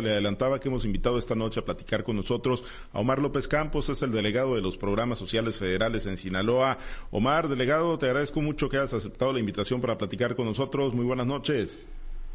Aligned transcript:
le 0.00 0.10
adelantaba 0.10 0.58
que 0.58 0.68
hemos 0.68 0.84
invitado 0.84 1.18
esta 1.18 1.34
noche 1.34 1.60
a 1.60 1.64
platicar 1.64 2.04
con 2.04 2.16
nosotros 2.16 2.64
a 2.92 3.00
Omar 3.00 3.18
López 3.18 3.48
Campos, 3.48 3.88
es 3.88 4.02
el 4.02 4.12
delegado 4.12 4.54
de 4.54 4.62
los 4.62 4.78
programas 4.78 5.18
sociales 5.18 5.58
federales 5.58 6.06
en 6.06 6.16
Sinaloa. 6.16 6.78
Omar, 7.10 7.48
delegado, 7.48 7.98
te 7.98 8.06
agradezco 8.06 8.40
mucho 8.40 8.68
que 8.68 8.78
hayas 8.78 8.94
aceptado 8.94 9.32
la 9.32 9.40
invitación 9.40 9.80
para 9.80 9.98
platicar 9.98 10.34
con 10.34 10.46
nosotros. 10.46 10.94
Muy 10.94 11.04
buenas 11.04 11.26
noches. 11.26 11.86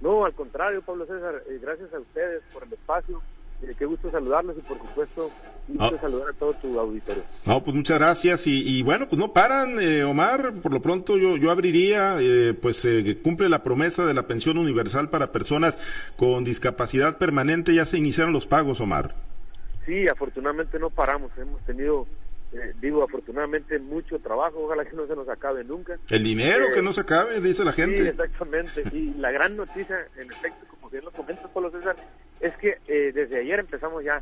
No, 0.02 0.26
al 0.26 0.34
contrario, 0.34 0.82
Pablo 0.84 1.06
César, 1.06 1.44
eh, 1.50 1.60
gracias 1.62 1.92
a 1.94 2.00
ustedes 2.00 2.44
por 2.54 2.64
el 2.64 2.74
espacio 2.74 3.22
eh, 3.64 3.74
qué 3.78 3.86
gusto 3.86 4.12
saludarlos 4.12 4.56
y 4.58 4.62
por 4.62 4.78
supuesto 4.78 5.32
gusto 5.68 5.96
ah. 5.96 6.02
saludar 6.02 6.30
a 6.30 6.34
todo 6.34 6.54
tu 6.54 6.80
auditorio. 6.80 7.24
No, 7.46 7.64
pues 7.64 7.76
muchas 7.76 7.98
gracias 7.98 8.46
y, 8.46 8.84
bueno, 8.84 9.08
pues 9.10 9.20
no 9.20 9.34
paran, 9.34 9.80
eh, 9.80 10.04
Omar, 10.04 10.54
por 10.62 10.72
lo 10.72 10.82
pronto 10.82 11.18
yo, 11.18 11.38
yo 11.38 11.52
abriría, 11.52 12.18
eh, 12.20 12.54
pues 12.54 12.88
cumple 13.24 13.50
la 13.50 13.64
promesa 13.64 14.06
de 14.06 14.14
la 14.14 14.28
pensión 14.28 14.58
universal 14.58 15.10
para 15.10 15.32
personas 15.32 15.78
con 16.16 16.44
discapacidad 16.44 17.18
permanente, 17.18 17.74
ya 17.74 17.86
se 17.86 17.98
iniciaron 17.98 18.34
los 18.34 18.48
pagos, 18.48 18.80
Omar. 18.80 19.16
Sí, 19.86 20.08
afortunadamente 20.08 20.80
no 20.80 20.90
paramos, 20.90 21.32
hemos 21.38 21.62
tenido 21.66 22.08
digo, 22.80 23.04
afortunadamente 23.04 23.78
mucho 23.80 24.20
trabajo, 24.20 24.64
ojalá 24.64 24.86
que 24.86 24.96
no 24.96 25.06
se 25.06 25.16
nos 25.16 25.28
acabe 25.28 25.64
nunca. 25.64 25.98
El 26.10 26.24
dinero 26.24 26.68
que 26.74 26.82
no 26.82 26.94
se 26.94 27.02
acabe, 27.02 27.42
dice 27.42 27.64
la 27.64 27.74
gente. 27.74 28.04
Sí, 28.04 28.08
exactamente. 28.08 28.84
Y 28.94 29.14
la 29.16 29.32
gran 29.32 29.58
noticia, 29.58 30.08
en 30.18 30.30
efecto, 30.32 30.66
como 30.70 30.90
bien 30.90 31.04
lo 31.04 31.12
comentas, 31.12 31.50
Pablo 31.52 31.72
César, 31.72 31.96
es 32.40 32.56
que 32.58 32.78
eh, 32.88 33.12
desde 33.14 33.40
ayer 33.40 33.60
empezamos 33.60 34.04
ya, 34.04 34.22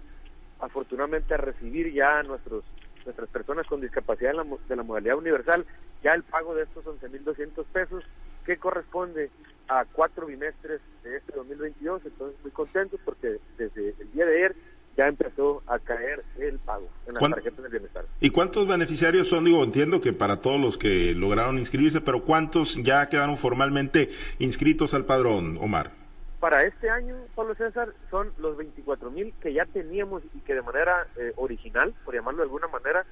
afortunadamente, 0.60 1.34
a 1.34 1.38
recibir 1.38 1.92
ya 1.94 2.24
nuestros 2.24 2.64
nuestras 3.06 3.30
personas 3.30 3.68
con 3.68 3.82
discapacidad 3.82 4.32
de 4.32 4.38
la, 4.38 4.46
de 4.68 4.76
la 4.76 4.84
modalidad 4.84 5.18
universal, 5.18 5.64
ya 6.04 6.14
el 6.14 6.24
pago 6.24 6.56
de 6.56 6.64
estos 6.64 6.86
11.200 6.86 7.64
pesos, 7.66 8.04
que 8.46 8.58
corresponde 8.58 9.30
a 9.68 9.86
cuatro 9.86 10.26
bimestres 10.26 10.82
de 11.04 11.18
este 11.18 11.34
2022. 11.34 12.02
Entonces, 12.06 12.40
muy 12.42 12.52
contentos 12.52 13.00
porque 13.04 13.38
desde 13.58 13.96
el 14.00 14.12
día 14.12 14.26
de 14.26 14.36
ayer 14.38 14.56
ya 14.98 15.08
empezó 15.08 15.62
a 15.68 15.78
caer 15.80 16.24
el 16.40 16.58
pago 16.60 16.88
en 17.08 17.16
las 17.16 17.30
tarjetas 17.30 17.64
de 17.64 17.70
bienestar. 17.70 18.06
¿Y 18.22 18.30
cuántos 18.30 18.68
beneficiarios 18.68 19.28
son? 19.28 19.44
Digo, 19.46 19.64
entiendo 19.64 20.00
que 20.00 20.14
para 20.14 20.42
todos 20.42 20.60
los 20.60 20.78
que 20.78 21.14
lograron 21.14 21.60
inscribirse, 21.60 22.02
pero 22.02 22.24
¿cuántos 22.24 22.76
ya 22.82 23.10
quedaron 23.10 23.38
formalmente 23.38 24.10
inscritos 24.40 24.94
al 24.94 25.06
padrón, 25.06 25.58
Omar? 25.60 26.05
Para 26.46 26.62
este 26.62 26.92
año, 26.92 27.16
Pablo 27.34 27.56
César, 27.56 27.92
son 28.12 28.32
los 28.38 28.56
24 28.56 29.10
mil 29.10 29.34
que 29.42 29.52
ya 29.52 29.66
teníamos 29.66 30.22
y 30.32 30.42
que 30.42 30.54
de 30.54 30.62
manera 30.62 31.08
eh, 31.16 31.34
original, 31.38 31.92
por 32.06 32.14
llamarlo 32.14 32.42
de 32.42 32.44
alguna 32.44 32.68
manera, 32.68 33.04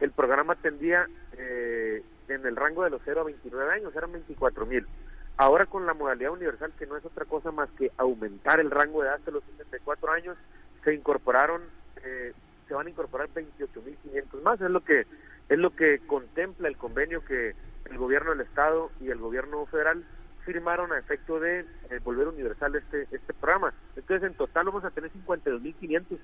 el 0.00 0.10
programa 0.10 0.56
tendía 0.56 1.06
eh, 1.38 2.02
en 2.26 2.44
el 2.44 2.56
rango 2.56 2.82
de 2.82 2.90
los 2.90 3.00
0 3.04 3.20
a 3.20 3.24
29 3.26 3.74
años, 3.74 3.94
eran 3.94 4.10
24 4.10 4.66
mil. 4.66 4.88
Ahora 5.36 5.66
con 5.66 5.86
la 5.86 5.94
modalidad 5.94 6.32
universal, 6.32 6.72
que 6.76 6.86
no 6.88 6.96
es 6.96 7.04
otra 7.04 7.26
cosa 7.26 7.52
más 7.52 7.70
que 7.78 7.92
aumentar 7.96 8.58
el 8.58 8.72
rango 8.72 9.02
de 9.02 9.08
edad 9.10 9.20
de 9.20 9.30
los 9.30 9.44
64 9.44 10.10
años, 10.10 10.36
se 10.82 10.92
incorporaron, 10.92 11.62
eh, 12.02 12.32
se 12.66 12.74
van 12.74 12.88
a 12.88 12.90
incorporar 12.90 13.28
28 13.32 13.82
mil 13.82 13.96
500 14.02 14.42
más, 14.42 14.60
es 14.60 14.68
lo 14.68 14.80
que 14.80 15.06
es 15.48 15.58
lo 15.58 15.70
que 15.76 16.00
contempla 16.08 16.66
el 16.66 16.76
convenio 16.76 17.24
que 17.24 17.54
el 17.84 17.98
gobierno 17.98 18.32
del 18.32 18.40
estado 18.40 18.90
y 19.00 19.10
el 19.10 19.18
gobierno 19.18 19.64
federal 19.66 20.04
firmaron 20.44 20.92
a 20.92 20.98
efecto 20.98 21.40
de 21.40 21.60
eh, 21.60 22.00
volver 22.02 22.28
universal 22.28 22.74
este 22.76 23.02
este 23.10 23.32
programa. 23.34 23.72
Entonces, 23.96 24.30
en 24.30 24.36
total 24.36 24.66
vamos 24.66 24.84
a 24.84 24.90
tener 24.90 25.10
52.500 25.12 26.18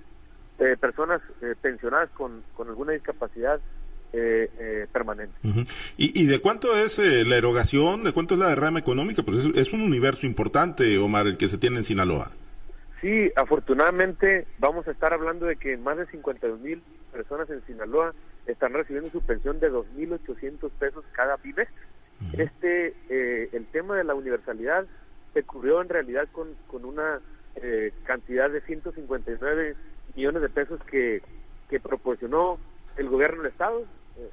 eh, 0.59 0.75
personas 0.81 1.21
eh, 1.43 1.55
pensionadas 1.61 2.09
con, 2.11 2.43
con 2.55 2.69
alguna 2.69 2.93
discapacidad 2.93 3.61
eh, 4.15 4.87
permanente. 4.91 5.35
¿Y, 5.99 6.23
¿Y, 6.23 6.25
de 6.25 6.41
cuánto 6.41 6.75
es 6.75 6.99
la 6.99 7.37
erogación? 7.37 8.05
¿De 8.05 8.13
cuánto 8.13 8.35
es 8.35 8.41
la 8.41 8.49
derrama 8.49 8.79
económica? 8.79 9.23
Pues 9.23 9.45
es, 9.55 9.73
un 9.75 9.83
universo 9.83 10.25
importante, 10.25 10.97
Omar, 10.97 11.27
el 11.27 11.37
que 11.37 11.49
se 11.49 11.59
tiene 11.59 11.77
en 11.77 11.85
Sinaloa. 11.85 12.31
Sí, 13.03 13.31
afortunadamente 13.37 14.47
vamos 14.59 14.89
a 14.89 14.93
estar 14.93 15.13
hablando 15.13 15.45
de 15.45 15.57
que 15.57 15.77
más 15.77 15.99
de 15.99 16.07
52.000 16.07 16.81
personas 17.13 17.51
en 17.51 17.63
Sinaloa 17.67 18.15
están 18.47 18.73
recibiendo 18.73 19.11
su 19.11 19.21
pensión 19.21 19.61
de 19.61 19.71
2.800 19.71 20.71
pesos 20.79 21.05
cada 21.13 21.37
bimestre. 21.37 21.83
Este, 22.33 22.95
eh, 23.09 23.51
el 23.53 23.67
tema 23.67 23.97
de 23.97 24.05
la 24.05 24.15
universalidad 24.15 24.87
se 25.35 25.43
cubrió 25.43 25.83
en 25.83 25.89
realidad 25.89 26.29
con, 26.33 26.55
con 26.67 26.85
una 26.85 27.21
eh, 27.57 27.93
cantidad 28.05 28.51
de 28.51 28.61
159 28.63 29.77
millones 30.15 30.43
de 30.43 30.49
pesos 30.49 30.81
que, 30.85 31.23
que 31.69 31.81
proporcionó 31.81 32.59
el 32.97 33.09
gobierno 33.09 33.43
del 33.43 33.53
Estado 33.53 33.85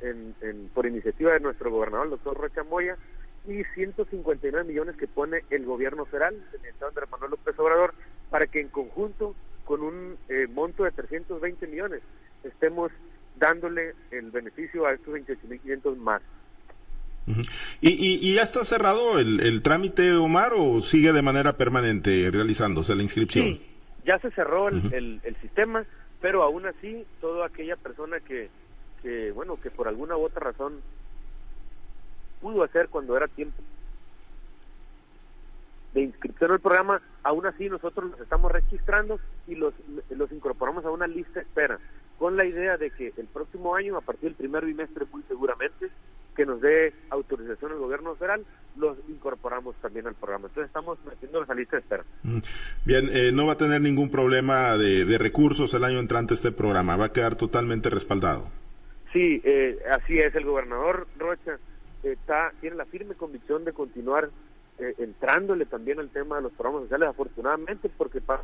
en, 0.01 0.69
por 0.73 0.85
iniciativa 0.85 1.33
de 1.33 1.39
nuestro 1.39 1.71
gobernador, 1.71 2.05
el 2.05 2.11
doctor 2.11 2.37
Rocha 2.37 2.63
Moya, 2.63 2.97
y 3.45 3.63
159 3.75 4.63
millones 4.65 4.95
que 4.95 5.07
pone 5.07 5.43
el 5.49 5.65
gobierno 5.65 6.05
federal, 6.05 6.35
el 6.53 6.65
Estado 6.65 6.91
de 6.91 7.07
Manuel 7.07 7.31
López 7.31 7.59
Obrador, 7.59 7.93
para 8.29 8.47
que 8.47 8.61
en 8.61 8.69
conjunto, 8.69 9.35
con 9.65 9.81
un 9.81 10.17
eh, 10.29 10.47
monto 10.47 10.83
de 10.83 10.91
320 10.91 11.67
millones, 11.67 12.01
estemos 12.43 12.91
dándole 13.35 13.93
el 14.11 14.31
beneficio 14.31 14.85
a 14.85 14.93
estos 14.93 15.13
28.500 15.13 15.97
más. 15.97 16.21
¿Y, 17.81 18.29
y, 18.29 18.33
ya 18.33 18.41
está 18.41 18.65
cerrado 18.65 19.17
el, 19.17 19.39
el, 19.39 19.61
trámite, 19.61 20.13
Omar, 20.13 20.53
o 20.57 20.81
sigue 20.81 21.13
de 21.13 21.21
manera 21.21 21.53
permanente 21.53 22.29
realizándose 22.31 22.95
la 22.95 23.03
inscripción? 23.03 23.45
Sí, 23.45 23.61
ya 24.05 24.19
se 24.19 24.29
cerró 24.31 24.67
el, 24.67 25.21
el, 25.23 25.35
sistema, 25.41 25.85
pero 26.19 26.43
aún 26.43 26.65
así, 26.65 27.05
toda 27.21 27.47
aquella 27.47 27.77
persona 27.77 28.19
que, 28.19 28.49
que, 29.01 29.31
bueno, 29.31 29.57
que 29.61 29.71
por 29.71 29.87
alguna 29.87 30.17
u 30.17 30.23
otra 30.23 30.51
razón 30.51 30.81
pudo 32.41 32.63
hacer 32.63 32.89
cuando 32.89 33.15
era 33.15 33.27
tiempo 33.29 33.63
de 35.93 36.01
inscripción 36.01 36.51
al 36.51 36.59
programa, 36.59 37.01
aún 37.23 37.45
así 37.45 37.69
nosotros 37.69 38.11
los 38.11 38.19
estamos 38.19 38.51
registrando 38.51 39.19
y 39.47 39.55
los, 39.55 39.73
los 40.09 40.31
incorporamos 40.31 40.83
a 40.85 40.89
una 40.89 41.07
lista 41.07 41.39
espera, 41.39 41.79
con 42.17 42.35
la 42.35 42.45
idea 42.45 42.77
de 42.77 42.89
que 42.91 43.13
el 43.15 43.27
próximo 43.27 43.75
año, 43.75 43.97
a 43.97 44.01
partir 44.01 44.29
del 44.29 44.35
primer 44.35 44.65
bimestre 44.65 45.05
muy 45.11 45.23
seguramente, 45.27 45.89
que 46.35 46.45
nos 46.45 46.61
dé 46.61 46.93
autorización 47.09 47.71
el 47.71 47.77
gobierno 47.79 48.15
federal, 48.15 48.45
los 48.75 48.97
incorporamos 49.07 49.75
también 49.81 50.07
al 50.07 50.15
programa. 50.15 50.47
Entonces 50.47 50.67
estamos 50.67 50.97
metiendo 51.05 51.43
la 51.43 51.53
lista 51.53 51.77
de 51.77 51.81
espera. 51.81 52.03
Mm. 52.23 52.39
Bien, 52.85 53.09
eh, 53.11 53.31
no 53.31 53.45
va 53.45 53.53
a 53.53 53.57
tener 53.57 53.81
ningún 53.81 54.09
problema 54.09 54.77
de, 54.77 55.17
recursos 55.17 55.73
el 55.73 55.83
año 55.83 55.99
entrante 55.99 56.33
este 56.33 56.51
programa, 56.51 56.97
va 56.97 57.05
a 57.05 57.11
quedar 57.11 57.35
totalmente 57.35 57.89
respaldado. 57.89 58.47
Sí, 59.11 59.41
eh, 59.43 59.77
así 59.91 60.17
es, 60.17 60.33
el 60.35 60.45
gobernador 60.45 61.07
Rocha 61.17 61.59
está 62.01 62.51
tiene 62.59 62.75
la 62.75 62.85
firme 62.85 63.15
convicción 63.15 63.63
de 63.63 63.71
continuar 63.71 64.29
eh, 64.79 64.95
entrándole 64.97 65.65
también 65.65 65.99
al 65.99 66.09
tema 66.09 66.37
de 66.37 66.41
los 66.43 66.51
programas 66.53 66.83
sociales, 66.83 67.09
afortunadamente, 67.09 67.89
porque 67.95 68.21
para 68.21 68.43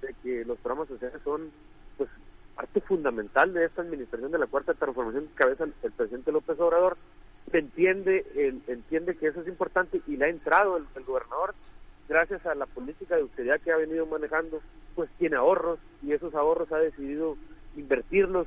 de 0.00 0.14
que 0.22 0.44
los 0.44 0.58
programas 0.58 0.88
sociales 0.88 1.20
son 1.24 1.50
parte 2.60 2.80
fundamental 2.82 3.54
de 3.54 3.64
esta 3.64 3.80
administración 3.80 4.30
de 4.30 4.38
la 4.38 4.46
cuarta 4.46 4.74
transformación 4.74 5.28
que 5.28 5.34
cabeza 5.34 5.64
el, 5.64 5.92
presidente 5.92 6.30
López 6.30 6.60
Obrador 6.60 6.98
entiende 7.54 8.26
entiende 8.66 9.16
que 9.16 9.28
eso 9.28 9.40
es 9.40 9.48
importante 9.48 10.02
y 10.06 10.18
le 10.18 10.26
ha 10.26 10.28
entrado 10.28 10.76
el, 10.76 11.04
gobernador 11.04 11.54
gracias 12.06 12.44
a 12.44 12.54
la 12.54 12.66
política 12.66 13.16
de 13.16 13.22
austeridad 13.22 13.60
que 13.60 13.72
ha 13.72 13.78
venido 13.78 14.04
manejando 14.04 14.60
pues 14.94 15.08
tiene 15.18 15.36
ahorros 15.36 15.78
y 16.02 16.12
esos 16.12 16.34
ahorros 16.34 16.70
ha 16.70 16.76
decidido 16.76 17.38
invertirlos 17.76 18.46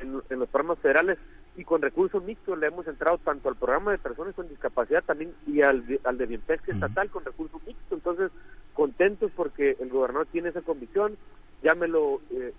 en, 0.00 0.12
los 0.12 0.48
programas 0.48 0.80
federales 0.80 1.18
y 1.56 1.62
con 1.62 1.82
recursos 1.82 2.24
mixtos 2.24 2.58
le 2.58 2.66
hemos 2.66 2.88
entrado 2.88 3.18
tanto 3.18 3.48
al 3.48 3.54
programa 3.54 3.92
de 3.92 3.98
personas 3.98 4.34
con 4.34 4.48
discapacidad 4.48 5.04
también 5.04 5.34
y 5.46 5.62
al, 5.62 5.84
al 6.02 6.18
de 6.18 6.26
bienpesca 6.26 6.72
estatal 6.72 7.10
con 7.10 7.24
recursos 7.24 7.62
mixtos 7.64 7.92
entonces 7.92 8.32
contentos 8.72 9.30
porque 9.36 9.76
el 9.78 9.88
gobernador 9.88 10.26
tiene 10.32 10.48
esa 10.48 10.62
convicción 10.62 11.16
ya 11.62 11.74
me 11.74 11.88
lo 11.88 12.20
eh, 12.30 12.52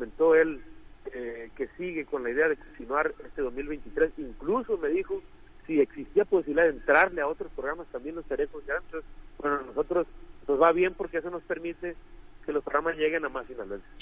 comentó 0.00 0.34
él 0.34 0.62
eh, 1.12 1.50
que 1.56 1.68
sigue 1.76 2.06
con 2.06 2.22
la 2.22 2.30
idea 2.30 2.48
de 2.48 2.56
continuar 2.56 3.12
este 3.22 3.42
2023. 3.42 4.12
Incluso 4.16 4.78
me 4.78 4.88
dijo 4.88 5.22
si 5.66 5.78
existía 5.78 6.24
posibilidad 6.24 6.64
de 6.64 6.78
entrarle 6.78 7.20
a 7.20 7.28
otros 7.28 7.52
programas 7.52 7.86
también 7.88 8.14
lo 8.14 8.22
estaría 8.22 8.46
considerando. 8.46 9.02
Bueno, 9.38 9.60
nosotros 9.66 10.06
nos 10.48 10.60
va 10.60 10.72
bien 10.72 10.94
porque 10.94 11.18
eso 11.18 11.28
nos 11.30 11.42
permite 11.42 11.96
programas 12.80 12.98
lleguen 12.98 13.24
a 13.24 13.28
más. 13.28 13.46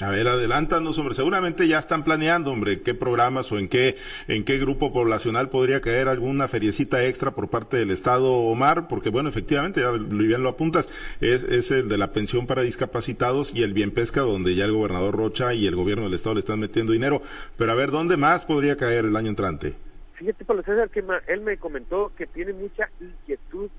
A 0.01 0.11
ver, 0.11 0.29
adelántanos, 0.29 0.99
hombre. 0.99 1.15
Seguramente 1.15 1.67
ya 1.67 1.79
están 1.79 2.05
planeando, 2.05 2.53
hombre, 2.53 2.83
qué 2.83 2.95
programas 2.95 3.51
o 3.53 3.59
en 3.59 3.69
qué 3.69 3.97
en 4.27 4.45
qué 4.45 4.59
grupo 4.59 4.93
poblacional 4.93 5.49
podría 5.49 5.81
caer 5.81 6.09
alguna 6.09 6.49
feriecita 6.49 7.05
extra 7.05 7.33
por 7.33 7.49
parte 7.49 7.77
del 7.77 7.91
Estado, 7.91 8.33
Omar, 8.33 8.89
porque 8.89 9.11
bueno, 9.11 9.29
efectivamente, 9.29 9.81
ya 9.81 9.91
bien 9.91 10.43
lo 10.43 10.51
apuntas, 10.51 10.89
es, 11.21 11.43
es 11.45 11.71
el 11.71 11.89
de 11.89 11.99
la 11.99 12.13
pensión 12.13 12.47
para 12.47 12.63
discapacitados 12.63 13.55
y 13.55 13.63
el 13.63 13.73
bien 13.73 13.91
pesca, 13.91 14.21
donde 14.21 14.55
ya 14.55 14.65
el 14.65 14.73
gobernador 14.73 15.17
Rocha 15.17 15.55
y 15.55 15.67
el 15.67 15.77
gobierno 15.77 16.05
del 16.05 16.15
Estado 16.15 16.35
le 16.35 16.41
están 16.41 16.61
metiendo 16.61 16.93
dinero. 16.93 17.23
Pero 17.57 17.73
a 17.73 17.75
ver, 17.75 17.91
¿dónde 17.91 18.17
más 18.17 18.45
podría 18.45 18.77
caer 18.77 19.07
el 19.07 19.17
año 19.17 19.29
entrante? 19.29 19.75
Fíjate, 20.15 20.45
Pablo 20.45 20.63
César, 20.63 20.91
que 20.91 21.05
él 21.29 21.41
me 21.43 21.57
comentó 21.59 22.13
que 22.17 22.27
tiene 22.27 22.53
mucha 22.53 22.91
inquietud 23.01 23.71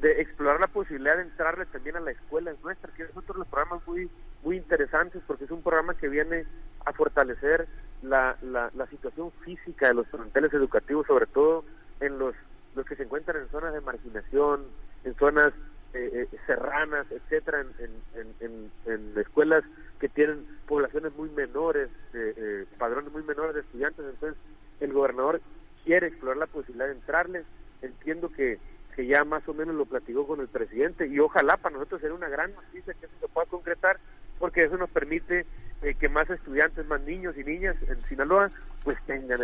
de 0.00 0.20
explorar 0.20 0.60
la 0.60 0.66
posibilidad 0.66 1.16
de 1.16 1.22
entrarle 1.22 1.66
también 1.66 1.96
a 1.96 2.00
la 2.00 2.10
escuela 2.10 2.52
nuestra, 2.62 2.92
que 2.94 3.04
es 3.04 3.16
otro 3.16 3.34
de 3.34 3.38
los 3.40 3.48
programas 3.48 3.86
muy, 3.86 4.10
muy 4.44 4.56
interesantes 4.56 5.22
porque 5.26 5.44
es 5.44 5.50
un 5.50 5.62
programa 5.62 5.94
que 5.94 6.08
viene 6.08 6.44
a 6.84 6.92
fortalecer 6.92 7.66
la, 8.02 8.36
la, 8.42 8.86
situación 8.88 9.32
física 9.44 9.88
de 9.88 9.94
los 9.94 10.06
planteles 10.08 10.52
educativos, 10.52 11.06
sobre 11.06 11.26
todo 11.26 11.64
en 12.00 12.18
los, 12.18 12.34
los 12.74 12.84
que 12.84 12.96
se 12.96 13.04
encuentran 13.04 13.40
en 13.40 13.48
zonas 13.48 13.72
de 13.72 13.80
marginación, 13.80 14.66
en 15.04 15.14
zonas 15.14 15.52
eh, 15.94 16.28
eh, 16.32 16.52
urbanas, 16.52 17.06
etcétera, 17.10 17.64
en, 17.78 18.70
escuelas 19.16 19.64
que 19.98 20.08
tienen 20.08 20.44
poblaciones 20.66 21.14
muy 21.16 21.30
menores, 21.30 21.88
eh, 22.12 22.66
padrones 22.78 23.12
muy 23.12 23.22
menores 23.22 23.54
de 23.54 23.60
estudiantes. 23.62 24.04
Entonces, 24.04 24.38
el 24.80 24.92
gobernador 24.92 25.40
quiere 25.84 26.08
explorar 26.08 26.36
la 26.36 26.46
posibilidad 26.46 26.86
de 26.86 26.94
entrarles. 26.94 27.46
Entiendo 27.80 28.30
que, 28.30 28.58
que 28.94 29.06
ya 29.06 29.24
más 29.24 29.48
o 29.48 29.54
menos 29.54 29.74
lo 29.74 29.86
platicó 29.86 30.26
con 30.26 30.40
el 30.40 30.48
presidente 30.48 31.06
y 31.06 31.18
ojalá 31.20 31.56
para 31.56 31.74
nosotros 31.74 32.00
sea 32.00 32.12
una 32.12 32.28
gran 32.28 32.52
noticia 32.54 32.94
que 32.94 33.06
eso 33.06 33.14
se 33.20 33.28
pueda 33.28 33.46
concretar 33.46 33.98
porque 34.44 34.64
eso 34.64 34.76
nos 34.76 34.90
permite 34.90 35.46
eh, 35.80 35.94
que 35.98 36.06
más 36.10 36.28
estudiantes, 36.28 36.86
más 36.86 37.02
niños 37.04 37.34
y 37.38 37.44
niñas 37.44 37.76
en 37.88 37.98
Sinaloa 38.02 38.50
pues 38.82 38.98
tengan 39.06 39.40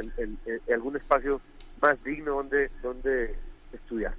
algún 0.70 0.94
espacio 0.94 1.40
más 1.80 2.04
digno 2.04 2.32
donde, 2.34 2.70
donde 2.82 3.34
estudiar. 3.72 4.12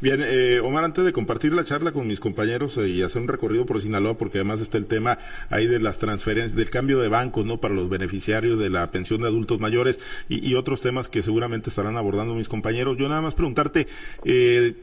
Bien, 0.00 0.20
eh, 0.22 0.60
Omar, 0.60 0.84
antes 0.84 1.04
de 1.04 1.12
compartir 1.12 1.52
la 1.54 1.64
charla 1.64 1.90
con 1.90 2.06
mis 2.06 2.20
compañeros 2.20 2.76
eh, 2.76 2.86
y 2.86 3.02
hacer 3.02 3.20
un 3.20 3.26
recorrido 3.26 3.66
por 3.66 3.80
Sinaloa, 3.80 4.16
porque 4.16 4.38
además 4.38 4.60
está 4.60 4.78
el 4.78 4.86
tema 4.86 5.18
ahí 5.50 5.66
de 5.66 5.80
las 5.80 5.98
transferencias, 5.98 6.54
del 6.54 6.70
cambio 6.70 7.00
de 7.00 7.08
bancos, 7.08 7.44
¿no? 7.44 7.58
Para 7.58 7.74
los 7.74 7.88
beneficiarios 7.88 8.60
de 8.60 8.70
la 8.70 8.90
pensión 8.92 9.22
de 9.22 9.26
adultos 9.26 9.58
mayores 9.58 9.98
y, 10.28 10.54
otros 10.54 10.80
temas 10.80 11.08
que 11.08 11.22
seguramente 11.22 11.68
estarán 11.68 11.96
abordando 11.96 12.34
mis 12.34 12.48
compañeros. 12.48 12.96
Yo 12.96 13.08
nada 13.08 13.20
más 13.20 13.34
preguntarte, 13.34 13.88
eh, 14.24 14.74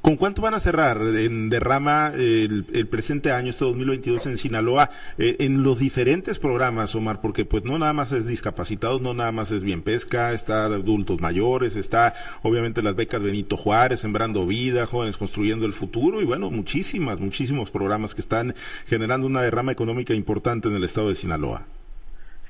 ¿con 0.00 0.16
cuánto 0.16 0.42
van 0.42 0.54
a 0.54 0.60
cerrar 0.60 0.98
en 1.00 1.48
derrama 1.48 2.12
el, 2.14 2.86
presente 2.90 3.32
año, 3.32 3.50
este 3.50 3.64
2022 3.64 4.26
en 4.26 4.38
Sinaloa, 4.38 4.90
en 5.18 5.62
los 5.62 5.78
diferentes 5.78 6.38
programas, 6.38 6.94
Omar? 6.94 7.20
Porque 7.20 7.44
pues 7.44 7.64
no 7.64 7.78
nada 7.78 7.92
más 7.92 8.12
es 8.12 8.26
discapacitados, 8.26 9.00
no 9.00 9.14
nada 9.14 9.32
más 9.32 9.50
es 9.50 9.64
bien 9.64 9.82
pesca, 9.82 10.32
está 10.32 10.66
adultos 10.66 11.20
mayores, 11.20 11.76
está 11.76 12.14
obviamente 12.42 12.82
las 12.82 12.96
becas 12.96 13.22
Benito 13.22 13.56
Juárez, 13.56 14.00
Sembrando 14.00 14.46
Vida, 14.46 14.86
Jóvenes 14.86 15.16
Construyendo 15.16 15.66
el 15.66 15.72
Futuro 15.72 16.20
y 16.20 16.24
bueno, 16.24 16.50
muchísimas, 16.50 17.20
muchísimos 17.20 17.70
programas 17.70 18.14
que 18.14 18.20
están 18.20 18.54
generando 18.86 19.26
una 19.26 19.42
derrama 19.42 19.72
económica 19.72 20.14
importante 20.14 20.68
en 20.68 20.74
el 20.74 20.84
estado 20.84 21.08
de 21.08 21.14
Sinaloa. 21.14 21.66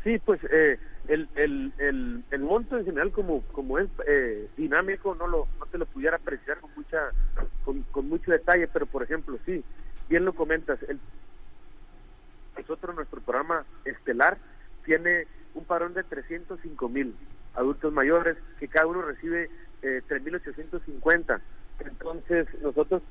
Sí, 0.05 0.19
pues 0.25 0.41
eh, 0.53 0.79
el, 1.13 1.29
el, 1.79 2.25
el, 2.31 2.41
monto 2.41 2.79
en 2.79 2.87
general 2.87 3.13
como, 3.13 3.43
como 3.53 3.79
es 3.79 3.89
eh, 4.07 4.49
dinámico 4.57 5.15
no 5.15 5.27
lo 5.27 5.47
no 5.59 5.67
te 5.67 5.77
lo 5.77 5.85
pudiera 5.85 6.17
apreciar 6.17 6.59
con 6.61 6.71
mucha 6.75 7.11
con, 7.65 8.09
mucho 8.09 8.31
detalle, 8.31 8.67
pero 8.69 8.87
por 8.87 9.03
ejemplo, 9.03 9.39
sí, 9.45 9.63
bien 10.09 10.25
lo 10.25 10.33
comentas, 10.33 10.83
el, 10.89 10.99
nosotros 12.57 12.97
nuestro 12.97 13.21
programa 13.21 13.65
estelar 13.85 14.39
tiene 14.85 15.27
un 15.55 15.65
parón 15.65 15.93
de 15.93 16.03
305 16.03 16.89
mil 16.89 17.15
adultos 17.55 17.93
mayores 17.93 18.39
que 18.59 18.69
cada 18.69 18.87
uno 18.87 19.03
recibe 19.03 19.51
eh, 19.83 20.01
3.850. 20.09 21.41
Entonces, 21.81 22.49
nosotros, 22.63 23.03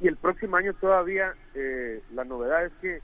y 0.00 0.08
el 0.08 0.16
próximo 0.16 0.56
año 0.56 0.72
todavía 0.74 1.34
eh, 1.54 2.02
la 2.14 2.24
novedad 2.24 2.64
es 2.64 2.72
que 2.80 3.00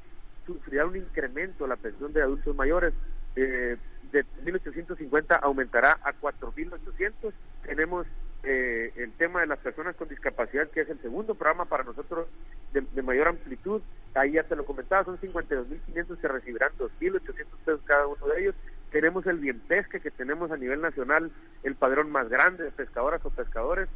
sufrirá 0.47 0.87
un 0.87 0.97
incremento 0.97 1.67
la 1.67 1.77
pensión 1.77 2.13
de 2.13 2.23
adultos 2.23 2.55
mayores. 2.55 2.95
Eh, 3.35 3.77
de 4.13 4.25
1.850 4.45 5.41
aumentará 5.43 5.99
a 6.03 6.15
4.800. 6.15 7.33
Tenemos 7.65 8.07
eh, 8.45 8.93
el 8.97 9.13
tema 9.13 9.41
de 9.41 9.49
las 9.49 9.59
personas 9.59 9.97
con 9.97 10.09
discapacidad, 10.09 10.69
que 10.71 10.83
es 10.83 10.89
el 10.89 11.01
segundo 11.03 11.35
programa 11.35 11.65
para 11.65 11.85
nosotros 11.85 12.29
de, 12.73 13.03
mayor 13.03 13.29
amplitud. 13.29 13.83
Ahí 14.15 14.33
ya 14.33 14.45
te 14.45 14.57
lo 14.57 14.65
comentaba, 14.65 15.05
son 15.05 15.19
52.500 15.19 16.19
que 16.19 16.29
recibirán 16.29 16.73
2.800 16.79 17.21
pesos 17.65 17.81
cada 17.85 18.07
uno 18.07 18.27
de 18.29 18.41
ellos 18.41 18.55
tenemos 18.91 19.27
el 19.27 19.39
bien 19.39 19.61
pesca 19.61 19.99
que 19.99 20.11
tenemos 20.11 20.51
a 20.51 20.57
nivel 20.57 20.81
nacional 20.81 21.31
el 21.63 21.75
padrón 21.75 22.11
más 22.11 22.29
grande 22.29 22.65
de 22.65 22.71
pescadoras 22.71 23.25
o 23.25 23.31
pescadores 23.31 23.89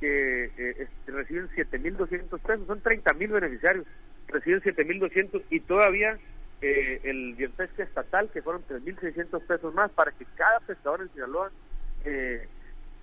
que 0.00 0.50
eh, 0.58 0.88
reciben 1.06 1.48
7.200 1.50 2.40
pesos, 2.40 2.66
son 2.66 2.82
30.000 2.82 3.30
beneficiarios, 3.30 3.86
reciben 4.32 4.60
7.200 4.62 5.42
y 5.50 5.60
todavía 5.60 6.18
eh, 6.60 7.00
el 7.04 7.34
bien 7.34 7.52
pesca 7.52 7.82
estatal 7.82 8.30
que 8.30 8.42
fueron 8.42 8.62
3.600 8.66 9.46
pesos 9.46 9.74
más 9.74 9.90
para 9.90 10.12
que 10.12 10.24
cada 10.36 10.60
pescador 10.60 11.02
en 11.02 11.12
Sinaloa 11.12 11.50
eh, 12.04 12.46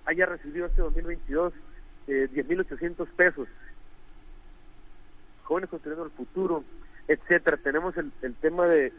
haya 0.06 0.26
recibido 0.26 0.66
este 0.66 0.82
2022 0.82 1.52
eh, 2.08 2.28
10.800 2.32 3.06
pesos. 3.16 3.48
Jóvenes 5.44 5.70
construyendo 5.70 6.04
el 6.04 6.10
futuro, 6.12 6.64
etcétera. 7.08 7.56
Tenemos 7.56 7.96
el, 7.96 8.12
el 8.22 8.34
tema 8.34 8.66
de 8.66 8.92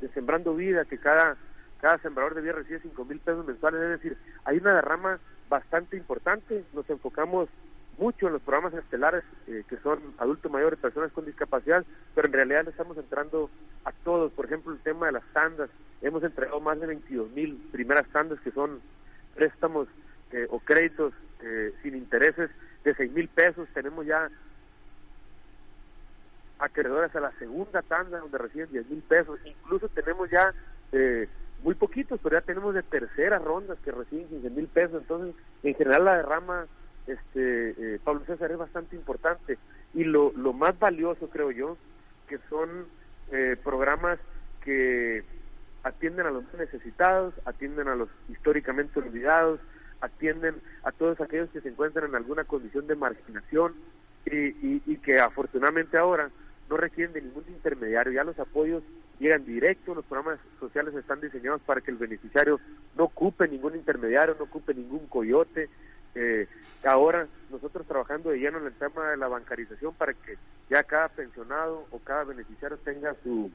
de 0.00 0.08
Sembrando 0.08 0.54
Vida, 0.54 0.84
que 0.84 0.98
cada, 0.98 1.36
cada 1.80 1.98
sembrador 1.98 2.34
de 2.34 2.42
vida 2.42 2.52
recibe 2.52 2.80
cinco 2.80 3.04
mil 3.04 3.18
pesos 3.20 3.46
mensuales, 3.46 3.80
es 3.80 3.90
decir, 3.90 4.18
hay 4.44 4.58
una 4.58 4.74
derrama 4.74 5.18
bastante 5.48 5.96
importante, 5.96 6.64
nos 6.72 6.88
enfocamos 6.90 7.48
mucho 7.98 8.26
en 8.26 8.34
los 8.34 8.42
programas 8.42 8.74
estelares 8.74 9.24
eh, 9.46 9.64
que 9.68 9.76
son 9.78 10.00
adultos 10.18 10.50
mayores, 10.50 10.78
personas 10.78 11.12
con 11.12 11.26
discapacidad, 11.26 11.84
pero 12.14 12.26
en 12.28 12.32
realidad 12.32 12.64
le 12.64 12.70
estamos 12.70 12.96
entrando 12.96 13.50
a 13.84 13.92
todos, 13.92 14.32
por 14.32 14.46
ejemplo 14.46 14.72
el 14.72 14.78
tema 14.80 15.06
de 15.06 15.12
las 15.12 15.24
tandas, 15.32 15.68
hemos 16.00 16.22
entregado 16.22 16.60
más 16.60 16.78
de 16.80 16.86
22 16.86 17.30
mil 17.32 17.56
primeras 17.72 18.06
tandas 18.08 18.40
que 18.40 18.52
son 18.52 18.80
préstamos 19.34 19.88
eh, 20.32 20.46
o 20.50 20.60
créditos 20.60 21.12
eh, 21.42 21.72
sin 21.82 21.96
intereses 21.96 22.50
de 22.84 22.94
seis 22.94 23.12
mil 23.12 23.28
pesos, 23.28 23.68
tenemos 23.74 24.06
ya 24.06 24.30
acreedores 26.58 27.14
a 27.14 27.20
la 27.20 27.32
segunda 27.38 27.82
tanda 27.82 28.18
donde 28.18 28.38
reciben 28.38 28.70
10 28.70 28.90
mil 28.90 29.02
pesos, 29.02 29.38
incluso 29.44 29.88
tenemos 29.88 30.28
ya 30.30 30.52
eh, 30.92 31.28
muy 31.62 31.74
poquitos, 31.74 32.20
pero 32.22 32.38
ya 32.38 32.44
tenemos 32.44 32.74
de 32.74 32.82
terceras 32.82 33.42
rondas 33.42 33.78
que 33.84 33.92
reciben 33.92 34.28
15 34.28 34.50
mil 34.50 34.66
pesos, 34.66 35.02
entonces 35.02 35.34
en 35.62 35.74
general 35.74 36.04
la 36.04 36.16
derrama, 36.16 36.66
este 37.08 37.94
eh, 37.94 38.00
Pablo 38.02 38.22
César, 38.26 38.50
es 38.50 38.58
bastante 38.58 38.96
importante 38.96 39.58
y 39.94 40.04
lo, 40.04 40.32
lo 40.32 40.52
más 40.52 40.78
valioso 40.78 41.28
creo 41.28 41.50
yo, 41.50 41.76
que 42.28 42.38
son 42.48 42.86
eh, 43.32 43.56
programas 43.62 44.18
que 44.64 45.24
atienden 45.82 46.26
a 46.26 46.30
los 46.30 46.44
necesitados, 46.54 47.34
atienden 47.44 47.88
a 47.88 47.94
los 47.94 48.08
históricamente 48.28 48.98
olvidados, 48.98 49.60
atienden 50.00 50.56
a 50.84 50.92
todos 50.92 51.20
aquellos 51.20 51.50
que 51.50 51.60
se 51.60 51.70
encuentran 51.70 52.10
en 52.10 52.14
alguna 52.14 52.44
condición 52.44 52.86
de 52.86 52.94
marginación 52.94 53.74
y, 54.26 54.82
y 54.84 54.96
que 54.98 55.18
afortunadamente 55.20 55.96
ahora 55.96 56.30
no 56.68 56.76
requieren 56.76 57.14
de 57.14 57.22
ningún 57.22 57.44
intermediario, 57.48 58.12
ya 58.12 58.24
los 58.24 58.38
apoyos 58.38 58.82
llegan 59.18 59.44
directo, 59.44 59.94
los 59.94 60.04
programas 60.04 60.38
sociales 60.60 60.94
están 60.94 61.20
diseñados 61.20 61.60
para 61.62 61.80
que 61.80 61.90
el 61.90 61.96
beneficiario 61.96 62.60
no 62.96 63.04
ocupe 63.04 63.48
ningún 63.48 63.74
intermediario, 63.74 64.36
no 64.38 64.44
ocupe 64.44 64.74
ningún 64.74 65.06
coyote. 65.06 65.68
Eh, 66.14 66.46
ahora 66.84 67.26
nosotros 67.50 67.86
trabajando 67.86 68.30
de 68.30 68.38
lleno 68.38 68.58
en 68.58 68.66
el 68.66 68.72
tema 68.74 69.10
de 69.10 69.16
la 69.16 69.28
bancarización 69.28 69.94
para 69.94 70.14
que 70.14 70.36
ya 70.68 70.82
cada 70.82 71.08
pensionado 71.08 71.86
o 71.90 71.98
cada 71.98 72.24
beneficiario 72.24 72.78
tenga 72.78 73.14
su, 73.22 73.50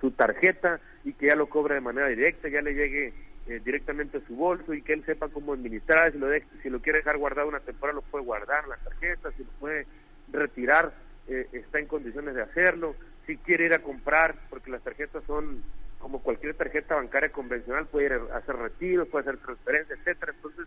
su 0.00 0.10
tarjeta 0.10 0.80
y 1.04 1.12
que 1.12 1.26
ya 1.26 1.36
lo 1.36 1.48
cobre 1.48 1.74
de 1.74 1.80
manera 1.80 2.08
directa, 2.08 2.48
ya 2.48 2.62
le 2.62 2.74
llegue 2.74 3.14
eh, 3.46 3.60
directamente 3.64 4.18
a 4.18 4.26
su 4.26 4.34
bolso 4.34 4.74
y 4.74 4.82
que 4.82 4.92
él 4.92 5.04
sepa 5.04 5.28
cómo 5.28 5.52
administrar, 5.52 6.12
si 6.12 6.18
lo, 6.18 6.28
si 6.62 6.70
lo 6.70 6.80
quiere 6.80 6.98
dejar 6.98 7.18
guardado 7.18 7.48
una 7.48 7.60
temporada 7.60 7.96
lo 7.96 8.02
puede 8.02 8.24
guardar 8.24 8.66
la 8.68 8.76
tarjeta, 8.76 9.30
si 9.32 9.44
lo 9.44 9.50
puede 9.60 9.86
retirar 10.32 10.92
eh, 11.28 11.46
está 11.52 11.78
en 11.78 11.86
condiciones 11.86 12.34
de 12.34 12.42
hacerlo, 12.42 12.96
si 13.26 13.36
quiere 13.36 13.66
ir 13.66 13.74
a 13.74 13.80
comprar, 13.80 14.34
porque 14.50 14.70
las 14.70 14.82
tarjetas 14.82 15.22
son 15.24 15.62
como 16.02 16.20
cualquier 16.20 16.54
tarjeta 16.54 16.96
bancaria 16.96 17.30
convencional, 17.30 17.86
puede 17.86 18.06
ir 18.06 18.12
a 18.32 18.36
hacer 18.36 18.56
retiros, 18.56 19.06
puede 19.06 19.22
hacer 19.22 19.38
transferencias, 19.40 20.00
etcétera. 20.00 20.32
Entonces, 20.34 20.66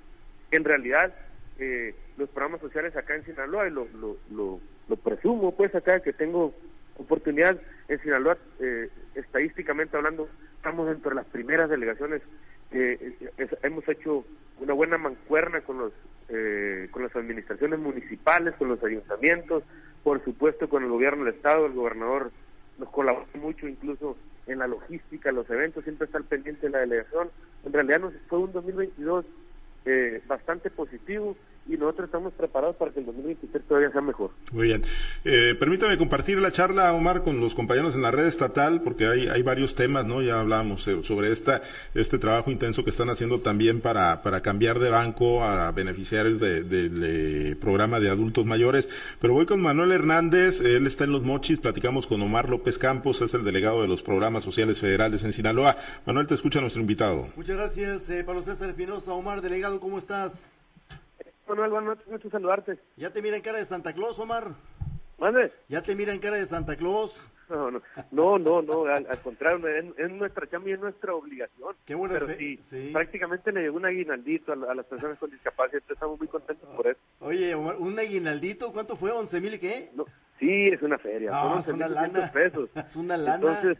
en 0.51 0.63
realidad, 0.63 1.13
eh, 1.59 1.93
los 2.17 2.29
programas 2.29 2.61
sociales 2.61 2.95
acá 2.95 3.15
en 3.15 3.25
Sinaloa, 3.25 3.67
y 3.67 3.71
lo, 3.71 3.85
lo, 3.99 4.59
lo, 4.87 4.95
presumo, 4.95 5.53
pues 5.53 5.75
acá 5.75 5.99
que 5.99 6.13
tengo 6.13 6.55
oportunidad 6.97 7.59
en 7.89 8.01
Sinaloa, 8.01 8.37
eh, 8.61 8.89
estadísticamente 9.15 9.97
hablando, 9.97 10.29
estamos 10.55 10.87
dentro 10.87 11.09
de 11.09 11.15
las 11.15 11.25
primeras 11.25 11.69
delegaciones 11.69 12.21
que 12.71 13.15
hemos 13.61 13.87
hecho 13.89 14.25
una 14.59 14.73
buena 14.73 14.97
mancuerna 14.97 15.61
con 15.61 15.77
los 15.77 15.93
con 16.89 17.03
las 17.03 17.15
administraciones 17.15 17.77
municipales, 17.77 18.55
con 18.55 18.67
los 18.69 18.83
ayuntamientos, 18.83 19.63
por 20.03 20.23
supuesto 20.25 20.67
con 20.67 20.83
el 20.83 20.89
gobierno 20.89 21.23
del 21.23 21.35
estado, 21.35 21.67
el 21.67 21.73
gobernador 21.73 22.31
nos 22.79 22.89
colabora 22.89 23.27
mucho 23.35 23.67
incluso 23.67 24.17
en 24.47 24.59
la 24.59 24.67
logística, 24.67 25.31
los 25.31 25.49
eventos, 25.49 25.83
siempre 25.83 26.05
está 26.05 26.17
al 26.17 26.25
pendiente 26.25 26.67
de 26.67 26.71
la 26.71 26.79
delegación. 26.79 27.29
En 27.65 27.73
realidad 27.73 27.99
nos 27.99 28.13
fue 28.27 28.39
un 28.39 28.51
2022 28.51 29.25
eh, 29.85 30.21
bastante 30.27 30.69
positivo 30.69 31.35
y 31.67 31.77
nosotros 31.77 32.05
estamos 32.05 32.33
preparados 32.33 32.75
para 32.75 32.91
que 32.91 32.99
el 32.99 33.07
2023 33.07 33.65
todavía 33.67 33.91
sea 33.91 34.01
mejor. 34.01 34.31
Muy 34.51 34.67
bien. 34.67 34.83
Eh, 35.23 35.55
permítame 35.59 35.97
compartir 35.97 36.37
la 36.37 36.51
charla, 36.51 36.93
Omar, 36.93 37.23
con 37.23 37.39
los 37.39 37.55
compañeros 37.55 37.95
en 37.95 38.03
la 38.03 38.11
red 38.11 38.25
estatal, 38.25 38.81
porque 38.81 39.07
hay, 39.07 39.27
hay 39.27 39.41
varios 39.41 39.73
temas, 39.73 40.05
¿no? 40.05 40.21
Ya 40.21 40.39
hablábamos 40.39 40.87
eh, 40.87 41.01
sobre 41.03 41.31
esta, 41.31 41.61
este 41.93 42.19
trabajo 42.19 42.51
intenso 42.51 42.83
que 42.83 42.91
están 42.91 43.09
haciendo 43.09 43.39
también 43.39 43.81
para, 43.81 44.21
para 44.21 44.41
cambiar 44.41 44.79
de 44.79 44.89
banco 44.89 45.43
a 45.43 45.71
beneficiarios 45.71 46.39
del 46.39 47.57
programa 47.59 47.99
de 47.99 48.09
adultos 48.09 48.45
mayores. 48.45 48.89
Pero 49.19 49.33
voy 49.33 49.45
con 49.45 49.61
Manuel 49.61 49.91
Hernández, 49.91 50.61
él 50.61 50.85
está 50.85 51.05
en 51.05 51.11
Los 51.11 51.23
Mochis, 51.23 51.59
platicamos 51.59 52.05
con 52.05 52.21
Omar 52.21 52.49
López 52.49 52.77
Campos, 52.77 53.21
es 53.21 53.33
el 53.33 53.43
delegado 53.43 53.81
de 53.81 53.87
los 53.87 54.01
programas 54.01 54.43
sociales 54.43 54.79
federales 54.79 55.23
en 55.23 55.33
Sinaloa. 55.33 55.77
Manuel, 56.05 56.27
te 56.27 56.35
escucha 56.35 56.61
nuestro 56.61 56.81
invitado. 56.81 57.27
Muchas 57.35 57.55
gracias, 57.55 58.09
eh, 58.09 58.23
Pablo 58.23 58.43
César 58.43 58.69
Espinosa. 58.69 59.13
Omar, 59.13 59.41
delegado, 59.41 59.79
¿cómo 59.79 59.97
estás? 59.97 60.54
Manuel, 61.47 61.69
buenas 61.71 61.89
noches, 61.89 62.07
mucho 62.07 62.29
saludarte. 62.29 62.79
¿Ya 62.97 63.11
te 63.11 63.21
mira 63.21 63.35
en 63.37 63.43
cara 63.43 63.59
de 63.59 63.65
Santa 63.65 63.93
Claus, 63.93 64.17
Omar? 64.19 64.53
¿Mande? 65.19 65.51
¿Ya 65.69 65.81
te 65.81 65.95
mira 65.95 66.13
en 66.13 66.19
cara 66.19 66.37
de 66.37 66.45
Santa 66.45 66.75
Claus? 66.75 67.29
No, 67.47 67.69
no, 67.69 67.81
no, 68.11 68.39
no, 68.39 68.61
no 68.63 68.85
al, 68.85 69.05
contrario, 69.21 69.59
es, 69.67 70.09
nuestra 70.09 70.47
chamba 70.49 70.69
y 70.69 70.73
es 70.73 70.79
nuestra 70.79 71.13
obligación. 71.13 71.75
Qué 71.85 71.93
buena 71.93 72.15
Pero 72.15 72.27
fe- 72.27 72.37
sí, 72.37 72.59
sí. 72.63 72.89
prácticamente 72.91 73.51
le 73.51 73.61
llegó 73.61 73.77
un 73.77 73.85
aguinaldito 73.85 74.51
a, 74.51 74.71
a 74.71 74.73
las 74.73 74.85
personas 74.87 75.19
con 75.19 75.29
discapacidad, 75.29 75.75
entonces 75.75 75.93
estamos 75.97 76.17
muy 76.17 76.27
contentos 76.27 76.67
por 76.75 76.87
eso. 76.87 76.99
Oye, 77.19 77.53
Omar, 77.53 77.75
un 77.77 77.99
aguinaldito, 77.99 78.73
¿cuánto 78.73 78.95
fue? 78.97 79.11
¿11 79.11 79.39
mil 79.41 79.53
y 79.53 79.59
qué? 79.59 79.91
No, 79.93 80.05
sí, 80.39 80.65
es 80.65 80.81
una 80.81 80.97
feria, 80.97 81.29
No, 81.29 81.61
son 81.61 81.75
es 81.79 81.87
una 81.87 81.87
11.200 81.87 81.93
lana. 82.13 82.31
pesos. 82.31 82.69
Es 82.75 82.95
una 82.95 83.15
lana. 83.17 83.35
Entonces, 83.35 83.77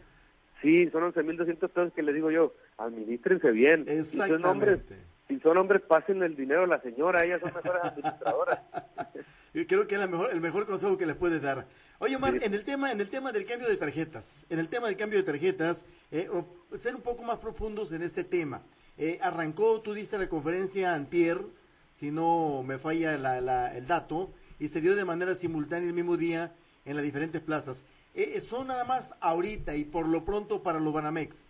sí, 0.62 0.88
son 0.90 1.12
11.200 1.12 1.58
pesos 1.68 1.92
que 1.92 2.02
les 2.04 2.14
digo 2.14 2.30
yo, 2.30 2.54
administrense 2.78 3.50
bien. 3.50 3.84
Exactamente. 3.88 4.96
Si 5.28 5.38
son 5.40 5.56
hombres, 5.58 5.82
pasen 5.82 6.22
el 6.22 6.36
dinero 6.36 6.64
a 6.64 6.66
la 6.66 6.80
señora, 6.80 7.24
ellas 7.24 7.40
son 7.40 7.52
mejores 7.54 7.82
administradoras. 7.84 8.60
Yo 9.54 9.66
creo 9.66 9.86
que 9.86 9.94
es 9.94 10.00
la 10.00 10.06
mejor, 10.06 10.30
el 10.32 10.40
mejor 10.40 10.66
consejo 10.66 10.96
que 10.98 11.06
les 11.06 11.16
puedes 11.16 11.40
dar. 11.40 11.66
Oye, 11.98 12.16
Omar, 12.16 12.34
Sí. 12.34 12.40
en 12.44 12.52
el 12.54 12.64
tema, 12.64 12.92
en 12.92 13.00
el 13.00 13.08
tema 13.08 13.32
del 13.32 13.46
cambio 13.46 13.68
de 13.68 13.76
tarjetas, 13.76 14.44
en 14.50 14.58
el 14.58 14.68
tema 14.68 14.86
del 14.88 14.96
cambio 14.96 15.18
de 15.18 15.24
tarjetas, 15.24 15.84
eh, 16.10 16.28
o- 16.30 16.76
ser 16.76 16.94
un 16.94 17.00
poco 17.00 17.22
más 17.22 17.38
profundos 17.38 17.90
en 17.92 18.02
este 18.02 18.22
tema. 18.22 18.62
Eh, 18.98 19.18
arrancó, 19.22 19.80
tú 19.80 19.94
diste 19.94 20.18
la 20.18 20.28
conferencia 20.28 20.94
antier, 20.94 21.40
si 21.94 22.10
no 22.10 22.62
me 22.62 22.78
falla 22.78 23.16
la- 23.16 23.40
la- 23.40 23.74
el 23.76 23.86
dato, 23.86 24.30
y 24.58 24.68
se 24.68 24.80
dio 24.82 24.94
de 24.94 25.04
manera 25.06 25.34
simultánea 25.34 25.88
el 25.88 25.94
mismo 25.94 26.16
día 26.18 26.52
en 26.84 26.96
las 26.96 27.04
diferentes 27.04 27.40
plazas. 27.40 27.82
Eh, 28.14 28.32
eh, 28.34 28.40
son 28.40 28.68
nada 28.68 28.84
más 28.84 29.14
ahorita 29.20 29.74
y 29.74 29.84
por 29.84 30.06
lo 30.06 30.24
pronto 30.24 30.62
para 30.62 30.80
los 30.80 30.92
Banamex. 30.92 31.45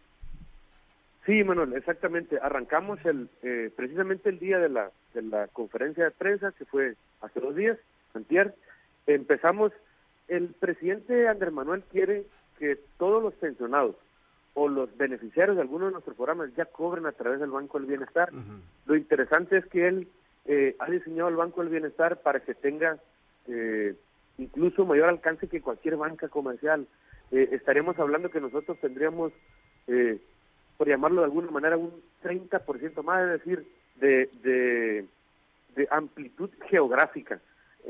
Sí, 1.27 1.43
Manuel, 1.45 1.75
exactamente. 1.75 2.39
Arrancamos 2.41 3.05
el 3.05 3.29
eh, 3.43 3.71
precisamente 3.75 4.29
el 4.29 4.39
día 4.39 4.59
de 4.59 4.69
la, 4.69 4.91
de 5.13 5.23
la 5.23 5.49
conferencia 5.49 6.05
de 6.05 6.11
prensa, 6.13 6.53
que 6.53 6.65
fue 6.65 6.95
hace 7.21 7.41
dos 7.41 7.55
días, 7.55 7.79
antier. 8.15 8.55
Empezamos, 9.07 9.73
el 10.29 10.55
presidente 10.59 11.29
Andrés 11.29 11.53
Manuel 11.53 11.83
quiere 11.91 12.25
que 12.59 12.79
todos 12.97 13.23
los 13.23 13.35
pensionados 13.35 13.97
o 14.55 14.69
los 14.69 14.97
beneficiarios 14.97 15.57
de 15.57 15.63
alguno 15.63 15.87
de 15.87 15.93
nuestros 15.93 16.17
programas 16.17 16.55
ya 16.57 16.65
cobren 16.65 17.07
a 17.07 17.13
través 17.13 17.41
del 17.41 17.51
Banco 17.51 17.79
del 17.79 17.89
Bienestar. 17.89 18.31
Lo 18.87 18.97
interesante 18.97 19.59
es 19.59 19.67
que 19.67 19.87
él 19.87 20.09
eh, 20.47 20.75
ha 20.79 20.91
diseñado 20.91 21.29
el 21.29 21.37
Banco 21.37 21.61
del 21.61 21.71
Bienestar 21.71 22.23
para 22.23 22.41
que 22.41 22.55
tenga 22.55 22.99
eh, 23.49 23.95
incluso 24.39 24.85
mayor 24.85 25.09
alcance 25.11 25.49
que 25.49 25.61
cualquier 25.61 25.97
banca 25.97 26.29
comercial. 26.29 26.87
Eh, 27.33 27.49
estaríamos 27.53 27.99
hablando 27.99 28.31
que 28.31 28.41
nosotros 28.41 28.79
tendríamos, 28.81 29.33
eh, 29.89 30.21
por 30.77 30.89
llamarlo 30.89 31.21
de 31.21 31.27
alguna 31.27 31.51
manera, 31.51 31.77
un 31.77 32.03
30% 32.23 33.03
más, 33.03 33.23
es 33.25 33.31
decir, 33.45 33.67
de, 33.97 34.31
de, 34.43 35.07
de 35.75 35.89
amplitud 35.91 36.51
geográfica. 36.69 37.41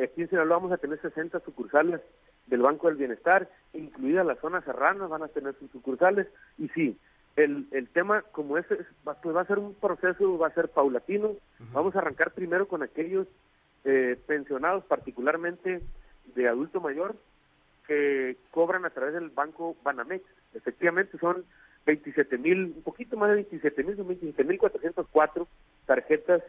Aquí 0.02 0.22
en 0.22 0.28
Sinaloa 0.28 0.58
vamos 0.58 0.72
a 0.72 0.78
tener 0.78 1.00
60 1.00 1.40
sucursales 1.40 2.00
del 2.46 2.62
Banco 2.62 2.88
del 2.88 2.96
Bienestar, 2.96 3.48
incluidas 3.72 4.26
las 4.26 4.38
zonas 4.38 4.64
serranas, 4.64 5.08
van 5.08 5.22
a 5.22 5.28
tener 5.28 5.54
sus 5.58 5.70
sucursales. 5.70 6.28
Y 6.58 6.68
sí, 6.68 6.98
el, 7.36 7.66
el 7.72 7.88
tema 7.88 8.22
como 8.32 8.58
ese 8.58 8.76
pues 9.04 9.36
va 9.36 9.40
a 9.40 9.46
ser 9.46 9.58
un 9.58 9.74
proceso, 9.74 10.38
va 10.38 10.48
a 10.48 10.54
ser 10.54 10.68
paulatino. 10.68 11.36
Vamos 11.72 11.94
a 11.94 11.98
arrancar 11.98 12.32
primero 12.32 12.68
con 12.68 12.82
aquellos 12.82 13.26
eh, 13.84 14.18
pensionados, 14.26 14.84
particularmente 14.84 15.82
de 16.34 16.48
adulto 16.48 16.80
mayor, 16.80 17.16
que 17.86 18.36
cobran 18.50 18.84
a 18.84 18.90
través 18.90 19.14
del 19.14 19.30
banco 19.30 19.76
Banamex. 19.82 20.24
Efectivamente 20.54 21.18
son 21.18 21.44
27 21.86 22.36
mil, 22.38 22.64
un 22.76 22.82
poquito 22.82 23.16
más 23.16 23.30
de 23.30 23.36
27 23.36 23.84
mil, 23.84 23.96
son 23.96 24.08
27 24.08 24.44
mil 24.44 24.58
404 24.58 25.46
tarjetas 25.86 26.42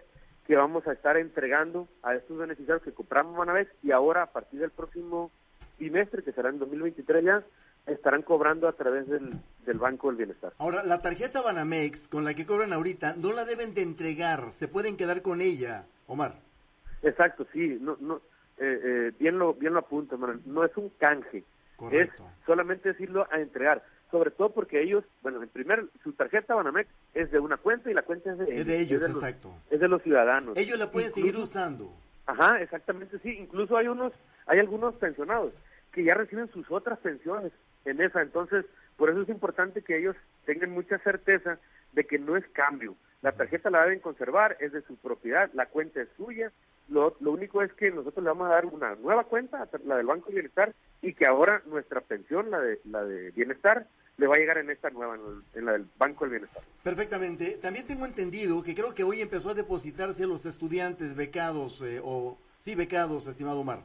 que 0.46 0.56
vamos 0.56 0.88
a 0.88 0.94
estar 0.94 1.18
entregando 1.18 1.88
a 2.04 2.16
estos 2.16 2.38
beneficiarios 2.38 2.84
que 2.84 2.92
compramos 2.94 3.38
Banamex 3.38 3.70
y 3.84 3.92
ahora 3.92 4.24
a 4.24 4.32
partir 4.32 4.60
del 4.60 4.72
próximo 4.72 5.30
bimestre, 5.78 6.24
que 6.24 6.32
será 6.32 6.50
en 6.50 6.58
2023 6.60 7.24
ya, 7.24 7.44
estarán 7.86 8.24
cobrando 8.24 8.68
a 8.68 8.74
través 8.74 9.08
del, 9.08 9.34
del 9.66 9.78
Banco 9.78 10.08
del 10.08 10.18
Bienestar. 10.18 10.54
Ahora, 10.58 10.84
la 10.84 11.00
tarjeta 11.00 11.42
Banamex 11.42 12.08
con 12.08 12.24
la 12.24 12.34
que 12.34 12.46
cobran 12.46 12.74
ahorita 12.74 13.16
no 13.16 13.32
la 13.32 13.46
deben 13.46 13.74
de 13.74 13.82
entregar, 13.84 14.52
se 14.54 14.68
pueden 14.68 14.98
quedar 14.98 15.22
con 15.22 15.40
ella, 15.42 15.86
Omar. 16.08 16.40
Exacto, 17.04 17.46
sí, 17.54 17.78
no, 17.80 17.96
no, 18.00 18.18
eh, 18.58 18.80
eh, 18.84 19.12
bien 19.20 19.38
lo, 19.38 19.54
bien 19.54 19.74
lo 19.74 19.80
apunta, 19.80 20.18
Manuel. 20.18 20.40
no 20.46 20.64
es 20.66 20.76
un 20.78 20.90
canje, 20.98 21.44
Correcto. 21.76 22.24
es 22.24 22.46
solamente 22.46 22.90
decirlo 22.90 23.28
a 23.32 23.40
entregar, 23.40 23.84
sobre 24.12 24.32
todo 24.32 24.52
porque 24.54 24.82
ellos, 24.82 25.04
bueno, 25.22 25.42
en 25.44 25.50
primer, 25.50 25.86
su 26.04 26.14
tarjeta 26.14 26.56
Banamex 26.56 26.90
es 27.14 27.32
de 27.32 27.40
una 27.40 27.58
cuenta 27.58 27.90
y 27.92 27.94
la 27.94 28.04
cuenta 28.04 28.32
es 28.32 28.38
de 28.38 28.46
ellos, 28.82 29.02
Es 29.02 29.02
de 29.02 29.08
los- 29.10 29.18
exacto. 29.18 29.54
es 29.70 29.80
de 29.80 29.88
los 29.88 30.02
ciudadanos. 30.04 30.58
Ellos 30.58 30.80
la 30.80 30.92
pueden 30.92 31.10
Incluso- 31.10 31.28
seguir 31.28 31.42
usando. 31.44 31.94
Ajá, 32.26 32.62
exactamente, 32.62 33.20
sí. 33.20 33.30
Incluso 33.38 33.78
hay 33.78 33.88
unos, 33.88 34.14
hay 34.46 34.60
algunos 34.60 34.96
pensionados 34.96 35.54
que 35.92 36.04
ya 36.04 36.14
reciben 36.14 36.50
sus 36.52 36.70
otras 36.72 37.00
pensiones 37.00 37.52
en 37.86 38.02
esa. 38.02 38.22
Entonces, 38.22 38.66
por 38.98 39.10
eso 39.10 39.22
es 39.22 39.30
importante 39.30 39.82
que 39.82 39.98
ellos 39.98 40.16
tengan 40.46 40.72
mucha 40.72 40.98
certeza 41.00 41.58
de 41.94 42.04
que 42.06 42.20
no 42.20 42.36
es 42.38 42.46
cambio. 42.50 42.96
La 43.22 43.32
tarjeta 43.32 43.70
la 43.70 43.84
deben 43.84 44.00
conservar, 44.00 44.58
es 44.60 44.72
de 44.74 44.82
su 44.84 44.96
propiedad, 44.98 45.50
la 45.54 45.66
cuenta 45.68 46.02
es 46.02 46.10
suya. 46.18 46.52
Lo, 46.90 47.16
lo 47.20 47.32
único 47.32 47.62
es 47.62 47.74
que 47.74 47.92
nosotros 47.92 48.24
le 48.24 48.30
vamos 48.30 48.48
a 48.48 48.56
dar 48.56 48.66
una 48.66 48.96
nueva 48.96 49.26
cuenta, 49.26 49.68
la 49.86 49.98
del 49.98 50.06
Banco 50.06 50.30
de 50.30 50.36
Bienestar, 50.36 50.74
y 51.02 51.14
que 51.14 51.26
ahora 51.26 51.62
nuestra 51.66 52.02
pensión, 52.02 52.50
la 52.50 52.60
de, 52.60 52.80
la 52.86 53.04
de 53.04 53.32
Bienestar, 53.32 53.88
le 54.18 54.26
va 54.26 54.36
a 54.36 54.40
llegar 54.40 54.58
en 54.58 54.70
esta 54.70 54.90
nueva, 54.90 55.18
en 55.54 55.66
la 55.66 55.74
del 55.74 55.86
Banco 55.98 56.26
del 56.26 56.32
Bienestar. 56.32 56.64
Perfectamente. 56.84 57.58
También 57.62 57.86
tengo 57.86 58.06
entendido 58.06 58.64
que 58.64 58.74
creo 58.74 58.96
que 58.96 59.04
hoy 59.04 59.22
empezó 59.22 59.50
a 59.50 59.54
depositarse 59.54 60.24
a 60.24 60.28
los 60.28 60.46
estudiantes 60.46 61.16
becados, 61.16 61.82
eh, 61.82 62.02
o 62.04 62.38
sí, 62.60 62.74
becados, 62.74 63.28
estimado 63.28 63.60
Omar. 63.60 63.82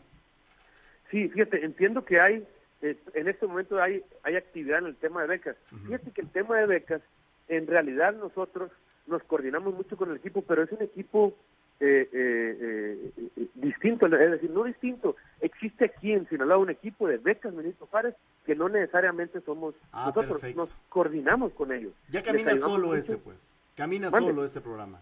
Sí, 1.10 1.28
fíjate, 1.28 1.64
entiendo 1.64 2.04
que 2.04 2.20
hay, 2.20 2.46
eh, 2.80 2.96
en 3.14 3.28
este 3.28 3.46
momento 3.46 3.82
hay, 3.82 4.02
hay 4.22 4.36
actividad 4.36 4.78
en 4.78 4.86
el 4.86 4.96
tema 4.96 5.22
de 5.22 5.28
becas. 5.28 5.56
Fíjate 5.86 6.10
que 6.12 6.22
el 6.22 6.30
tema 6.30 6.56
de 6.58 6.66
becas, 6.66 7.02
en 7.48 7.66
realidad 7.66 8.14
nosotros 8.14 8.70
nos 9.06 9.22
coordinamos 9.24 9.74
mucho 9.74 9.96
con 9.96 10.10
el 10.10 10.16
equipo, 10.16 10.42
pero 10.42 10.62
es 10.62 10.72
un 10.72 10.82
equipo 10.82 11.36
eh, 11.80 12.08
eh, 12.12 13.10
eh, 13.16 13.30
eh, 13.36 13.46
distinto, 13.54 14.06
es 14.06 14.30
decir, 14.30 14.50
no 14.50 14.64
distinto. 14.64 15.16
Existe 15.40 15.86
aquí 15.86 16.12
en 16.12 16.28
Sinaloa 16.28 16.58
un 16.58 16.70
equipo 16.70 17.08
de 17.08 17.18
becas 17.18 17.54
Benito 17.54 17.86
Juárez 17.86 18.14
que 18.46 18.54
no 18.54 18.68
necesariamente 18.68 19.40
somos 19.40 19.74
Ah, 19.92 20.06
nosotros, 20.06 20.26
perfecto. 20.40 20.60
nos 20.60 20.74
coordinamos 20.88 21.52
con 21.52 21.72
ellos. 21.72 21.92
Ya 22.08 22.22
camina 22.22 22.56
solo 22.56 22.94
ese, 22.94 23.16
pues. 23.18 23.54
Camina 23.76 24.10
Mande. 24.10 24.30
solo 24.30 24.44
este 24.44 24.60
programa. 24.60 25.00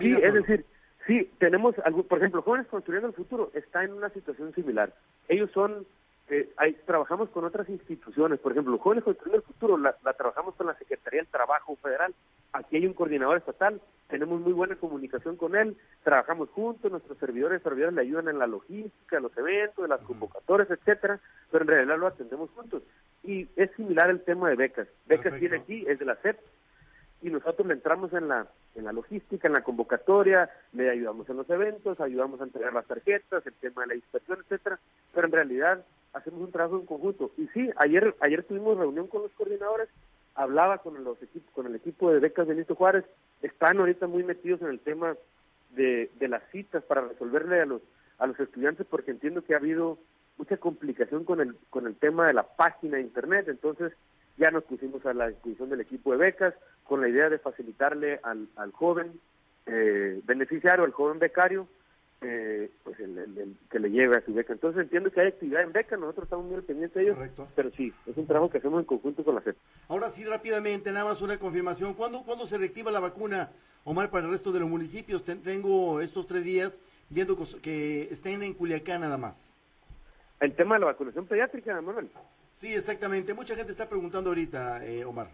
Sí, 0.00 0.14
es 0.14 0.32
decir, 0.34 0.64
sí, 1.06 1.30
tenemos, 1.38 1.74
algo, 1.84 2.02
por 2.04 2.18
ejemplo, 2.18 2.42
Jóvenes 2.42 2.66
Construyendo 2.68 3.08
el 3.08 3.14
Futuro 3.14 3.50
está 3.54 3.84
en 3.84 3.92
una 3.92 4.08
situación 4.10 4.54
similar. 4.54 4.94
Ellos 5.28 5.50
son, 5.52 5.86
eh, 6.28 6.48
hay- 6.56 6.72
trabajamos 6.86 7.28
con 7.30 7.44
otras 7.44 7.68
instituciones, 7.68 8.38
por 8.40 8.52
ejemplo, 8.52 8.78
Jóvenes 8.78 9.04
Construyendo 9.04 9.38
el 9.38 9.52
Futuro 9.52 9.76
la, 9.78 9.94
la 10.04 10.12
trabajamos 10.14 10.54
con 10.54 10.66
la 10.68 10.74
Secretaría 10.78 11.20
del 11.20 11.28
Trabajo 11.28 11.76
Federal. 11.76 12.14
Aquí 12.54 12.76
hay 12.76 12.86
un 12.86 12.94
coordinador 12.94 13.36
estatal, 13.36 13.80
tenemos 14.08 14.40
muy 14.40 14.52
buena 14.52 14.76
comunicación 14.76 15.36
con 15.36 15.56
él, 15.56 15.76
trabajamos 16.04 16.48
juntos, 16.50 16.90
nuestros 16.90 17.18
servidores 17.18 17.60
y 17.60 17.64
servidores 17.64 17.94
le 17.94 18.02
ayudan 18.02 18.28
en 18.28 18.38
la 18.38 18.46
logística, 18.46 19.18
los 19.18 19.36
eventos, 19.36 19.88
las 19.88 20.00
convocatorias, 20.02 20.70
etcétera, 20.70 21.20
pero 21.50 21.64
en 21.64 21.68
realidad 21.68 21.98
lo 21.98 22.06
atendemos 22.06 22.48
juntos. 22.50 22.82
Y 23.24 23.48
es 23.56 23.70
similar 23.72 24.08
el 24.08 24.22
tema 24.22 24.48
de 24.50 24.56
becas. 24.56 24.86
Becas 25.06 25.32
Perfecto. 25.32 25.40
tiene 25.40 25.56
aquí, 25.56 25.84
es 25.88 25.98
de 25.98 26.04
la 26.04 26.14
SEP, 26.16 26.38
y 27.22 27.30
nosotros 27.30 27.66
le 27.66 27.74
entramos 27.74 28.12
en 28.12 28.28
la 28.28 28.46
en 28.74 28.84
la 28.84 28.92
logística, 28.92 29.46
en 29.46 29.54
la 29.54 29.62
convocatoria, 29.62 30.50
le 30.72 30.90
ayudamos 30.90 31.28
en 31.28 31.36
los 31.36 31.48
eventos, 31.48 32.00
ayudamos 32.00 32.40
a 32.40 32.44
entregar 32.44 32.72
las 32.72 32.86
tarjetas, 32.86 33.46
el 33.46 33.54
tema 33.54 33.82
de 33.82 33.88
la 33.88 33.94
inspección, 33.94 34.38
etcétera, 34.40 34.80
pero 35.12 35.26
en 35.26 35.32
realidad 35.32 35.84
hacemos 36.12 36.40
un 36.40 36.50
trabajo 36.50 36.78
en 36.78 36.86
conjunto. 36.86 37.32
Y 37.38 37.46
sí, 37.48 37.70
ayer 37.76 38.14
ayer 38.20 38.42
tuvimos 38.44 38.76
reunión 38.76 39.06
con 39.06 39.22
los 39.22 39.32
coordinadores, 39.32 39.88
hablaba 40.34 40.78
con 40.78 41.02
los 41.04 41.20
equipos 41.22 41.52
con 41.52 41.66
el 41.66 41.74
equipo 41.74 42.10
de 42.10 42.20
becas 42.20 42.46
Benito 42.46 42.74
Juárez, 42.74 43.04
están 43.42 43.78
ahorita 43.78 44.06
muy 44.06 44.24
metidos 44.24 44.62
en 44.62 44.68
el 44.68 44.80
tema 44.80 45.16
de, 45.70 46.10
de 46.18 46.28
las 46.28 46.42
citas 46.50 46.82
para 46.84 47.02
resolverle 47.02 47.60
a 47.60 47.66
los 47.66 47.82
a 48.18 48.26
los 48.26 48.38
estudiantes 48.38 48.86
porque 48.88 49.10
entiendo 49.10 49.42
que 49.42 49.54
ha 49.54 49.58
habido 49.58 49.98
mucha 50.36 50.56
complicación 50.56 51.24
con 51.24 51.40
el 51.40 51.56
con 51.70 51.86
el 51.86 51.96
tema 51.96 52.26
de 52.26 52.34
la 52.34 52.44
página 52.44 52.96
de 52.96 53.02
internet, 53.02 53.46
entonces 53.48 53.92
ya 54.36 54.50
nos 54.50 54.64
pusimos 54.64 55.04
a 55.06 55.14
la 55.14 55.28
disposición 55.28 55.70
del 55.70 55.80
equipo 55.80 56.12
de 56.12 56.18
becas 56.18 56.54
con 56.84 57.00
la 57.00 57.08
idea 57.08 57.28
de 57.28 57.38
facilitarle 57.38 58.20
al, 58.22 58.48
al 58.56 58.72
joven 58.72 59.20
eh, 59.66 60.20
beneficiario, 60.24 60.84
al 60.84 60.92
joven 60.92 61.18
becario, 61.18 61.68
eh, 62.24 62.70
pues 62.82 62.98
el, 63.00 63.18
el- 63.18 63.38
el 63.38 63.56
que 63.70 63.78
le 63.78 63.90
lleve 63.90 64.16
a 64.16 64.24
su 64.24 64.32
beca. 64.32 64.52
Entonces 64.52 64.82
entiendo 64.82 65.10
que 65.10 65.20
hay 65.20 65.28
actividad 65.28 65.62
en 65.62 65.72
beca, 65.72 65.96
nosotros 65.96 66.24
estamos 66.24 66.46
muy 66.46 66.54
al 66.56 66.62
pendiente 66.62 66.98
de 66.98 67.04
ellos, 67.04 67.16
Correcto. 67.16 67.48
pero 67.54 67.70
sí, 67.72 67.92
es 68.06 68.16
un 68.16 68.26
trabajo 68.26 68.50
que 68.50 68.58
hacemos 68.58 68.80
en 68.80 68.86
conjunto 68.86 69.22
con 69.24 69.34
la 69.34 69.40
CEP. 69.42 69.56
Ahora 69.88 70.08
sí, 70.10 70.24
rápidamente, 70.24 70.90
nada 70.92 71.04
más 71.04 71.20
una 71.22 71.38
confirmación. 71.38 71.94
¿Cuándo, 71.94 72.22
¿cuándo 72.24 72.46
se 72.46 72.58
reactiva 72.58 72.90
la 72.90 73.00
vacuna, 73.00 73.50
Omar, 73.84 74.10
para 74.10 74.24
el 74.24 74.30
resto 74.32 74.50
de 74.52 74.60
los 74.60 74.68
municipios? 74.68 75.24
Ten- 75.24 75.42
tengo 75.42 76.00
estos 76.00 76.26
tres 76.26 76.42
días 76.44 76.80
viendo 77.10 77.36
que 77.62 78.02
estén 78.10 78.42
en 78.42 78.54
Culiacán 78.54 79.02
nada 79.02 79.18
más. 79.18 79.50
El 80.40 80.54
tema 80.54 80.74
de 80.76 80.80
la 80.80 80.86
vacunación 80.86 81.26
pediátrica, 81.26 81.80
Manuel. 81.80 82.08
Sí, 82.54 82.74
exactamente. 82.74 83.34
Mucha 83.34 83.54
gente 83.56 83.72
está 83.72 83.88
preguntando 83.88 84.30
ahorita, 84.30 84.84
eh, 84.86 85.04
Omar. 85.04 85.28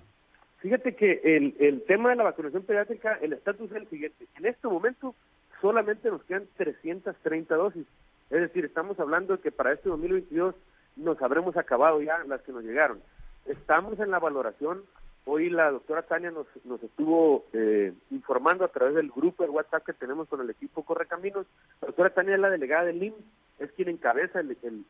Fíjate 0.59 0.95
que 0.95 1.21
el, 1.25 1.55
el 1.59 1.83
tema 1.85 2.11
de 2.11 2.17
la 2.17 2.25
vacunación 2.25 2.63
pediátrica, 2.65 3.15
el 3.23 3.33
estatus 3.33 3.71
es 3.71 3.77
el 3.79 3.89
siguiente. 3.89 4.27
En 4.37 4.45
este 4.47 4.69
momento 4.69 5.15
solamente 5.61 6.11
nos 6.11 6.23
quedan 6.25 6.47
330 6.57 7.55
dosis. 7.55 7.87
Es 8.31 8.41
decir, 8.41 8.65
estamos 8.65 8.99
hablando 9.01 9.37
de 9.37 9.43
que 9.43 9.53
para 9.53 9.73
este 9.73 9.89
2022 9.89 10.55
nos 10.97 11.21
habremos 11.23 11.57
acabado 11.57 12.01
ya 12.01 12.23
las 12.27 12.41
que 12.43 12.53
nos 12.53 12.65
llegaron. 12.65 13.01
Estamos 13.47 13.99
en 13.99 14.11
la 14.11 14.19
valoración. 14.19 14.83
Hoy 15.25 15.51
la 15.51 15.71
doctora 15.71 16.03
Tania 16.03 16.31
nos, 16.31 16.47
nos 16.65 16.83
estuvo 16.83 17.45
eh, 17.53 17.93
informando 18.11 18.65
a 18.65 18.69
través 18.69 18.95
del 18.95 19.11
grupo 19.11 19.43
de 19.43 19.51
WhatsApp 19.51 19.85
que 19.85 19.93
tenemos 19.93 20.29
con 20.29 20.41
el 20.41 20.51
equipo 20.51 20.83
Correcaminos. 20.83 21.47
La 21.81 21.87
doctora 21.89 22.11
Tania 22.11 22.35
es 22.35 22.41
la 22.41 22.51
delegada 22.51 22.85
del 22.85 23.03
IMSS, 23.03 23.25
es 23.59 23.73
quien 23.73 23.89
encabeza 23.89 24.41
el, 24.41 24.87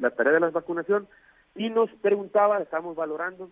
la 0.00 0.10
tarea 0.10 0.34
de 0.34 0.40
la 0.40 0.50
vacunación 0.50 1.08
y 1.54 1.70
nos 1.70 1.90
preguntaba, 2.02 2.60
estamos 2.60 2.94
valorando 2.94 3.50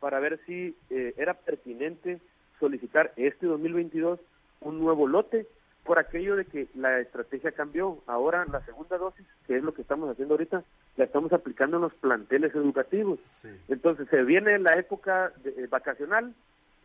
para 0.00 0.18
ver 0.20 0.40
si 0.46 0.74
eh, 0.90 1.14
era 1.16 1.34
pertinente 1.34 2.20
solicitar 2.58 3.12
este 3.16 3.46
2022 3.46 4.18
un 4.60 4.80
nuevo 4.80 5.06
lote 5.06 5.46
por 5.84 5.98
aquello 5.98 6.36
de 6.36 6.46
que 6.46 6.66
la 6.74 6.98
estrategia 7.00 7.52
cambió. 7.52 7.98
Ahora 8.06 8.44
la 8.46 8.64
segunda 8.64 8.98
dosis, 8.98 9.26
que 9.46 9.56
es 9.56 9.62
lo 9.62 9.74
que 9.74 9.82
estamos 9.82 10.10
haciendo 10.10 10.34
ahorita, 10.34 10.64
la 10.96 11.04
estamos 11.04 11.32
aplicando 11.32 11.76
en 11.76 11.82
los 11.82 11.94
planteles 11.94 12.54
educativos. 12.54 13.20
Entonces 13.68 14.08
se 14.08 14.22
viene 14.24 14.58
la 14.58 14.72
época 14.72 15.32
eh, 15.44 15.66
vacacional, 15.70 16.34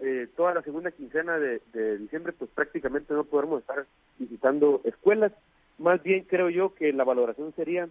eh, 0.01 0.27
toda 0.35 0.53
la 0.53 0.61
segunda 0.61 0.91
quincena 0.91 1.37
de, 1.37 1.97
diciembre, 1.97 2.33
pues 2.33 2.49
prácticamente 2.51 3.13
no 3.13 3.23
podremos 3.23 3.61
estar 3.61 3.85
visitando 4.17 4.81
escuelas. 4.83 5.31
Más 5.77 6.03
bien 6.03 6.25
creo 6.25 6.49
yo 6.49 6.75
que 6.75 6.91
la 6.91 7.05
valoración 7.05 7.53
sería 7.55 7.87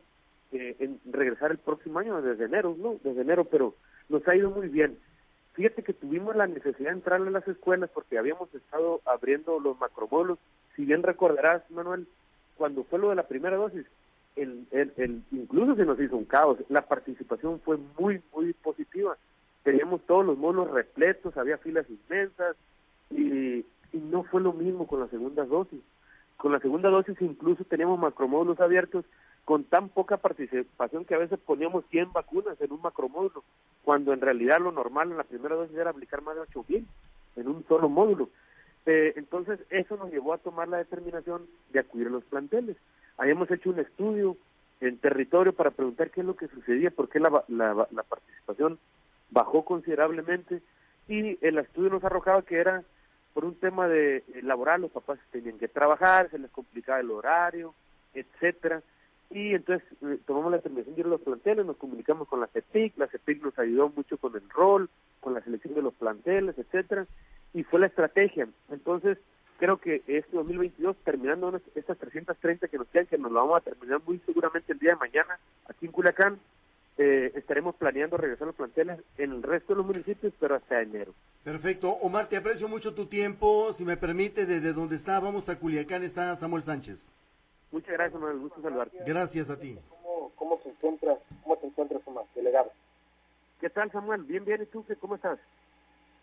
eh, 0.53 0.77
en 0.79 1.01
regresar 1.11 1.51
el 1.51 1.59
próximo 1.59 1.99
año, 1.99 2.21
desde 2.21 2.45
enero, 2.45 2.77
¿no? 2.79 2.97
Desde 3.03 3.23
enero, 3.23 3.45
pero 3.45 3.75
nos 4.09 4.27
ha 4.29 4.37
ido 4.37 4.51
muy 4.51 4.69
bien. 4.69 4.99
Fíjate 5.55 5.83
que 5.83 5.93
tuvimos 5.93 6.37
la 6.37 6.47
necesidad 6.47 6.91
de 6.91 6.97
entrar 6.97 7.21
en 7.21 7.33
las 7.33 7.47
escuelas 7.49 7.91
porque 7.93 8.17
habíamos 8.17 8.55
estado 8.55 9.01
abriendo 9.05 9.59
los 9.59 9.79
macromódulos. 9.81 10.39
Si 10.79 10.85
bien 10.85 11.03
recordarás, 11.03 11.69
Manuel, 11.73 12.07
cuando 12.57 12.85
fue 12.85 13.01
lo 13.01 13.09
de 13.09 13.17
la 13.17 13.27
primera 13.27 13.57
dosis, 13.57 13.85
el, 14.37 14.65
incluso 15.33 15.75
se 15.75 15.85
nos 15.85 15.99
hizo 15.99 16.17
un 16.17 16.25
caos. 16.25 16.57
La 16.69 16.83
participación 16.83 17.59
fue 17.65 17.79
muy, 17.99 18.23
muy 18.33 18.53
positiva. 18.53 19.17
Teníamos 19.65 20.03
todos 20.07 20.25
los 20.25 20.39
módulos 20.39 20.71
repletos, 20.71 21.37
había 21.37 21.59
filas 21.59 21.85
inmensas 21.91 22.55
y, 23.11 23.65
y 23.93 23.99
no 24.09 24.23
fue 24.23 24.41
lo 24.41 24.53
mismo 24.53 24.87
con 24.87 25.01
la 25.01 25.09
segunda 25.09 25.45
dosis. 25.45 25.81
Con 26.37 26.53
la 26.53 26.61
segunda 26.61 26.91
dosis 26.91 27.21
incluso 27.23 27.65
teníamos 27.65 27.99
macromódulos 27.99 28.61
abiertos 28.61 29.05
con 29.45 29.65
tan 29.65 29.89
poca 29.89 30.19
participación 30.19 31.07
que 31.07 31.17
a 31.17 31.19
veces 31.19 31.41
poníamos 31.45 31.85
100 31.91 32.13
vacunas 32.13 32.61
en 32.61 32.71
un 32.71 32.83
macromódulo, 32.83 33.43
cuando 33.83 34.13
en 34.13 34.21
realidad 34.21 34.61
lo 34.61 34.71
normal 34.71 35.11
en 35.11 35.17
la 35.17 35.25
primera 35.25 35.57
dosis 35.57 35.77
era 35.77 35.91
aplicar 35.91 36.23
más 36.23 36.37
de 36.37 36.43
8.000 36.43 36.85
en 37.35 37.49
un 37.49 37.65
solo 37.67 37.89
módulo. 37.89 38.29
Eh, 38.91 39.13
entonces, 39.17 39.61
eso 39.69 39.99
nos 39.99 40.11
llevó 40.11 40.33
a 40.33 40.39
tomar 40.39 40.67
la 40.67 40.79
determinación 40.79 41.47
de 41.75 41.81
acudir 41.81 42.07
a 42.07 42.11
los 42.11 42.25
planteles. 42.25 42.79
Habíamos 43.19 43.51
hecho 43.51 43.69
un 43.69 43.81
estudio 43.81 44.39
en 44.81 44.97
territorio 44.97 45.53
para 45.53 45.73
preguntar 45.73 46.11
qué 46.11 46.23
es 46.23 46.27
lo 46.27 46.37
que 46.37 46.49
sucedía, 46.49 46.91
por 46.91 47.11
qué 47.11 47.21
la, 47.21 47.45
la, 47.49 47.87
la 47.91 48.03
participación 48.03 48.79
bajó 49.29 49.67
considerablemente 49.67 50.63
y 51.07 51.37
el 51.45 51.59
estudio 51.59 51.91
nos 51.91 52.03
arrojaba 52.03 52.41
que 52.41 52.57
era 52.57 52.83
por 53.35 53.45
un 53.45 53.57
tema 53.57 53.89
de 53.89 54.17
eh, 54.17 54.41
laboral, 54.43 54.81
los 54.81 54.91
papás 54.91 55.19
tenían 55.33 55.59
que 55.59 55.69
trabajar, 55.69 56.31
se 56.31 56.39
les 56.39 56.51
complicaba 56.51 57.01
el 57.01 57.11
horario, 57.11 57.75
etcétera 58.15 58.83
y 59.31 59.55
entonces 59.55 59.87
eh, 60.03 60.19
tomamos 60.27 60.51
la 60.51 60.57
determinación 60.59 60.95
de 60.95 61.01
ir 61.03 61.07
a 61.07 61.11
los 61.11 61.21
planteles, 61.21 61.67
nos 61.67 61.77
comunicamos 61.77 62.27
con 62.27 62.41
la 62.41 62.47
CEPIC, 62.47 62.97
la 62.97 63.09
CEPIC 63.09 63.43
nos 63.43 63.59
ayudó 63.59 63.93
mucho 63.95 64.17
con 64.17 64.35
el 64.35 64.49
rol, 64.49 64.89
con 65.29 65.35
la 65.35 65.45
selección 65.45 65.75
de 65.75 65.83
los 65.83 65.93
planteles, 65.93 66.57
etcétera, 66.57 67.07
y 67.53 67.63
fue 67.63 67.81
la 67.81 67.87
estrategia. 67.87 68.49
Entonces, 68.71 69.19
creo 69.59 69.77
que 69.77 69.97
este 70.07 70.37
2022, 70.37 70.97
terminando 71.05 71.61
estas 71.75 71.99
330 71.99 72.67
que 72.69 72.79
nos 72.79 72.89
quedan, 72.89 73.07
que 73.07 73.19
nos 73.19 73.31
lo 73.31 73.41
vamos 73.41 73.59
a 73.59 73.65
terminar 73.65 74.01
muy 74.07 74.19
seguramente 74.25 74.73
el 74.73 74.79
día 74.79 74.93
de 74.93 74.97
mañana 74.97 75.39
aquí 75.69 75.85
en 75.85 75.93
Culiacán, 75.93 76.39
eh, 76.97 77.31
estaremos 77.35 77.77
planeando 77.77 78.17
regresar 78.17 78.45
a 78.45 78.47
los 78.47 78.57
planteles 78.57 79.01
en 79.19 79.33
el 79.33 79.43
resto 79.43 79.75
de 79.75 79.77
los 79.77 79.87
municipios, 79.87 80.33
pero 80.41 80.55
hasta 80.55 80.81
enero. 80.81 81.13
Perfecto. 81.45 81.91
Omar, 81.91 82.27
te 82.27 82.39
aprecio 82.39 82.69
mucho 82.69 82.95
tu 82.95 83.05
tiempo. 83.05 83.73
Si 83.75 83.85
me 83.85 83.99
permite, 83.99 84.47
desde 84.47 84.73
donde 84.73 84.97
está, 84.97 85.21
vamos 85.21 85.51
a 85.51 85.59
Culiacán, 85.59 86.03
está 86.05 86.35
Samuel 86.37 86.63
Sánchez. 86.63 87.13
Muchas 87.71 87.93
gracias, 87.93 88.19
Manuel. 88.19 88.39
Gusto 88.39 88.63
saludarte. 88.63 88.99
Gracias 89.07 89.51
a 89.51 89.61
ti. 89.61 89.79
¿Cómo, 89.91 90.33
cómo 90.37 90.59
se 90.63 90.71
encuentra, 90.71 91.19
cómo 91.43 91.57
te 91.59 91.67
encuentras, 91.67 92.01
Omar, 92.07 92.25
delegado? 92.35 92.73
¿Qué 93.61 93.71
tal, 93.71 93.91
Samuel? 93.91 94.23
Bien, 94.23 94.45
bien. 94.45 94.63
¿Y 94.63 94.67
tú 94.67 94.85
cómo 95.01 95.17
estás? 95.17 95.39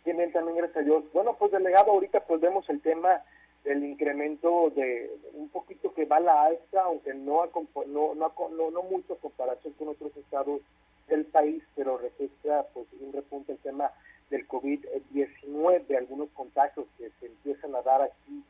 Bien, 0.06 0.18
bien, 0.18 0.32
también 0.32 0.58
gracias 0.58 0.78
a 0.78 0.86
Dios. 0.86 1.04
Bueno, 1.14 1.36
pues, 1.38 1.52
delegado, 1.52 1.92
ahorita 1.92 2.22
pues 2.22 2.40
vemos 2.40 2.68
el 2.70 2.82
tema 2.82 3.22
del 3.66 3.84
incremento 3.84 4.72
de 4.76 5.12
un 5.34 5.50
poquito 5.50 5.94
que 5.94 6.06
va 6.06 6.18
a 6.18 6.22
la 6.22 6.44
alza, 6.44 6.84
aunque 6.84 7.14
no, 7.14 7.50
no, 7.88 8.14
no, 8.16 8.72
no, 8.72 8.84
mucho 8.84 9.14
en 9.14 9.20
comparación 9.20 9.74
con 9.74 9.90
otros 9.90 10.16
estados 10.16 10.62
del 11.08 11.26
país, 11.26 11.64
pero 11.76 11.98
registra 11.98 12.64
pues 12.74 12.86
un 13.02 13.12
repunte 13.12 13.54
el 13.54 13.58
tema 13.58 13.92
del 14.30 14.48
COVID-19, 14.48 15.98
algunos 15.98 16.30
contagios 16.30 16.86
que 16.98 17.10
se 17.20 17.26
empiezan 17.26 17.76
a 17.76 17.82
dar 17.82 18.04
aquí 18.04 18.44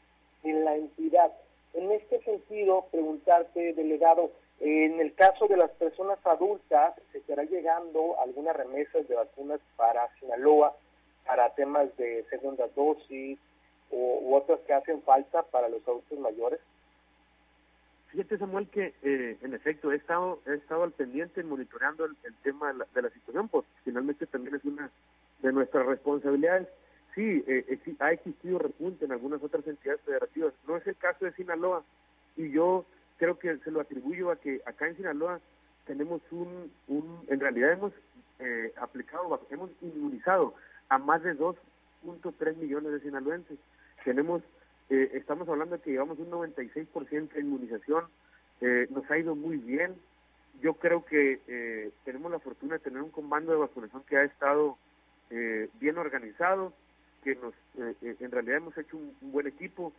en 0.44 0.66
la 0.66 0.76
entidad. 0.76 1.32
En 1.74 1.92
este 1.92 2.22
sentido, 2.24 2.86
preguntarte, 2.92 3.74
delegado, 3.74 4.32
en 4.60 5.00
el 5.00 5.14
caso 5.16 5.48
de 5.48 5.58
las 5.58 5.72
personas 5.72 6.18
adultas, 6.26 6.96
¿se 7.12 7.18
estará 7.18 7.44
llegando 7.44 8.20
algunas 8.22 8.56
remesas 8.56 9.08
de 9.08 9.16
vacunas 9.16 9.60
para 9.76 10.08
Sinaloa, 10.20 10.76
para 11.26 11.54
temas 11.56 11.96
de 11.98 12.24
segunda 12.30 12.68
dosis 12.76 13.38
o, 13.92 14.20
u 14.22 14.36
otras 14.36 14.60
que 14.62 14.74
hacen 14.74 15.02
falta 15.02 15.44
para 15.44 15.68
los 15.68 15.86
adultos 15.88 16.20
mayores? 16.20 16.60
Fíjate, 18.16 18.38
Samuel, 18.38 18.70
que 18.70 18.94
eh, 19.04 19.38
en 19.42 19.54
efecto 19.54 19.92
he 19.92 19.98
estado, 19.98 20.40
he 20.48 20.54
estado 20.54 20.84
al 20.84 20.94
pendiente 20.94 21.44
monitoreando 21.44 22.06
el, 22.06 22.16
tema 22.44 22.72
de 22.72 23.02
la, 23.02 23.10
situación, 23.10 23.50
pues 23.50 23.66
finalmente 23.84 24.26
también 24.26 24.56
es 24.56 24.64
una 24.64 24.90
de 25.42 25.52
nuestras 25.52 25.86
responsabilidades. 25.86 26.70
Sí, 27.14 27.44
eh, 27.46 27.78
ha 28.00 28.14
existido 28.14 28.60
repunte 28.60 29.04
en 29.04 29.12
algunas 29.12 29.44
otras 29.44 29.68
entidades 29.68 30.02
federativas. 30.02 30.54
No 30.66 30.78
es 30.78 30.88
el 30.88 30.96
caso 30.96 31.26
de 31.26 31.34
Sinaloa 31.34 31.84
y 32.38 32.52
yo 32.52 32.86
creo 33.18 33.38
que 33.38 33.58
se 33.60 33.72
lo 33.72 33.82
atribuyo 33.82 34.32
a 34.32 34.36
que 34.38 34.62
acá 34.66 34.88
en 34.88 34.98
Sinaloa 34.98 35.40
tenemos 35.86 36.22
un, 36.32 36.72
un 36.88 37.26
en 37.28 37.40
realidad 37.40 37.74
hemos 37.74 37.94
eh, 38.40 38.74
aplicado, 38.78 39.40
hemos 39.50 39.70
inmunizado 39.82 40.56
a 40.90 40.98
más 40.98 41.24
de 41.24 41.38
2.3 41.38 42.56
millones 42.58 42.92
de 42.92 43.00
sinaloenses. 43.02 43.58
Tenemos, 44.04 44.42
eh, 44.90 45.12
estamos 45.14 45.48
hablando 45.48 45.78
de 45.78 45.82
que 45.82 45.92
llevamos 45.92 46.20
un 46.20 46.32
96% 46.32 47.34
de 47.34 47.40
inmunización, 47.40 48.06
eh, 48.62 48.88
nos 48.90 49.10
ha 49.10 49.18
ido 49.18 49.36
muy 49.36 49.58
bien. 49.58 49.96
Yo 50.62 50.76
creo 50.76 51.06
que 51.06 51.42
eh, 51.48 51.92
tenemos 52.04 52.32
la 52.32 52.40
fortuna 52.40 52.76
de 52.76 52.80
tener 52.80 53.02
un 53.02 53.12
comando 53.12 53.52
de 53.52 53.58
vacunación 53.58 54.04
que 54.08 54.18
ha 54.18 54.24
estado 54.24 54.78
bien 55.80 55.98
organizado 55.98 56.72
que 57.26 57.36
nos, 57.36 57.56
eh, 57.80 57.96
eh, 58.04 58.16
en 58.20 58.32
realidad 58.32 58.58
hemos 58.58 58.78
hecho 58.78 58.96
un, 58.96 59.32
buen 59.32 59.48
equipo. 59.48 59.92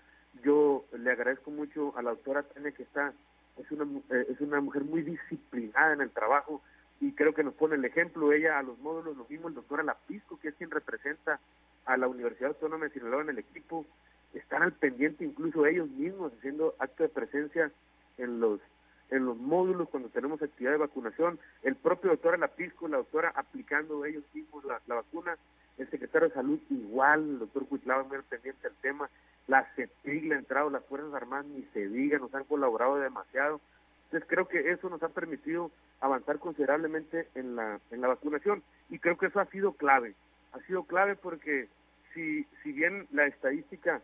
Yo 0.42 0.84
le 0.96 1.10
agradezco 1.10 1.50
mucho 1.50 1.96
a 1.96 2.02
la 2.02 2.10
doctora 2.10 2.42
Tania 2.42 2.72
que 2.72 2.82
está, 2.82 3.12
es 3.58 3.70
una, 3.70 3.84
eh, 4.10 4.26
es 4.28 4.40
una 4.40 4.60
mujer 4.60 4.84
muy 4.84 5.02
disciplinada 5.02 5.94
en 5.94 6.00
el 6.00 6.10
trabajo 6.10 6.62
y 7.00 7.12
creo 7.12 7.34
que 7.34 7.44
nos 7.44 7.54
pone 7.54 7.76
el 7.76 7.84
ejemplo. 7.84 8.32
Ella 8.32 8.58
a 8.58 8.62
los 8.62 8.78
módulos, 8.78 9.16
lo 9.16 9.26
mismo 9.28 9.48
el 9.48 9.54
doctor 9.54 9.80
Alapisco, 9.80 10.38
que 10.38 10.48
es 10.48 10.54
quien 10.54 10.70
representa 10.70 11.40
a 11.84 11.96
la 11.96 12.08
Universidad 12.08 12.50
Autónoma 12.50 12.86
de 12.86 12.90
Sinaloa 12.90 13.22
en 13.22 13.30
el 13.30 13.38
equipo, 13.38 13.86
están 14.34 14.62
al 14.62 14.72
pendiente 14.72 15.24
incluso 15.24 15.66
ellos 15.66 15.88
mismos 15.88 16.32
haciendo 16.38 16.74
acto 16.78 17.02
de 17.02 17.08
presencia 17.08 17.70
en 18.18 18.40
los 18.40 18.60
en 19.08 19.24
los 19.24 19.36
módulos 19.36 19.88
cuando 19.88 20.08
tenemos 20.08 20.42
actividad 20.42 20.72
de 20.72 20.78
vacunación, 20.78 21.38
el 21.62 21.76
propio 21.76 22.10
doctor 22.10 22.34
Alapisco, 22.34 22.88
la 22.88 22.96
doctora 22.96 23.32
aplicando 23.36 24.04
ellos 24.04 24.24
mismos 24.34 24.64
la, 24.64 24.80
la 24.88 24.96
vacuna, 24.96 25.36
el 25.78 25.88
secretario 25.90 26.28
de 26.28 26.34
Salud 26.34 26.58
igual, 26.70 27.20
el 27.20 27.38
doctor 27.38 27.66
Cuitlava 27.68 28.02
muy 28.02 28.18
pendiente 28.28 28.68
del 28.68 28.76
tema, 28.78 29.08
la 29.46 29.64
CEPIG, 29.74 30.24
la 30.26 30.36
entrada 30.36 30.70
las 30.70 30.84
Fuerzas 30.86 31.14
Armadas, 31.14 31.46
ni 31.46 31.62
se 31.72 31.88
diga, 31.88 32.18
nos 32.18 32.34
han 32.34 32.44
colaborado 32.44 32.96
demasiado. 32.96 33.60
Entonces 34.06 34.28
creo 34.28 34.46
que 34.48 34.70
eso 34.70 34.88
nos 34.88 35.02
ha 35.02 35.08
permitido 35.08 35.70
avanzar 36.00 36.38
considerablemente 36.38 37.28
en 37.34 37.56
la, 37.56 37.80
en 37.90 38.00
la 38.00 38.08
vacunación 38.08 38.62
y 38.88 38.98
creo 38.98 39.18
que 39.18 39.26
eso 39.26 39.40
ha 39.40 39.46
sido 39.46 39.72
clave. 39.72 40.14
Ha 40.52 40.60
sido 40.60 40.84
clave 40.84 41.16
porque 41.16 41.68
si, 42.14 42.44
si 42.62 42.72
bien 42.72 43.06
la 43.12 43.26
estadística 43.26 44.00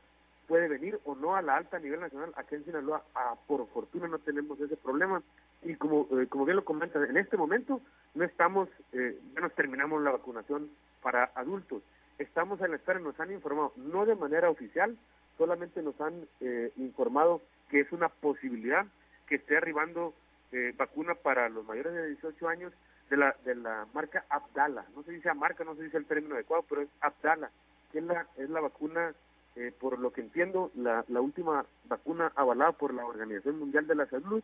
puede 0.46 0.68
venir 0.68 0.98
o 1.04 1.14
no 1.14 1.36
a 1.36 1.42
la 1.42 1.56
alta 1.56 1.76
a 1.76 1.80
nivel 1.80 2.00
nacional, 2.00 2.32
aquí 2.36 2.56
en 2.56 2.64
Sinaloa, 2.64 3.02
a, 3.14 3.36
por 3.46 3.66
fortuna 3.68 4.08
no 4.08 4.18
tenemos 4.18 4.60
ese 4.60 4.76
problema. 4.76 5.22
Y 5.62 5.76
como, 5.76 6.08
eh, 6.18 6.26
como 6.26 6.44
bien 6.44 6.56
lo 6.56 6.64
comentas, 6.64 7.08
en 7.08 7.16
este 7.16 7.36
momento 7.36 7.80
no 8.14 8.24
estamos, 8.24 8.68
eh, 8.92 9.18
ya 9.34 9.48
terminamos 9.50 10.02
la 10.02 10.10
vacunación 10.10 10.68
para 11.00 11.30
adultos. 11.36 11.82
Estamos 12.18 12.60
en 12.60 12.70
la 12.70 12.76
espera, 12.76 12.98
nos 12.98 13.18
han 13.20 13.32
informado, 13.32 13.72
no 13.76 14.04
de 14.04 14.16
manera 14.16 14.50
oficial, 14.50 14.96
solamente 15.38 15.82
nos 15.82 16.00
han 16.00 16.26
eh, 16.40 16.72
informado 16.76 17.40
que 17.70 17.80
es 17.80 17.92
una 17.92 18.08
posibilidad 18.08 18.86
que 19.26 19.36
esté 19.36 19.56
arribando 19.56 20.14
eh, 20.52 20.74
vacuna 20.76 21.14
para 21.14 21.48
los 21.48 21.64
mayores 21.64 21.94
de 21.94 22.08
18 22.08 22.48
años 22.48 22.72
de 23.10 23.16
la, 23.16 23.34
de 23.44 23.54
la 23.54 23.86
marca 23.94 24.24
Abdala. 24.28 24.84
No 24.94 25.02
se 25.02 25.12
dice 25.12 25.32
marca, 25.34 25.64
no 25.64 25.74
se 25.74 25.84
dice 25.84 25.96
el 25.96 26.06
término 26.06 26.34
adecuado, 26.34 26.64
pero 26.68 26.82
es 26.82 26.88
Abdala, 27.00 27.50
que 27.90 27.98
es 27.98 28.04
la, 28.04 28.26
es 28.36 28.50
la 28.50 28.60
vacuna 28.60 29.14
eh, 29.56 29.72
por 29.78 29.98
lo 29.98 30.12
que 30.12 30.22
entiendo, 30.22 30.70
la, 30.74 31.04
la 31.08 31.20
última 31.20 31.66
vacuna 31.84 32.32
avalada 32.36 32.72
por 32.72 32.94
la 32.94 33.04
Organización 33.04 33.58
Mundial 33.58 33.86
de 33.86 33.94
la 33.94 34.06
Salud 34.06 34.42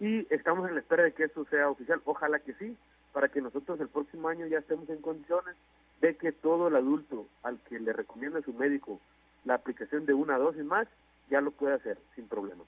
y 0.00 0.26
estamos 0.32 0.66
en 0.68 0.74
la 0.74 0.80
espera 0.80 1.02
de 1.02 1.12
que 1.12 1.24
esto 1.24 1.44
sea 1.50 1.68
oficial. 1.68 2.00
Ojalá 2.04 2.38
que 2.38 2.54
sí, 2.54 2.76
para 3.12 3.28
que 3.28 3.42
nosotros 3.42 3.78
el 3.80 3.88
próximo 3.88 4.28
año 4.28 4.46
ya 4.46 4.58
estemos 4.58 4.88
en 4.88 5.02
condiciones 5.02 5.54
de 6.00 6.16
que 6.16 6.32
todo 6.32 6.68
el 6.68 6.76
adulto 6.76 7.26
al 7.42 7.58
que 7.68 7.78
le 7.78 7.92
recomienda 7.92 8.40
su 8.42 8.54
médico 8.54 9.00
la 9.48 9.54
aplicación 9.54 10.04
de 10.04 10.12
una 10.12 10.36
dosis 10.36 10.62
más, 10.62 10.86
ya 11.30 11.40
lo 11.40 11.50
puede 11.50 11.74
hacer 11.74 11.96
sin 12.14 12.28
problema. 12.28 12.64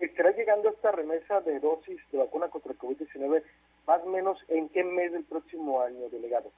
¿Estará 0.00 0.32
llegando 0.32 0.68
esta 0.68 0.90
remesa 0.90 1.40
de 1.42 1.60
dosis 1.60 2.00
de 2.10 2.18
vacuna 2.18 2.48
contra 2.48 2.72
el 2.72 2.78
COVID-19 2.78 3.42
más 3.86 4.02
o 4.02 4.06
menos 4.06 4.38
en 4.48 4.68
qué 4.70 4.82
mes 4.82 5.12
del 5.12 5.22
próximo 5.22 5.80
año, 5.80 6.08
delegado? 6.10 6.50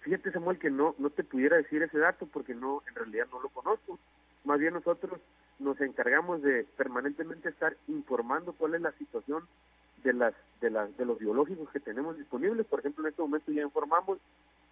Fíjate, 0.00 0.32
Samuel, 0.32 0.58
que 0.58 0.70
no, 0.70 0.94
no 0.96 1.10
te 1.10 1.24
pudiera 1.24 1.58
decir 1.58 1.82
ese 1.82 1.98
dato 1.98 2.26
porque 2.32 2.54
no, 2.54 2.82
en 2.88 2.94
realidad 2.94 3.26
no 3.30 3.40
lo 3.40 3.50
conozco. 3.50 3.98
Más 4.44 4.58
bien 4.58 4.72
nosotros 4.72 5.20
nos 5.58 5.78
encargamos 5.82 6.40
de 6.40 6.64
permanentemente 6.78 7.50
estar 7.50 7.76
informando 7.86 8.54
cuál 8.54 8.76
es 8.76 8.80
la 8.80 8.92
situación 8.92 9.46
de 10.02 10.14
las 10.14 10.32
de 10.62 10.70
las 10.70 10.96
de 10.96 11.04
los 11.04 11.18
biológicos 11.18 11.68
que 11.68 11.80
tenemos 11.80 12.16
disponibles. 12.16 12.66
Por 12.66 12.80
ejemplo, 12.80 13.04
en 13.04 13.10
este 13.10 13.20
momento 13.20 13.52
ya 13.52 13.60
informamos 13.60 14.18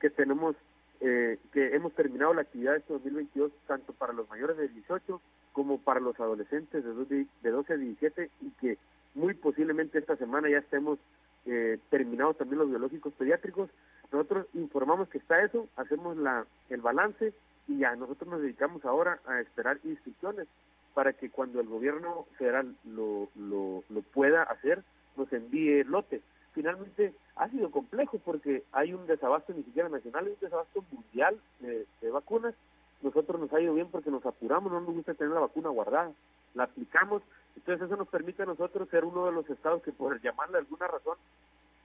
que 0.01 0.09
tenemos 0.09 0.57
eh, 1.01 1.39
que 1.53 1.77
hemos 1.77 1.95
terminado 1.95 2.35
la 2.35 2.43
actividad 2.43 2.73
de 2.73 2.79
este 2.79 2.93
2022 2.93 3.53
tanto 3.67 3.93
para 3.93 4.13
los 4.13 4.29
mayores 4.29 4.57
de 4.57 4.69
18 4.69 5.21
como 5.53 5.79
para 5.79 6.01
los 6.01 6.19
adolescentes 6.19 6.85
de, 6.85 7.27
de 7.43 7.51
12 7.51 7.73
a 7.73 7.77
17 7.77 8.31
y 8.41 8.51
que 8.61 8.79
muy 9.15 9.35
posiblemente 9.35 9.99
esta 9.99 10.17
semana 10.17 10.49
ya 10.51 10.59
estemos 10.59 10.99
eh, 11.47 11.79
terminados 11.91 12.37
también 12.37 12.59
los 12.59 12.69
biológicos 12.69 13.13
pediátricos. 13.15 13.71
Nosotros 14.13 14.47
informamos 14.55 15.09
que 15.09 15.19
está 15.19 15.43
eso, 15.43 15.69
hacemos 15.77 16.17
la, 16.17 16.47
el 16.69 16.81
balance 16.81 17.33
y 17.69 17.79
ya 17.79 17.95
nosotros 17.95 18.29
nos 18.29 18.43
dedicamos 18.43 18.85
ahora 18.85 19.21
a 19.27 19.41
esperar 19.41 19.79
instrucciones 19.85 20.49
para 20.95 21.13
que 21.13 21.31
cuando 21.31 21.61
el 21.61 21.69
gobierno 21.69 22.27
federal 22.39 22.75
lo, 22.85 23.29
lo, 23.37 23.85
lo 23.89 24.03
pueda 24.03 24.43
hacer, 24.43 24.83
nos 25.17 25.33
envíe 25.33 25.81
el 25.81 25.89
lote 25.89 26.23
finalmente 26.53 27.15
ha 27.37 27.49
sido 27.49 27.71
complejo 27.71 28.19
porque 28.25 28.65
hay 28.73 28.93
un 28.93 29.07
desabasto 29.07 29.53
ni 29.53 29.63
siquiera 29.63 29.89
nacional, 29.89 30.27
hay 30.27 30.33
un 30.33 30.41
desabasto 30.41 30.85
mundial 30.91 31.41
de, 31.61 31.87
vacunas. 32.11 32.55
Nosotros 33.03 33.41
nos 33.41 33.53
ha 33.53 33.61
ido 33.61 33.75
bien 33.75 33.89
porque 33.91 34.11
nos 34.11 34.27
apuramos, 34.27 34.73
no 34.73 34.81
nos 34.81 34.95
gusta 34.95 35.15
tener 35.15 35.33
la 35.33 35.41
vacuna 35.41 35.69
guardada, 35.69 36.11
la 36.55 36.65
aplicamos, 36.65 37.23
entonces 37.57 37.87
eso 37.87 37.97
nos 37.97 38.09
permite 38.09 38.43
a 38.43 38.47
nosotros 38.47 38.89
ser 38.89 39.05
uno 39.05 39.27
de 39.27 39.33
los 39.33 39.49
estados 39.49 39.83
que 39.83 39.93
por 39.93 40.21
llamarle 40.21 40.59
alguna 40.59 40.89
razón, 40.89 41.17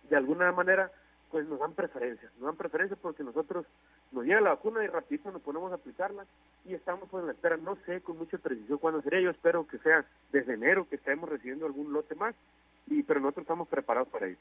de 0.09 0.15
alguna 0.15 0.51
manera, 0.51 0.91
pues 1.29 1.47
nos 1.47 1.59
dan 1.59 1.73
preferencia, 1.73 2.31
nos 2.37 2.47
dan 2.47 2.55
preferencia 2.55 2.97
porque 2.99 3.23
nosotros 3.23 3.65
nos 4.11 4.25
llega 4.25 4.41
la 4.41 4.51
vacuna 4.51 4.83
y 4.83 4.87
rapidito 4.87 5.31
nos 5.31 5.41
ponemos 5.41 5.71
a 5.71 5.75
aplicarla 5.75 6.25
y 6.65 6.73
estamos 6.73 7.09
pues 7.09 7.21
en 7.21 7.27
la 7.27 7.33
espera, 7.33 7.57
no 7.57 7.77
sé 7.85 8.01
con 8.01 8.17
mucha 8.17 8.37
precisión 8.37 8.79
cuándo 8.79 9.01
sería, 9.01 9.21
yo 9.21 9.29
espero 9.29 9.67
que 9.67 9.77
sea 9.79 10.05
desde 10.31 10.53
enero 10.53 10.87
que 10.89 10.95
estemos 10.95 11.29
recibiendo 11.29 11.65
algún 11.65 11.93
lote 11.93 12.15
más, 12.15 12.35
y 12.87 13.03
pero 13.03 13.19
nosotros 13.19 13.43
estamos 13.43 13.67
preparados 13.67 14.09
para 14.09 14.27
ello. 14.27 14.37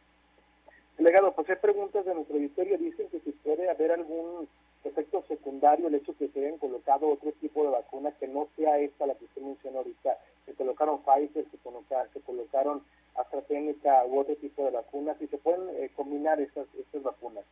Delegado, 0.99 1.33
pues 1.33 1.49
hay 1.51 1.57
preguntas 1.57 2.05
de 2.05 2.15
nuestro 2.15 2.37
auditorio, 2.37 2.79
dicen 2.79 3.09
que 3.09 3.21
si 3.21 3.33
puede 3.33 3.69
haber 3.71 3.93
algún 3.93 4.49
efecto 4.85 5.25
secundario 5.29 5.89
el 5.89 5.95
hecho 5.95 6.17
que 6.17 6.29
se 6.29 6.41
hayan 6.41 6.59
colocado 6.59 7.09
otro 7.09 7.33
tipo 7.41 7.65
de 7.65 7.71
vacuna 7.71 8.13
que 8.19 8.29
no 8.29 8.49
sea 8.57 8.79
esta 8.79 9.07
la 9.07 9.15
que 9.15 9.25
usted 9.25 9.43
mencionó 9.43 9.79
ahorita, 9.79 10.19
se 10.45 10.55
colocaron 10.55 11.01
Pfizer, 11.03 11.47
se, 11.51 11.59
colocaron, 11.59 12.13
se 12.13 12.21
colocaron 12.21 12.83
AstraZeneca 13.15 14.05
u 14.07 14.19
otro 14.21 14.35
tipo 14.37 14.65
de 14.65 14.71
vacunas, 14.71 15.21
y 15.21 15.27
se 15.29 15.39
pueden 15.39 15.69
eh, 15.77 15.91
combinar 15.95 16.41
estas, 16.41 16.67
estas 16.75 17.03
vacunas. 17.03 17.45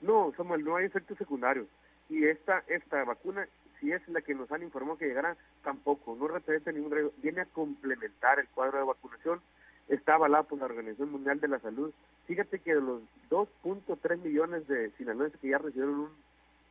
No, 0.00 0.32
Samuel, 0.36 0.64
no 0.64 0.76
hay 0.76 0.86
efectos 0.86 1.18
secundarios. 1.18 1.66
Y 2.08 2.24
esta, 2.26 2.64
esta 2.68 3.04
vacuna, 3.04 3.46
si 3.80 3.92
es 3.92 4.06
la 4.08 4.22
que 4.22 4.34
nos 4.34 4.50
han 4.50 4.62
informado 4.62 4.98
que 4.98 5.06
llegará, 5.06 5.36
tampoco, 5.62 6.16
no 6.18 6.28
representa 6.28 6.72
ningún 6.72 6.90
riesgo, 6.90 7.12
viene 7.18 7.42
a 7.42 7.46
complementar 7.46 8.38
el 8.38 8.48
cuadro 8.48 8.78
de 8.78 8.84
vacunación 8.84 9.40
está 9.88 10.14
avalado 10.14 10.44
por 10.44 10.58
la 10.58 10.66
Organización 10.66 11.12
Mundial 11.12 11.40
de 11.40 11.48
la 11.48 11.58
Salud. 11.60 11.92
Fíjate 12.26 12.58
que 12.58 12.74
de 12.74 12.80
los 12.80 13.02
2.3 13.30 14.18
millones 14.22 14.66
de 14.68 14.90
sinaloenses 14.92 15.40
que 15.40 15.48
ya 15.48 15.58
recibieron 15.58 16.10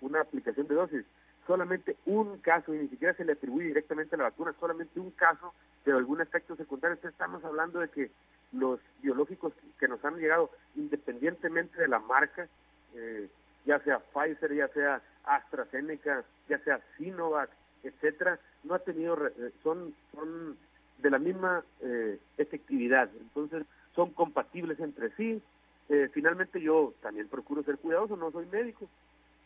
una 0.02 0.22
aplicación 0.22 0.68
de 0.68 0.76
dosis, 0.76 1.06
solamente 1.46 1.96
un 2.06 2.38
caso, 2.40 2.74
y 2.74 2.80
ni 2.80 2.88
siquiera 2.90 3.16
se 3.16 3.26
le 3.26 3.34
atribuye 3.34 3.68
directamente 3.68 4.16
a 4.16 4.20
la 4.20 4.26
vacuna, 4.26 4.54
solamente 4.60 5.00
un 5.00 5.12
caso 5.12 5.54
de 5.86 5.94
algún 5.94 6.22
efecto 6.22 6.56
secundario. 6.56 6.96
Entonces 6.96 7.14
estamos 7.14 7.44
hablando 7.44 7.80
de 7.80 7.90
que 7.90 8.12
los 8.52 8.80
biológicos 9.02 9.54
que 9.80 9.88
nos 9.88 10.04
han 10.06 10.18
llegado, 10.18 10.52
independientemente 10.76 11.82
de 11.82 11.88
la 11.88 12.00
marca, 12.00 12.48
eh, 12.96 13.28
ya 13.66 13.80
sea 13.80 14.00
Pfizer, 14.00 14.54
ya 14.54 14.68
sea 14.70 15.02
AstraZeneca, 15.24 16.24
ya 16.48 16.60
sea 16.60 16.80
Sinovac, 16.98 17.50
etcétera, 17.84 18.40
no 18.64 18.76
ha 18.76 18.80
tenido, 18.80 19.18
son, 19.64 19.94
son 20.14 20.58
de 20.98 21.10
la 21.10 21.20
misma 21.20 21.64
eh, 21.82 22.20
efectividad. 22.38 23.10
Entonces, 23.20 23.66
son 23.96 24.12
compatibles 24.12 24.80
entre 24.80 25.12
sí. 25.16 25.42
Eh, 25.90 26.10
finalmente, 26.14 26.62
yo 26.62 26.94
también 27.02 27.28
procuro 27.28 27.64
ser 27.64 27.78
cuidadoso, 27.78 28.16
no 28.16 28.32
soy 28.32 28.46
médico, 28.48 28.88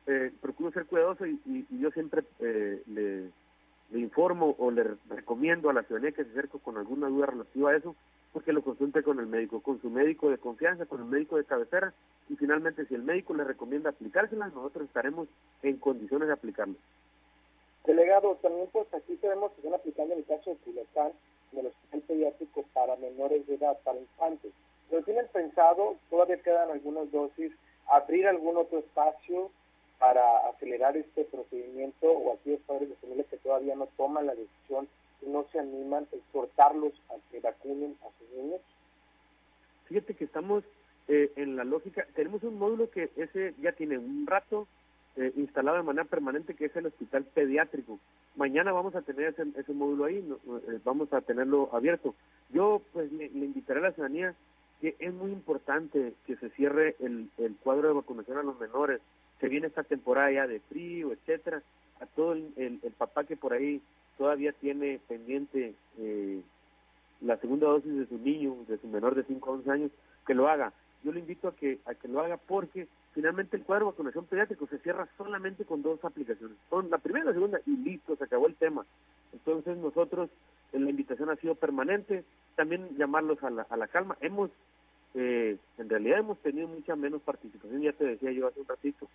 eh, 0.07 0.31
procuro 0.41 0.71
ser 0.71 0.85
cuidadoso 0.85 1.25
y, 1.27 1.65
yo 1.69 1.91
siempre 1.91 2.23
le, 2.39 3.29
informo 3.93 4.55
o 4.57 4.71
le 4.71 4.95
recomiendo 5.09 5.69
a 5.69 5.73
la 5.73 5.83
ciudadanía 5.83 6.15
que 6.15 6.23
se 6.23 6.31
acerque 6.31 6.57
con 6.59 6.77
alguna 6.77 7.09
duda 7.09 7.27
relativa 7.27 7.71
a 7.71 7.75
eso, 7.75 7.95
porque 8.33 8.53
lo 8.53 8.63
consulte 8.63 9.03
con 9.03 9.19
el 9.19 9.27
médico, 9.27 9.59
con 9.61 9.81
su 9.81 9.89
médico 9.89 10.29
de 10.29 10.37
confianza, 10.37 10.85
con 10.85 11.01
el 11.01 11.07
médico 11.07 11.37
de 11.37 11.43
cabecera, 11.43 11.93
y 12.29 12.35
finalmente 12.37 12.85
si 12.85 12.95
el 12.95 13.03
médico 13.03 13.33
le 13.33 13.43
recomienda 13.43 13.89
aplicárselas, 13.89 14.53
nosotros 14.53 14.87
estaremos 14.87 15.27
en 15.61 15.77
condiciones 15.77 16.29
de 16.29 16.33
aplicarlas. 16.33 16.77
Delegado, 17.85 18.37
también 18.41 18.69
pues 18.71 18.87
aquí 18.93 19.15
tenemos 19.15 19.51
que 19.51 19.61
están 19.61 19.73
aplicando 19.73 20.13
en 20.13 20.19
el 20.19 20.25
caso 20.25 20.51
de 20.51 20.55
Culiacán 20.57 21.11
del 21.51 21.67
hospital 21.67 22.01
pediátrico 22.01 22.63
para 22.73 22.95
menores 22.97 23.45
de 23.47 23.55
edad, 23.55 23.77
para 23.83 23.99
infantes. 23.99 24.51
Pero 24.89 25.03
tienen 25.03 25.27
pensado, 25.31 25.97
todavía 26.09 26.41
quedan 26.41 26.69
algunas 26.71 27.11
dosis, 27.11 27.51
abrir 27.87 28.27
algún 28.27 28.57
otro 28.57 28.79
espacio 28.79 29.51
para 29.99 30.49
acelerar 30.49 30.97
este 30.97 31.25
procedimiento 31.25 32.11
o 32.11 32.33
aquellos 32.33 32.61
padres 32.61 32.89
de 32.89 32.95
familia 32.95 33.25
que 33.29 33.37
todavía 33.37 33.75
no 33.75 33.87
toman 33.97 34.25
la 34.25 34.35
decisión 34.35 34.87
y 35.21 35.29
no 35.29 35.45
se 35.51 35.59
animan, 35.59 36.07
exhortarlos 36.11 36.93
a 37.09 37.15
que 37.31 37.39
vacunen 37.39 37.95
a 38.01 38.07
sus 38.17 38.29
niños? 38.35 38.61
Fíjate 39.85 40.15
que 40.15 40.23
estamos 40.25 40.63
eh, 41.07 41.31
en 41.35 41.55
la 41.55 41.63
lógica, 41.63 42.05
tenemos 42.15 42.43
un 42.43 42.57
módulo 42.57 42.89
que 42.89 43.11
ese 43.15 43.53
ya 43.61 43.73
tiene 43.73 43.97
un 43.97 44.25
rato 44.25 44.67
eh, 45.17 45.31
instalado 45.35 45.77
de 45.77 45.83
manera 45.83 46.05
permanente, 46.05 46.55
que 46.55 46.65
es 46.65 46.75
el 46.75 46.85
hospital 46.85 47.25
pediátrico. 47.25 47.99
Mañana 48.35 48.71
vamos 48.71 48.95
a 48.95 49.01
tener 49.01 49.35
ese, 49.55 49.73
módulo 49.73 50.05
ahí, 50.05 50.17
eh, 50.17 50.79
vamos 50.85 51.11
a 51.11 51.21
tenerlo 51.21 51.69
abierto. 51.73 52.15
Yo 52.49 52.81
pues 52.93 53.11
le, 53.11 53.25
invitaré 53.25 53.79
a 53.79 53.83
la 53.83 53.91
ciudadanía 53.91 54.35
que 54.79 54.95
es 54.99 55.13
muy 55.13 55.31
importante 55.31 56.13
que 56.25 56.37
se 56.37 56.49
cierre 56.51 56.95
el, 56.99 57.29
cuadro 57.63 57.89
de 57.89 57.93
vacunación 57.93 58.37
a 58.37 58.43
los 58.43 58.59
menores. 58.59 59.01
Se 59.39 59.47
viene 59.47 59.67
esta 59.67 59.83
temporada 59.83 60.31
ya 60.31 60.47
de 60.47 60.59
frío, 60.61 61.11
etcétera. 61.11 61.61
A 61.99 62.05
todo 62.07 62.33
el, 62.33 62.79
papá 62.97 63.25
que 63.25 63.35
por 63.35 63.53
ahí 63.53 63.81
todavía 64.17 64.53
tiene 64.53 64.99
pendiente 65.07 65.75
eh, 65.99 66.41
la 67.19 67.37
segunda 67.37 67.67
dosis 67.67 67.95
de 67.95 68.07
su 68.07 68.17
niño, 68.17 68.55
de 68.67 68.77
su 68.77 68.87
menor 68.87 69.13
de 69.13 69.23
5 69.23 69.49
a 69.49 69.53
11 69.53 69.71
años, 69.71 69.91
que 70.25 70.33
lo 70.33 70.47
haga. 70.47 70.73
Yo 71.03 71.11
le 71.11 71.19
invito 71.19 71.47
a 71.47 71.55
que, 71.55 71.79
a 71.85 71.93
que 71.93 72.07
lo 72.07 72.21
haga 72.21 72.37
porque 72.37 72.87
finalmente 73.13 73.57
el 73.57 73.63
cuadro 73.63 73.85
de 73.85 73.91
vacunación 73.91 74.25
pediátrico 74.25 74.67
se 74.67 74.79
cierra 74.79 75.07
solamente 75.17 75.65
con 75.65 75.81
dos 75.81 76.03
aplicaciones. 76.03 76.57
Son 76.69 76.89
la 76.89 76.97
primera 76.97 77.25
y 77.25 77.27
la 77.27 77.33
segunda 77.33 77.59
y 77.65 77.77
listo, 77.77 78.15
se 78.15 78.23
acabó 78.23 78.47
el 78.47 78.55
tema. 78.55 78.85
Entonces 79.33 79.77
nosotros, 79.77 80.29
la 80.71 80.89
invitación 80.89 81.29
ha 81.29 81.35
sido 81.37 81.55
permanente, 81.55 82.23
también 82.55 82.97
llamarlos 82.97 83.43
a 83.43 83.49
la, 83.49 83.63
a 83.69 83.77
la 83.77 83.87
calma. 83.87 84.17
Hemos, 84.21 84.49
eh, 85.13 85.57
en 85.77 85.89
realidad 85.89 86.19
hemos 86.19 86.39
tenido 86.39 86.67
mucha 86.67 86.95
menos 86.95 87.21
participación, 87.21 87.81
ya 87.81 87.93
te 87.93 88.05
decía 88.05 88.31
yo 88.31 88.47
hace 88.47 88.61
un 88.61 88.67
ratito, 88.67 89.07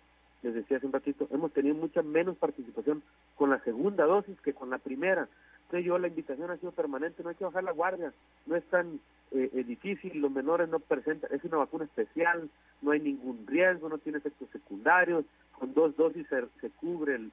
les 0.43 0.53
decía 0.53 0.77
hace 0.77 0.85
un 0.85 0.93
ratito, 0.93 1.27
hemos 1.31 1.51
tenido 1.51 1.75
mucha 1.75 2.03
menos 2.03 2.37
participación 2.37 3.01
con 3.35 3.49
la 3.49 3.59
segunda 3.63 4.05
dosis 4.05 4.39
que 4.41 4.53
con 4.53 4.69
la 4.69 4.77
primera. 4.77 5.27
Entonces 5.63 5.85
yo 5.85 5.97
la 5.97 6.07
invitación 6.07 6.49
ha 6.49 6.57
sido 6.57 6.71
permanente, 6.71 7.23
no 7.23 7.29
hay 7.29 7.35
que 7.35 7.43
bajar 7.43 7.63
la 7.63 7.73
guardia, 7.73 8.13
no 8.45 8.55
es 8.55 8.63
tan 8.65 9.01
eh, 9.31 9.49
eh, 9.53 9.63
difícil, 9.65 10.21
los 10.21 10.31
menores 10.31 10.69
no 10.69 10.79
presentan, 10.79 11.33
es 11.33 11.43
una 11.43 11.57
vacuna 11.57 11.83
especial, 11.83 12.49
no 12.81 12.91
hay 12.91 12.99
ningún 12.99 13.45
riesgo, 13.47 13.89
no 13.89 13.97
tiene 13.97 14.19
efectos 14.19 14.49
secundarios, 14.51 15.25
con 15.57 15.73
dos 15.73 15.95
dosis 15.95 16.27
se, 16.27 16.69
cubre 16.71 17.15
el, 17.15 17.31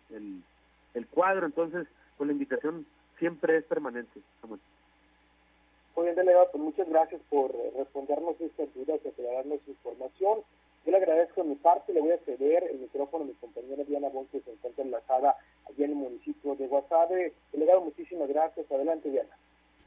el, 0.95 1.07
cuadro, 1.09 1.47
entonces 1.47 1.87
pues 2.17 2.27
la 2.27 2.33
invitación 2.33 2.87
siempre 3.19 3.59
es 3.59 3.65
permanente. 3.65 4.21
Muy 4.43 6.05
bien, 6.05 6.17
delegado, 6.17 6.49
pues 6.51 6.65
muchas 6.65 6.89
gracias 6.89 7.21
por 7.29 7.53
respondernos 7.77 8.41
estas 8.41 8.73
dudas 8.75 9.01
y 9.05 9.09
aclararnos 9.09 9.61
su 9.65 9.71
información. 9.71 10.41
Yo 10.85 10.91
le 10.91 10.99
agradezco 10.99 11.43
de 11.43 11.49
mi 11.49 11.55
parte, 11.55 11.95
le 11.95 12.01
voy 12.01 12.11
a 12.11 12.19
ceder 12.19 12.65
el 12.65 12.79
micrófono 12.79 13.25
a 13.25 13.27
mi 13.27 13.35
compañera 13.35 13.85
Diana 13.85 14.09
Bon, 14.09 14.27
que 14.27 14.41
se 14.41 14.53
encuentra 14.53 14.85
enlazada 14.85 15.37
allí 15.69 15.85
en 15.85 15.91
el 15.91 15.97
municipio 15.97 16.55
de 16.57 16.67
Guasave. 16.67 17.33
Delegado, 17.53 17.81
muchísimas 17.81 18.29
gracias. 18.29 18.71
Adelante, 18.71 19.11
Diana. 19.11 19.35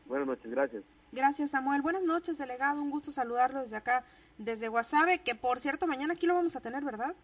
Buenas 0.08 0.28
noches, 0.28 0.50
gracias. 0.50 0.84
Gracias, 1.12 1.52
Samuel. 1.52 1.82
Buenas 1.82 2.04
noches, 2.04 2.38
delegado. 2.38 2.82
Un 2.82 2.91
gusto 2.91 3.12
saludarlo 3.12 3.62
desde 3.62 3.78
acá, 3.78 4.04
desde 4.38 4.67
Guasave, 4.67 5.20
que 5.20 5.36
por 5.36 5.60
cierto, 5.60 5.88
mañana 5.88 6.13
aquí 6.13 6.28
lo 6.28 6.36
vamos 6.36 6.56
a 6.56 6.62
tener, 6.62 6.84
¿verdad? 6.84 7.15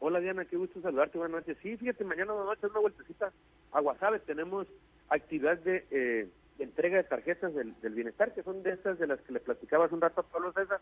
Hola, 0.00 0.20
Diana, 0.20 0.44
qué 0.44 0.56
gusto 0.56 0.80
saludarte. 0.80 1.18
Buenas 1.18 1.40
noches. 1.40 1.56
Sí, 1.62 1.76
fíjate, 1.76 2.04
mañana 2.04 2.32
a 2.32 2.54
echar 2.54 2.70
una 2.70 2.80
vueltecita 2.80 3.32
a 3.72 3.80
Guasave 3.80 4.20
tenemos 4.20 4.66
actividad 5.08 5.58
de, 5.58 5.86
eh, 5.90 6.28
entrega 6.58 6.96
de 6.96 7.04
tarjetas 7.04 7.52
del, 7.54 7.74
bienestar, 7.94 8.32
que 8.32 8.42
son 8.42 8.62
de 8.62 8.72
estas 8.72 8.98
de 8.98 9.06
las 9.06 9.20
que 9.20 9.32
le 9.32 9.40
platicaba 9.40 9.86
hace 9.86 9.94
un 9.94 10.00
rato 10.00 10.20
a 10.20 10.24
Pablo 10.24 10.52
César, 10.52 10.80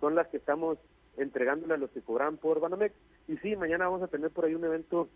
son 0.00 0.14
las 0.14 0.26
que 0.28 0.38
estamos 0.38 0.78
entregándole 1.16 1.74
a 1.74 1.76
los 1.76 1.90
que 1.90 2.02
cobran 2.02 2.36
por 2.36 2.60
Banamex. 2.60 2.94
Y 3.28 3.36
sí, 3.38 3.54
mañana 3.56 3.86
vamos 3.86 4.02
a 4.02 4.08
tener 4.08 4.30
por 4.30 4.44
ahí 4.44 4.54
un 4.54 4.64
evento, 4.64 5.08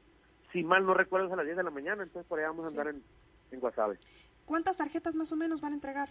si 0.52 0.62
mal 0.62 0.86
no 0.86 0.94
recuerdo, 0.94 1.26
es 1.26 1.32
a 1.32 1.36
las 1.36 1.44
10 1.44 1.56
de 1.56 1.64
la 1.64 1.70
mañana, 1.70 2.02
entonces 2.02 2.28
por 2.28 2.38
ahí 2.38 2.44
vamos 2.44 2.64
a 2.64 2.68
andar 2.68 2.88
en, 2.88 3.02
en 3.50 3.60
Guasave. 3.60 3.98
¿Cuántas 4.48 4.78
tarjetas 4.78 5.14
más 5.14 5.30
o 5.30 5.36
menos 5.36 5.60
van 5.60 5.72
a 5.72 5.74
entregar? 5.74 6.08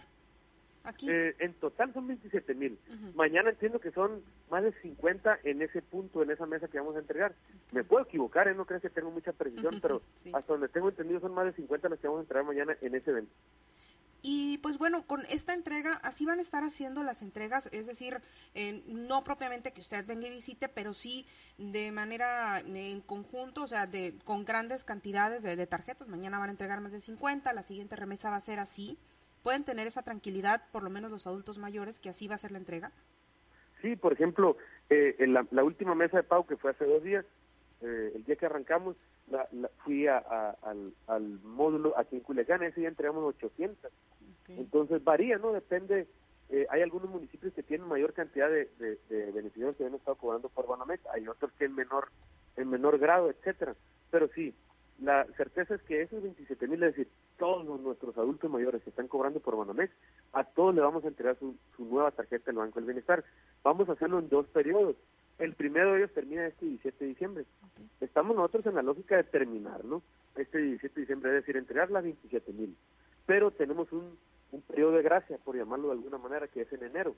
Aquí. 0.84 1.10
Eh, 1.10 1.34
en 1.40 1.54
total 1.54 1.92
son 1.92 2.06
27 2.06 2.54
mil. 2.54 2.78
Mañana 3.16 3.50
entiendo 3.50 3.80
que 3.80 3.90
son 3.90 4.22
más 4.48 4.62
de 4.62 4.72
50 4.80 5.40
en 5.42 5.60
ese 5.60 5.82
punto, 5.82 6.22
en 6.22 6.30
esa 6.30 6.46
mesa 6.46 6.68
que 6.68 6.78
vamos 6.78 6.94
a 6.94 7.00
entregar. 7.00 7.34
Me 7.72 7.82
puedo 7.82 8.04
equivocar, 8.04 8.46
¿eh? 8.46 8.54
no 8.54 8.64
creo 8.64 8.80
que 8.80 8.90
tengo 8.90 9.10
mucha 9.10 9.32
precisión, 9.32 9.80
pero 9.82 10.02
hasta 10.32 10.52
donde 10.52 10.68
tengo 10.68 10.88
entendido 10.88 11.18
son 11.18 11.34
más 11.34 11.46
de 11.46 11.52
50 11.54 11.88
las 11.88 11.98
que 11.98 12.06
vamos 12.06 12.20
a 12.20 12.22
entregar 12.22 12.46
mañana 12.46 12.76
en 12.80 12.94
ese 12.94 13.10
evento. 13.10 13.32
Y 14.20 14.58
pues 14.58 14.78
bueno, 14.78 15.06
con 15.06 15.24
esta 15.28 15.54
entrega, 15.54 15.94
así 16.02 16.26
van 16.26 16.40
a 16.40 16.42
estar 16.42 16.64
haciendo 16.64 17.02
las 17.02 17.22
entregas, 17.22 17.68
es 17.72 17.86
decir, 17.86 18.20
no 18.86 19.22
propiamente 19.22 19.72
que 19.72 19.80
usted 19.80 20.04
venga 20.06 20.26
y 20.26 20.30
visite, 20.30 20.68
pero 20.68 20.92
sí 20.92 21.24
de 21.56 21.92
manera 21.92 22.60
en 22.60 23.00
conjunto, 23.00 23.62
o 23.62 23.68
sea, 23.68 23.86
de, 23.86 24.14
con 24.24 24.44
grandes 24.44 24.82
cantidades 24.82 25.42
de, 25.42 25.66
tarjetas. 25.66 26.08
Mañana 26.08 26.38
van 26.38 26.48
a 26.48 26.52
entregar 26.52 26.80
más 26.80 26.92
de 26.92 27.00
50, 27.00 27.52
la 27.52 27.62
siguiente 27.62 27.94
remesa 27.94 28.30
va 28.30 28.36
a 28.36 28.40
ser 28.40 28.58
así 28.58 28.98
pueden 29.42 29.64
tener 29.64 29.86
esa 29.86 30.02
tranquilidad, 30.02 30.62
por 30.72 30.82
lo 30.82 30.90
menos 30.90 31.10
los 31.10 31.26
adultos 31.26 31.58
mayores, 31.58 31.98
que 31.98 32.10
así 32.10 32.28
va 32.28 32.34
a 32.34 32.38
ser 32.38 32.52
la 32.52 32.58
entrega? 32.58 32.92
Sí, 33.80 33.96
por 33.96 34.12
ejemplo, 34.12 34.56
eh, 34.90 35.16
en 35.20 35.32
la, 35.32 35.46
última 35.62 35.94
mesa 35.94 36.18
de 36.18 36.22
pago 36.24 36.46
que 36.46 36.56
fue 36.56 36.72
hace 36.72 36.84
dos 36.84 37.02
días, 37.02 37.24
eh, 37.82 38.12
el 38.14 38.24
día 38.24 38.36
que 38.36 38.46
arrancamos, 38.46 38.96
fui 39.84 40.06
a, 40.06 40.18
al, 40.62 41.40
módulo 41.42 41.96
aquí 41.98 42.16
en 42.16 42.22
Culiacán, 42.22 42.62
ese 42.62 42.80
día 42.80 42.88
entregamos 42.88 43.34
800. 43.36 43.92
Entonces 44.48 45.04
varía, 45.04 45.38
¿no? 45.38 45.52
Depende. 45.52 46.06
Eh, 46.50 46.66
hay 46.70 46.80
algunos 46.80 47.10
municipios 47.10 47.52
que 47.52 47.62
tienen 47.62 47.86
mayor 47.86 48.14
cantidad 48.14 48.48
de, 48.48 48.98
beneficiarios 49.34 49.76
que 49.76 49.84
han 49.84 49.94
estado 49.94 50.16
cobrando 50.16 50.48
por 50.48 50.66
Banamex, 50.66 51.04
hay 51.08 51.28
otros 51.28 51.52
que 51.52 51.66
en 51.66 51.74
menor, 51.74 52.08
en 52.56 52.70
menor 52.70 52.98
grado, 52.98 53.28
etcétera. 53.28 53.74
Pero 54.10 54.28
sí, 54.34 54.54
la 54.98 55.26
certeza 55.36 55.74
es 55.74 55.82
que 55.82 56.02
esos 56.02 56.22
27 56.22 56.66
mil, 56.66 56.82
es 56.82 56.96
decir, 56.96 57.08
todos 57.38 57.64
nuestros 57.80 58.16
adultos 58.16 58.50
mayores 58.50 58.82
que 58.82 58.90
están 58.90 59.08
cobrando 59.08 59.40
por 59.40 59.56
Banamex, 59.56 59.92
a 60.32 60.44
todos 60.44 60.74
le 60.74 60.80
vamos 60.80 61.04
a 61.04 61.08
entregar 61.08 61.38
su, 61.38 61.54
nueva 61.78 62.10
tarjeta 62.10 62.46
del 62.46 62.56
Banco 62.56 62.80
del 62.80 62.86
Bienestar. 62.86 63.24
Vamos 63.62 63.88
a 63.88 63.92
hacerlo 63.92 64.18
en 64.18 64.28
dos 64.28 64.46
periodos. 64.48 64.96
El 65.38 65.54
primero 65.54 65.92
de 65.92 65.98
ellos 65.98 66.12
termina 66.12 66.46
este 66.46 66.66
17 66.66 67.04
de 67.04 67.08
diciembre. 67.08 67.44
Estamos 68.00 68.36
nosotros 68.36 68.66
en 68.66 68.74
la 68.74 68.82
lógica 68.82 69.16
de 69.16 69.24
terminar, 69.24 69.84
¿no? 69.84 70.02
Este 70.34 70.58
17 70.58 70.94
de 70.94 71.00
diciembre, 71.00 71.30
es 71.30 71.36
decir, 71.36 71.56
entregar 71.56 71.90
las 71.90 72.02
27 72.02 72.52
mil. 72.52 72.76
Pero 73.24 73.50
tenemos 73.52 73.92
un, 73.92 74.18
un 74.50 74.62
periodo 74.62 74.92
de 74.92 75.02
gracia, 75.02 75.38
por 75.38 75.56
llamarlo 75.56 75.88
de 75.88 75.94
alguna 75.94 76.18
manera, 76.18 76.48
que 76.48 76.62
es 76.62 76.72
en 76.72 76.82
enero. 76.82 77.14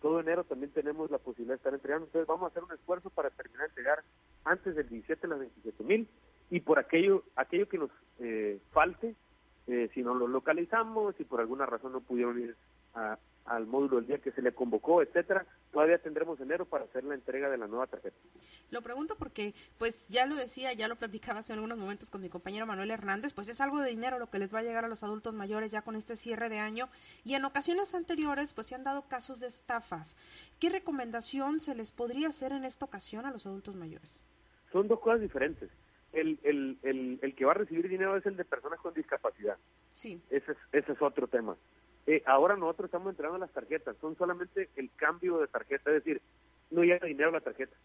Todo 0.00 0.20
enero 0.20 0.44
también 0.44 0.70
tenemos 0.70 1.10
la 1.10 1.18
posibilidad 1.18 1.54
de 1.54 1.58
estar 1.58 1.74
entregando. 1.74 2.06
Entonces 2.06 2.28
vamos 2.28 2.44
a 2.44 2.48
hacer 2.48 2.62
un 2.62 2.72
esfuerzo 2.72 3.10
para 3.10 3.30
terminar 3.30 3.62
de 3.62 3.68
entregar 3.68 4.04
antes 4.44 4.76
del 4.76 4.88
17 4.88 5.26
las 5.26 5.40
27 5.40 5.84
mil 5.84 6.08
y 6.50 6.60
por 6.60 6.78
aquello, 6.78 7.24
aquello 7.34 7.68
que 7.68 7.78
nos 7.78 7.90
eh, 8.20 8.60
falte, 8.70 9.16
eh, 9.66 9.90
si 9.94 10.02
no 10.02 10.14
lo 10.14 10.28
localizamos, 10.28 11.16
si 11.16 11.24
por 11.24 11.40
alguna 11.40 11.66
razón 11.66 11.92
no 11.92 12.00
pudieron 12.00 12.38
ir 12.38 12.54
al 13.46 13.66
módulo 13.66 13.98
el 13.98 14.06
día 14.06 14.18
que 14.18 14.32
se 14.32 14.42
le 14.42 14.52
convocó, 14.52 15.02
etcétera, 15.02 15.46
todavía 15.72 15.98
tendremos 15.98 16.40
enero 16.40 16.64
para 16.64 16.84
hacer 16.84 17.04
la 17.04 17.14
entrega 17.14 17.48
de 17.48 17.58
la 17.58 17.66
nueva 17.66 17.86
tarjeta. 17.86 18.16
Lo 18.70 18.82
pregunto 18.82 19.16
porque, 19.16 19.54
pues 19.78 20.06
ya 20.08 20.26
lo 20.26 20.36
decía, 20.36 20.72
ya 20.72 20.88
lo 20.88 20.96
platicaba 20.96 21.40
hace 21.40 21.52
algunos 21.52 21.78
momentos 21.78 22.10
con 22.10 22.20
mi 22.20 22.28
compañero 22.28 22.66
Manuel 22.66 22.90
Hernández, 22.90 23.32
pues 23.32 23.48
es 23.48 23.60
algo 23.60 23.80
de 23.80 23.90
dinero 23.90 24.18
lo 24.18 24.30
que 24.30 24.38
les 24.38 24.54
va 24.54 24.60
a 24.60 24.62
llegar 24.62 24.84
a 24.84 24.88
los 24.88 25.02
adultos 25.02 25.34
mayores 25.34 25.70
ya 25.70 25.82
con 25.82 25.96
este 25.96 26.16
cierre 26.16 26.48
de 26.48 26.58
año 26.58 26.88
y 27.24 27.34
en 27.34 27.44
ocasiones 27.44 27.94
anteriores 27.94 28.52
pues 28.52 28.66
se 28.66 28.74
han 28.74 28.84
dado 28.84 29.02
casos 29.08 29.40
de 29.40 29.46
estafas. 29.46 30.16
¿Qué 30.60 30.68
recomendación 30.68 31.60
se 31.60 31.74
les 31.74 31.92
podría 31.92 32.28
hacer 32.28 32.52
en 32.52 32.64
esta 32.64 32.84
ocasión 32.84 33.26
a 33.26 33.32
los 33.32 33.46
adultos 33.46 33.76
mayores? 33.76 34.22
Son 34.72 34.88
dos 34.88 35.00
cosas 35.00 35.20
diferentes 35.20 35.70
el, 36.16 36.38
el, 36.42 36.78
el, 36.82 37.18
el, 37.22 37.34
que 37.34 37.44
va 37.44 37.52
a 37.52 37.54
recibir 37.54 37.88
dinero 37.88 38.16
es 38.16 38.26
el 38.26 38.36
de 38.36 38.44
personas 38.44 38.80
con 38.80 38.94
discapacidad. 38.94 39.56
Sí. 39.92 40.20
Ese 40.30 40.52
es, 40.52 40.58
ese 40.72 40.92
es 40.92 41.02
otro 41.02 41.26
tema. 41.26 41.56
Eh, 42.06 42.22
ahora 42.24 42.56
nosotros 42.56 42.86
estamos 42.86 43.10
entrando 43.10 43.38
las 43.38 43.52
tarjetas, 43.52 43.96
son 44.00 44.16
solamente 44.16 44.70
el 44.76 44.90
cambio 44.94 45.38
de 45.38 45.48
tarjeta, 45.48 45.90
es 45.90 46.04
decir, 46.04 46.22
no 46.70 46.84
llega 46.84 47.06
dinero 47.06 47.30
a 47.30 47.32
la 47.32 47.40
tarjeta. 47.40 47.76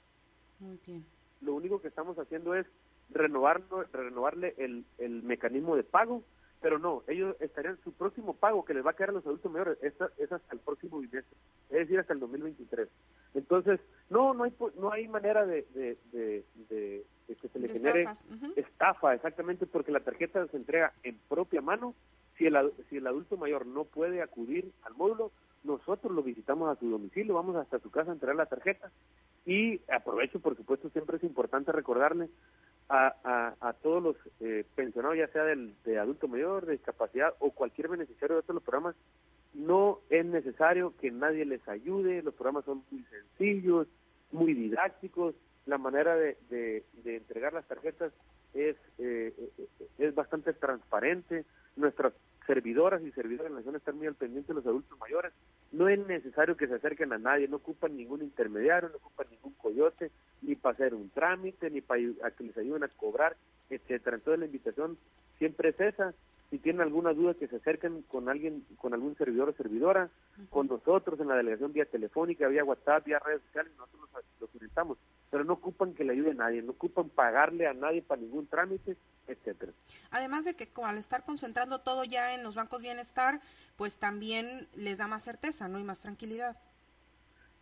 Lo 1.41 1.55
único 1.55 1.81
que 1.81 1.87
estamos 1.87 2.17
haciendo 2.19 2.53
es 2.53 2.67
renovar, 3.09 3.61
renovarle 3.91 4.53
el, 4.57 4.85
el 4.99 5.23
mecanismo 5.23 5.75
de 5.75 5.83
pago, 5.83 6.23
pero 6.61 6.77
no, 6.77 7.03
ellos 7.07 7.35
estarían, 7.39 7.79
su 7.83 7.91
próximo 7.91 8.35
pago 8.35 8.63
que 8.63 8.75
les 8.75 8.85
va 8.85 8.91
a 8.91 8.95
quedar 8.95 9.09
a 9.09 9.13
los 9.13 9.25
adultos 9.25 9.51
mayores 9.51 9.79
es, 9.81 9.93
es 10.19 10.31
hasta 10.31 10.53
el 10.53 10.59
próximo 10.59 10.99
bimestre, 10.99 11.35
es 11.71 11.79
decir, 11.79 11.99
hasta 11.99 12.13
el 12.13 12.19
2023. 12.19 12.87
Entonces, 13.33 13.79
no, 14.11 14.35
no 14.35 14.43
hay, 14.43 14.53
no 14.77 14.91
hay 14.91 15.07
manera 15.07 15.45
de, 15.47 15.65
de, 15.73 17.05
que 17.35 17.47
se 17.49 17.59
le 17.59 17.69
genere 17.69 18.07
estafa, 18.55 19.13
exactamente, 19.13 19.65
porque 19.65 19.91
la 19.91 19.99
tarjeta 19.99 20.45
se 20.47 20.57
entrega 20.57 20.93
en 21.03 21.17
propia 21.29 21.61
mano. 21.61 21.93
Si 22.37 22.45
el, 22.45 22.55
si 22.89 22.97
el 22.97 23.07
adulto 23.07 23.37
mayor 23.37 23.65
no 23.65 23.83
puede 23.83 24.21
acudir 24.21 24.71
al 24.83 24.95
módulo, 24.95 25.31
nosotros 25.63 26.11
lo 26.13 26.23
visitamos 26.23 26.69
a 26.69 26.79
su 26.79 26.89
domicilio, 26.89 27.35
vamos 27.35 27.55
hasta 27.55 27.79
su 27.79 27.91
casa 27.91 28.11
a 28.11 28.13
entregar 28.13 28.35
la 28.35 28.47
tarjeta. 28.47 28.91
Y 29.45 29.79
aprovecho, 29.91 30.39
por 30.39 30.55
supuesto, 30.55 30.89
siempre 30.89 31.17
es 31.17 31.23
importante 31.23 31.71
recordarle 31.71 32.29
a, 32.89 33.55
a, 33.61 33.73
todos 33.73 34.03
los 34.03 34.15
eh, 34.41 34.65
pensionados, 34.75 35.17
ya 35.17 35.27
sea 35.27 35.43
del, 35.43 35.73
de 35.85 35.97
adulto 35.97 36.27
mayor, 36.27 36.65
de 36.65 36.73
discapacidad 36.73 37.33
o 37.39 37.51
cualquier 37.51 37.87
beneficiario 37.87 38.35
de 38.35 38.41
todos 38.41 38.55
los 38.55 38.63
programas, 38.63 38.95
no 39.53 39.99
es 40.09 40.25
necesario 40.25 40.93
que 40.99 41.09
nadie 41.09 41.45
les 41.45 41.65
ayude, 41.69 42.21
los 42.21 42.33
programas 42.33 42.65
son 42.65 42.83
muy 42.91 43.03
sencillos, 43.05 43.87
muy 44.31 44.53
didácticos, 44.53 45.35
la 45.65 45.77
manera 45.77 46.15
de, 46.15 46.37
de, 46.49 46.83
entregar 47.15 47.53
las 47.53 47.67
tarjetas 47.67 48.11
es, 48.53 48.75
eh, 48.97 49.33
eh, 49.37 49.67
es 49.97 50.15
bastante 50.15 50.53
transparente, 50.53 51.45
nuestras 51.75 52.13
servidoras 52.47 53.01
y 53.03 53.11
servidores 53.11 53.45
de 53.45 53.49
la 53.51 53.55
nación 53.57 53.75
están 53.75 53.97
muy 53.97 54.07
al 54.07 54.15
pendiente 54.15 54.49
de 54.49 54.55
los 54.55 54.65
adultos 54.65 54.97
mayores, 54.99 55.31
no 55.71 55.87
es 55.87 55.99
necesario 56.07 56.57
que 56.57 56.67
se 56.67 56.75
acerquen 56.75 57.13
a 57.13 57.17
nadie, 57.17 57.47
no 57.47 57.57
ocupan 57.57 57.95
ningún 57.95 58.21
intermediario, 58.21 58.89
no 58.89 58.97
ocupan 58.97 59.27
ningún 59.29 59.53
coyote, 59.53 60.11
ni 60.41 60.55
para 60.55 60.73
hacer 60.73 60.93
un 60.93 61.09
trámite, 61.09 61.69
ni 61.69 61.81
para 61.81 62.01
que 62.01 62.43
les 62.43 62.57
ayuden 62.57 62.83
a 62.83 62.89
cobrar, 62.89 63.37
etcétera. 63.69 64.17
Entonces 64.17 64.39
la 64.39 64.45
invitación 64.47 64.97
siempre 65.37 65.69
es 65.69 65.79
esa, 65.79 66.13
si 66.51 66.59
tienen 66.59 66.81
alguna 66.81 67.13
duda 67.13 67.33
que 67.33 67.47
se 67.47 67.55
acerquen 67.55 68.01
con 68.03 68.27
alguien, 68.27 68.65
con 68.77 68.93
algún 68.93 69.15
servidor 69.15 69.49
o 69.49 69.53
servidora, 69.53 70.09
con 70.49 70.67
nosotros 70.67 71.17
en 71.21 71.29
la 71.29 71.37
delegación 71.37 71.71
vía 71.71 71.85
telefónica, 71.85 72.49
vía 72.49 72.65
WhatsApp, 72.65 73.05
vía 73.05 73.19
redes 73.19 73.41
sociales, 73.43 73.71
nosotros 73.77 74.09
los, 74.41 74.53
orientamos, 74.53 74.97
pero 75.29 75.45
no 75.45 75.53
ocupan 75.53 75.93
que 75.93 76.03
le 76.03 76.11
ayude 76.11 76.31
a 76.31 76.33
nadie, 76.33 76.61
no 76.61 76.71
ocupan 76.73 77.07
pagarle 77.07 77.67
a 77.67 77.73
nadie 77.73 78.01
para 78.01 78.21
ningún 78.21 78.47
trámite, 78.47 78.97
etcétera. 79.27 79.71
Además 80.11 80.43
de 80.43 80.55
que 80.55 80.67
al 80.83 80.97
estar 80.97 81.23
concentrando 81.23 81.79
todo 81.79 82.03
ya 82.03 82.33
en 82.33 82.43
los 82.43 82.55
bancos 82.55 82.81
bienestar, 82.81 83.39
pues 83.77 83.97
también 83.97 84.67
les 84.75 84.97
da 84.97 85.07
más 85.07 85.23
certeza, 85.23 85.69
¿no? 85.69 85.79
Y 85.79 85.83
más 85.83 86.01
tranquilidad. 86.01 86.57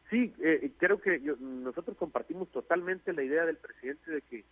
Sí, 0.10 0.34
eh, 0.40 0.72
creo 0.80 1.00
que 1.00 1.20
nosotros 1.40 1.96
compartimos 1.96 2.50
totalmente 2.50 3.14
la 3.14 3.22
idea 3.22 3.46
del 3.46 3.58
presidente 3.58 4.10
de 4.10 4.22
que 4.24 4.46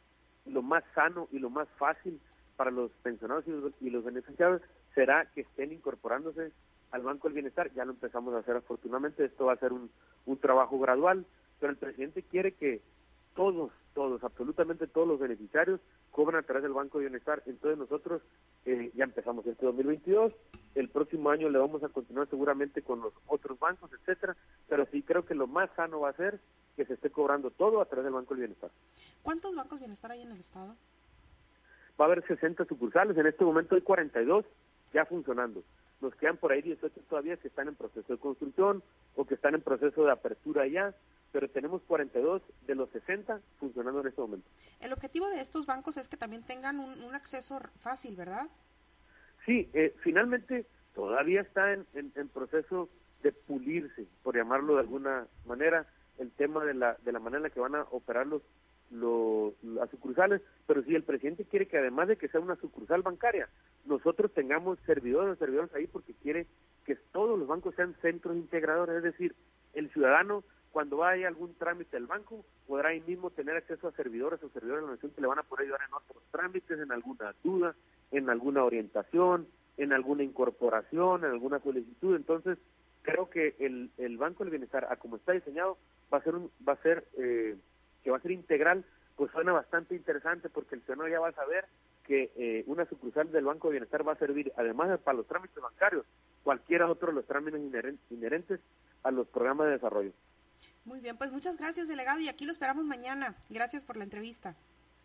lo 0.46 0.62
más 0.62 0.84
sano 0.94 1.28
y 1.32 1.40
lo 1.40 1.50
más 1.50 1.68
fácil 1.80 2.20
para 2.58 2.72
los 2.72 2.92
pensionados 3.04 3.46
y 3.80 3.90
los, 3.90 4.04
beneficiados 4.04 4.62
será 4.94 5.26
que 5.34 5.42
estén 5.42 5.72
incorporándose 5.72 6.52
al 6.92 7.04
Banco 7.04 7.28
del 7.28 7.36
Bienestar. 7.36 7.72
Ya 7.74 7.86
lo 7.86 7.92
empezamos 7.92 8.34
a 8.34 8.40
hacer 8.40 8.58
afortunadamente, 8.58 9.24
esto 9.24 9.46
va 9.46 9.54
a 9.54 9.58
ser 9.58 9.72
un, 9.72 9.90
un 10.26 10.38
trabajo 10.38 10.78
gradual, 10.80 11.26
pero 11.60 11.72
el 11.72 11.78
presidente 11.78 12.24
quiere 12.24 12.54
que 12.54 12.82
todos, 13.38 13.72
todos, 13.94 14.24
absolutamente 14.24 14.88
todos 14.88 15.08
los 15.08 15.20
beneficiarios 15.20 15.80
cobran 16.10 16.44
a 16.44 16.46
través 16.46 16.64
del 16.64 16.74
Banco 16.74 16.98
del 16.98 17.10
Bienestar. 17.10 17.44
Entonces 17.46 17.78
nosotros 17.78 18.24
eh, 18.66 18.92
ya 18.96 19.04
empezamos 19.04 19.46
este 19.46 19.64
2022, 19.64 20.34
el 20.74 20.90
próximo 20.90 21.30
año 21.30 21.48
le 21.48 21.60
vamos 21.60 21.84
a 21.84 21.90
continuar 21.90 22.28
seguramente 22.30 22.82
con 22.82 23.00
los 23.00 23.14
otros 23.28 23.60
bancos, 23.60 23.92
etcétera, 23.94 24.36
pero 24.68 24.88
sí 24.92 25.04
creo 25.04 25.24
que 25.24 25.36
lo 25.36 25.46
más 25.46 25.70
sano 25.76 26.00
va 26.00 26.10
a 26.10 26.14
ser 26.14 26.40
que 26.76 26.86
se 26.86 26.96
esté 26.96 27.12
cobrando 27.12 27.52
todo 27.52 27.80
a 27.80 27.86
través 27.86 28.06
del 28.06 28.14
Banco 28.14 28.34
del 28.34 28.42
Bienestar. 28.46 28.72
¿Cuántos 29.22 29.56
bancos 29.56 29.80
bienestar 29.80 30.12
hay 30.12 30.24
en 30.24 30.32
el 30.32 30.40
estado? 30.40 30.76
Va 32.00 32.06
a 32.06 32.08
haber 32.08 32.26
60 32.28 32.66
sucursales, 32.66 33.18
en 33.18 33.28
este 33.28 33.44
momento 33.44 33.76
hay 33.76 33.82
42 33.82 34.46
ya 34.94 35.06
funcionando. 35.06 35.64
Nos 36.00 36.16
quedan 36.16 36.38
por 36.38 36.52
ahí 36.52 36.62
18 36.62 37.02
todavía 37.10 37.38
que 37.38 37.48
están 37.48 37.68
en 37.68 37.76
proceso 37.76 38.14
de 38.14 38.20
construcción 38.20 38.84
o 39.16 39.26
que 39.26 39.34
están 39.34 39.56
en 39.56 39.62
proceso 39.62 40.04
de 40.06 40.12
apertura 40.12 40.68
ya, 40.68 40.94
pero 41.32 41.50
tenemos 41.50 41.82
42 41.84 42.42
de 42.68 42.76
los 42.76 42.90
60 42.92 43.42
funcionando 43.60 44.02
en 44.02 44.08
este 44.08 44.22
momento. 44.22 44.48
El 44.80 44.94
objetivo 44.94 45.28
de 45.30 45.42
estos 45.42 45.66
bancos 45.66 45.98
es 45.98 46.08
que 46.08 46.18
también 46.18 46.44
tengan 46.44 46.80
un, 46.80 47.16
acceso 47.16 47.60
fácil, 47.78 48.16
¿verdad? 48.16 48.48
Sí, 49.46 49.70
eh, 49.74 49.96
finalmente 50.02 50.68
todavía 50.94 51.42
está 51.42 51.74
en, 51.74 51.86
en, 51.94 52.30
proceso 52.30 52.90
de 53.24 53.32
pulirse, 53.32 54.06
por 54.24 54.36
llamarlo 54.36 54.76
de 54.76 54.82
alguna 54.82 55.28
manera, 55.46 55.88
el 56.20 56.32
tema 56.32 56.64
de 56.64 56.76
la, 56.76 56.98
de 57.04 57.12
la 57.12 57.20
manera 57.20 57.38
en 57.38 57.44
la 57.44 57.50
que 57.50 57.60
van 57.60 57.76
a 57.76 57.84
operar 57.92 58.28
los 58.28 58.42
las 58.90 59.90
sucursales, 59.90 60.42
pero 60.66 60.84
si 60.84 60.96
el 60.96 61.04
presidente 61.04 61.46
quiere 61.46 61.68
que 61.68 61.78
además 61.78 62.08
de 62.08 62.18
que 62.18 62.28
sea 62.30 62.40
una 62.40 62.56
sucursal 62.56 63.02
bancaria, 63.02 63.50
nosotros 63.86 64.34
tengamos 64.34 64.80
servidores, 64.86 65.38
servidores 65.38 65.74
ahí 65.74 65.88
porque 65.88 66.14
quiere 66.14 66.48
que 66.86 66.96
todos 67.12 67.38
los 67.38 67.48
bancos 67.48 67.76
sean 67.76 67.96
centros 68.02 68.36
integradores, 68.36 68.98
es 68.98 69.04
decir, 69.04 69.36
el 69.74 69.90
ciudadano 69.92 70.44
cuando 70.72 70.98
vaya 70.98 71.28
algún 71.28 71.56
trámite 71.56 71.98
del 71.98 72.06
banco 72.06 72.46
podrá 72.68 72.90
ahí 72.90 73.02
mismo 73.02 73.30
tener 73.32 73.56
acceso 73.56 73.88
a 73.88 73.94
servidores 73.94 74.42
o 74.44 74.50
servidores 74.50 74.84
de 74.84 74.88
la 74.88 74.94
nación 74.94 75.12
que 75.12 75.22
le 75.22 75.28
van 75.28 75.40
a 75.40 75.44
poder 75.44 75.66
ayudar 75.66 75.82
en 75.88 75.94
otros 75.94 76.24
trámites, 76.32 76.80
en 76.80 76.92
alguna 76.92 77.34
duda, 77.44 77.76
en 78.12 78.30
alguna 78.30 78.64
orientación, 78.64 79.48
en 79.78 79.94
alguna 79.94 80.24
incorporación, 80.24 81.24
en 81.24 81.32
alguna 81.32 81.60
solicitud. 81.60 82.16
Entonces, 82.16 82.58
creo 83.02 83.30
que 83.30 83.56
el, 83.60 83.90
el 83.98 84.18
Banco 84.18 84.44
del 84.44 84.52
Bienestar, 84.52 84.86
a 84.90 84.98
como 84.98 85.16
está 85.16 85.32
diseñado, 85.32 85.78
va 86.14 86.20
a 86.20 86.24
ser 86.24 86.36
un, 86.36 86.52
va 86.68 86.74
a 86.74 86.82
ser 86.84 87.08
eh, 87.18 87.56
que 88.08 88.12
va 88.12 88.20
a 88.20 88.22
ser 88.22 88.32
integral, 88.32 88.86
pues 89.18 89.30
suena 89.34 89.52
bastante 89.52 89.94
interesante 89.94 90.48
porque 90.48 90.76
el 90.76 90.82
ciudadano 90.84 91.10
ya 91.10 91.20
va 91.20 91.28
a 91.28 91.34
saber 91.34 91.66
que 92.06 92.32
eh, 92.38 92.64
una 92.66 92.86
sucursal 92.86 93.30
del 93.34 93.44
Banco 93.44 93.68
de 93.68 93.74
Bienestar 93.74 94.08
va 94.08 94.14
a 94.14 94.18
servir, 94.18 94.54
además 94.56 94.92
de 94.92 94.98
para 94.98 95.18
los 95.18 95.28
trámites 95.28 95.62
bancarios, 95.62 96.06
cualquiera 96.42 96.90
otro 96.90 97.10
de 97.10 97.16
los 97.16 97.26
trámites 97.26 97.60
inherentes 98.10 98.62
a 99.04 99.12
los 99.12 99.28
programas 99.28 99.68
de 99.68 99.74
desarrollo. 99.74 100.14
Muy 100.86 101.02
bien, 101.02 101.18
pues 101.18 101.34
muchas 101.34 101.58
gracias, 101.58 101.90
delegado, 101.90 102.22
y 102.22 102.30
aquí 102.30 102.46
lo 102.46 102.54
esperamos 102.54 102.86
mañana. 102.86 103.36
Gracias 103.50 103.84
por 103.84 103.98
la 103.98 104.06
entrevista. 104.06 104.56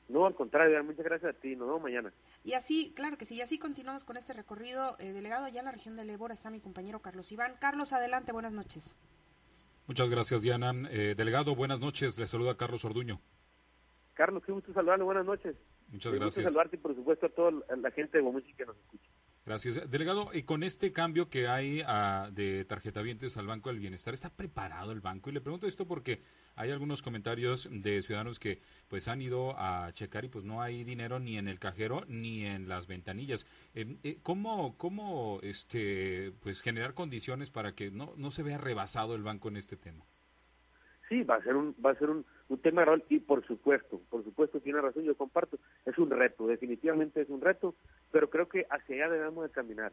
No, 0.09 0.25
al 0.25 0.37
contrario, 0.37 0.85
muchas 0.85 1.05
gracias 1.05 1.35
a 1.35 1.41
ti, 1.41 1.57
nos 1.57 1.67
vemos 1.67 1.83
mañana. 1.83 2.13
Y 2.45 2.53
así, 2.53 2.93
claro 2.95 3.19
que 3.19 3.27
sí, 3.27 3.35
y 3.35 3.41
así 3.41 3.59
continuamos 3.59 4.05
con 4.05 4.17
este 4.17 4.33
recorrido. 4.33 4.95
Eh, 5.01 5.13
delegado, 5.13 5.45
allá 5.45 5.59
en 5.59 5.67
la 5.67 5.73
región 5.73 5.97
de 5.97 6.05
Lebora 6.05 6.35
está 6.35 6.51
mi 6.51 6.61
compañero 6.61 7.01
Carlos 7.01 7.33
Iván. 7.33 7.57
Carlos, 7.59 7.93
adelante, 7.93 8.31
buenas 8.31 8.53
noches. 8.53 8.95
Muchas 9.87 10.09
gracias, 10.11 10.43
Diana. 10.43 10.73
Eh, 10.91 11.15
delegado, 11.17 11.55
buenas 11.55 11.81
noches, 11.81 12.19
le 12.19 12.27
saluda 12.27 12.57
Carlos 12.57 12.85
Orduño. 12.85 13.21
Carlos, 14.15 14.43
qué 14.45 14.53
gusto 14.53 14.73
saludarle, 14.73 15.05
buenas 15.05 15.27
noches. 15.27 15.57
Muchas 15.89 16.13
gracias. 16.13 16.37
Gusto 16.37 16.51
saludarte 16.51 16.77
y 16.77 16.79
por 16.79 16.95
supuesto 16.95 17.27
a 17.27 17.29
toda 17.29 17.51
la 17.51 17.91
gente 17.91 18.19
de 18.19 18.25
Bomuchi 18.25 18.55
que 18.55 18.67
nos 18.67 18.77
escucha. 18.77 19.11
Gracias. 19.45 19.91
Delegado, 19.91 20.31
y 20.33 20.45
con 20.45 20.63
este 20.63 20.93
cambio 20.93 21.29
que 21.29 21.49
hay 21.49 21.83
ah, 21.85 22.31
de 22.33 22.65
tarjetavientes 22.65 23.37
al 23.37 23.49
Banco 23.49 23.71
del 23.71 23.81
Bienestar, 23.81 24.15
¿está 24.15 24.31
preparado 24.31 24.93
el 24.93 25.01
banco? 25.01 25.31
Y 25.31 25.33
le 25.33 25.41
pregunto 25.41 25.67
esto 25.67 25.85
porque 25.85 26.23
hay 26.55 26.71
algunos 26.71 27.03
comentarios 27.03 27.69
de 27.71 28.03
ciudadanos 28.03 28.39
que 28.39 28.61
pues 28.87 29.09
han 29.09 29.21
ido 29.21 29.59
a 29.59 29.91
checar 29.95 30.25
y 30.25 30.29
pues 30.29 30.45
no 30.45 30.63
hay 30.63 30.85
dinero 30.85 31.19
ni 31.19 31.39
en 31.39 31.49
el 31.49 31.59
cajero 31.59 32.05
ni 32.07 32.47
en 32.47 32.69
las 32.69 32.87
ventanillas. 32.87 33.45
Em, 33.75 33.99
eh, 34.05 34.19
¿Cómo, 34.23 34.77
cómo 34.79 35.41
este, 35.43 36.33
pues 36.41 36.63
generar 36.63 36.95
condiciones 36.95 37.51
para 37.51 37.73
que 37.73 37.91
no, 37.91 38.15
no 38.17 38.31
se 38.31 38.45
vea 38.45 38.59
rebasado 38.59 39.17
el 39.17 39.25
banco 39.25 39.49
en 39.49 39.57
este 39.57 39.77
tema? 39.77 40.05
Sí, 41.09 41.25
va 41.25 41.37
a 41.37 41.43
ser 41.43 41.57
un, 41.57 41.75
va 41.85 41.91
a 41.91 41.95
ser 41.97 42.09
un, 42.09 42.25
un 42.53 42.59
tema 42.59 42.85
real 42.85 43.03
y 43.09 43.19
por 43.19 43.45
supuesto, 43.47 44.01
por 44.11 44.23
supuesto 44.25 44.61
tiene 44.61 44.81
razón, 44.81 45.05
yo 45.05 45.17
comparto, 45.17 45.59
es 45.87 45.97
un 45.97 46.11
reto, 46.11 46.47
definitivamente 46.47 47.23
es 47.23 47.31
un 47.31 47.41
reto, 47.41 47.75
pero 48.11 48.29
creo 48.29 48.47
que 48.49 48.67
hacia 48.69 48.97
allá 48.97 49.15
debemos 49.15 49.45
de 49.45 49.51
caminar. 49.51 49.93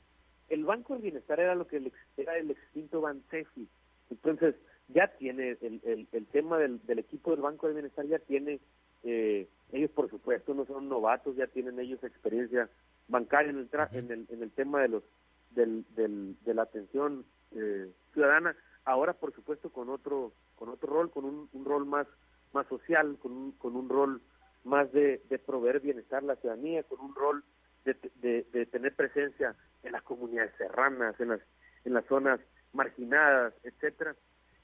El 0.49 0.65
Banco 0.65 0.93
del 0.93 1.03
Bienestar 1.03 1.39
era 1.39 1.55
lo 1.55 1.67
que 1.67 1.77
el, 1.77 1.93
era 2.17 2.37
el 2.37 2.51
extinto 2.51 2.99
Bansefi, 2.99 3.65
entonces 4.09 4.55
ya 4.89 5.07
tiene 5.07 5.57
el, 5.61 6.07
el, 6.11 6.25
tema 6.27 6.57
del, 6.57 6.85
del, 6.85 6.99
equipo 6.99 7.31
del 7.31 7.41
Banco 7.41 7.67
del 7.67 7.75
Bienestar, 7.75 8.05
ya 8.07 8.19
tiene, 8.19 8.59
eh, 9.03 9.47
ellos 9.71 9.91
por 9.91 10.09
supuesto 10.09 10.53
no 10.53 10.65
son 10.65 10.89
novatos, 10.89 11.37
ya 11.37 11.47
tienen 11.47 11.79
ellos 11.79 12.03
experiencia 12.03 12.69
bancaria 13.07 13.51
en 13.51 13.59
el, 13.59 13.69
en 13.93 14.11
el, 14.11 14.25
en 14.29 14.43
el 14.43 14.51
tema 14.51 14.81
de 14.81 14.89
los 14.89 15.03
del, 15.51 15.85
del, 15.95 16.35
de 16.43 16.53
la 16.53 16.63
atención 16.63 17.23
eh, 17.55 17.89
ciudadana, 18.11 18.53
ahora 18.83 19.13
por 19.13 19.33
supuesto 19.33 19.69
con 19.71 19.89
otro 19.89 20.33
con 20.55 20.67
otro 20.67 20.89
rol, 20.91 21.09
con 21.09 21.23
un, 21.23 21.47
un 21.53 21.63
rol 21.63 21.85
más 21.85 22.05
más 22.53 22.67
social, 22.67 23.17
con 23.21 23.31
un, 23.31 23.51
con 23.53 23.75
un 23.75 23.89
rol 23.89 24.21
más 24.63 24.91
de, 24.91 25.21
de 25.29 25.39
proveer 25.39 25.79
bienestar 25.79 26.23
a 26.23 26.27
la 26.27 26.35
ciudadanía, 26.35 26.83
con 26.83 26.99
un 26.99 27.15
rol 27.15 27.43
de, 27.85 28.45
de, 28.51 28.65
tener 28.67 28.95
presencia 28.95 29.55
en 29.83 29.93
las 29.93 30.03
comunidades 30.03 30.53
serranas, 30.57 31.19
en 31.19 31.29
las, 31.29 31.41
en 31.85 31.93
las 31.93 32.05
zonas 32.05 32.39
marginadas, 32.73 33.53
etcétera. 33.63 34.15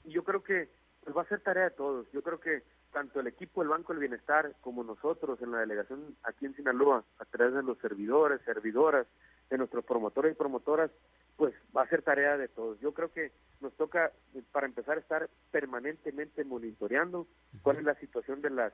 Y 0.04 0.12
yo 0.12 0.22
creo 0.22 0.42
que 0.42 0.68
pues 1.02 1.16
va 1.16 1.22
a 1.22 1.28
ser 1.28 1.40
tarea 1.40 1.64
de 1.64 1.70
todos. 1.70 2.10
Yo 2.12 2.22
creo 2.22 2.40
que 2.40 2.62
tanto 2.92 3.20
el 3.20 3.26
equipo 3.26 3.60
del 3.60 3.70
Banco 3.70 3.92
del 3.92 4.00
Bienestar 4.00 4.54
como 4.60 4.82
nosotros 4.82 5.40
en 5.40 5.52
la 5.52 5.58
delegación 5.58 6.16
aquí 6.22 6.46
en 6.46 6.56
Sinaloa, 6.56 7.04
a 7.18 7.24
través 7.24 7.54
de 7.54 7.62
los 7.62 7.78
servidores, 7.78 8.40
servidoras, 8.42 9.06
de 9.50 9.58
nuestros 9.58 9.84
promotores 9.84 10.32
y 10.32 10.36
promotoras, 10.36 10.90
pues 11.36 11.54
va 11.76 11.82
a 11.82 11.88
ser 11.88 12.02
tarea 12.02 12.36
de 12.36 12.48
todos. 12.48 12.80
Yo 12.80 12.92
creo 12.94 13.12
que 13.12 13.32
nos 13.60 13.72
toca, 13.74 14.12
para 14.52 14.66
empezar, 14.66 14.98
estar 14.98 15.28
permanentemente 15.50 16.44
monitoreando 16.44 17.26
cuál 17.62 17.78
es 17.78 17.84
la 17.84 17.94
situación 17.96 18.42
de 18.42 18.50
las 18.50 18.72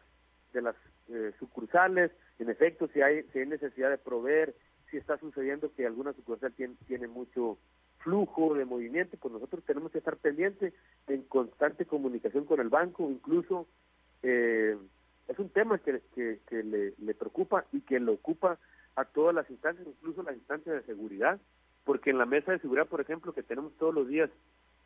de 0.53 0.63
las 0.63 0.77
eh, 1.09 1.33
sucursales, 1.39 2.13
en 2.39 2.51
efecto, 2.51 2.89
si 2.93 3.01
hay, 3.01 3.23
si 3.33 3.39
hay 3.39 3.47
necesidad 3.47 3.91
de 3.91 3.99
proveer, 3.99 4.55
si 4.91 4.99
está 4.99 5.19
sucediendo 5.19 5.73
que 5.75 5.87
alguna 5.87 6.13
sucursal 6.13 6.53
tiene, 6.53 6.75
tiene 6.87 7.09
mucho 7.09 7.59
flujo 7.99 8.55
de 8.55 8.65
movimiento, 8.65 9.17
pues 9.17 9.33
nosotros 9.33 9.65
tenemos 9.65 9.91
que 9.93 9.99
estar 9.99 10.17
pendientes 10.17 10.75
en 11.07 11.23
constante 11.23 11.87
comunicación 11.87 12.45
con 12.45 12.61
el 12.61 12.69
banco, 12.69 13.09
incluso 13.11 13.67
eh, 14.23 14.77
es 15.29 15.39
un 15.39 15.49
tema 15.49 15.79
que, 15.79 16.03
que, 16.15 16.63
le, 16.63 16.95
le 16.99 17.15
preocupa 17.15 17.65
y 17.73 17.81
que 17.81 17.99
le 18.01 18.11
ocupa 18.11 18.59
a 18.97 19.05
todas 19.05 19.35
las 19.35 19.49
instancias, 19.51 19.87
incluso 19.87 20.23
las 20.23 20.37
instancias 20.37 20.77
de 20.77 20.83
seguridad, 20.83 21.41
porque 21.85 22.11
en 22.11 22.19
la 22.19 22.27
mesa 22.27 22.53
de 22.53 22.59
seguridad, 22.59 22.87
por 22.87 23.01
ejemplo, 23.01 23.33
que 23.33 23.43
tenemos 23.43 23.73
todos 23.77 23.95
los 23.95 24.07
días 24.09 24.31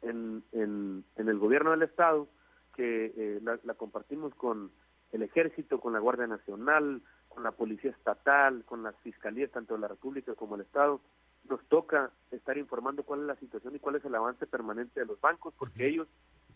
en, 0.02 0.42
en, 0.52 1.04
el 1.16 1.38
gobierno 1.38 1.70
del 1.72 1.82
Estado, 1.82 2.28
que 2.74 3.12
eh, 3.16 3.40
la, 3.42 3.74
compartimos 3.74 4.34
con 4.34 4.70
el 5.12 5.22
Ejército, 5.22 5.80
con 5.80 5.92
la 5.92 5.98
Guardia 5.98 6.26
Nacional, 6.26 7.02
con 7.28 7.42
la 7.42 7.52
Policía 7.52 7.90
Estatal, 7.90 8.64
con 8.64 8.82
las 8.82 8.96
Fiscalías, 9.00 9.50
tanto 9.50 9.74
de 9.74 9.80
la 9.80 9.88
República 9.88 10.34
como 10.34 10.54
el 10.54 10.62
Estado, 10.62 11.00
nos 11.48 11.64
toca 11.68 12.10
estar 12.30 12.58
informando 12.58 13.04
cuál 13.04 13.20
es 13.20 13.26
la 13.26 13.36
situación 13.36 13.76
y 13.76 13.78
cuál 13.78 13.96
es 13.96 14.04
el 14.04 14.14
avance 14.14 14.46
permanente 14.46 15.00
de 15.00 15.06
los 15.06 15.20
bancos, 15.20 15.54
porque 15.58 15.86
ellos 15.86 16.08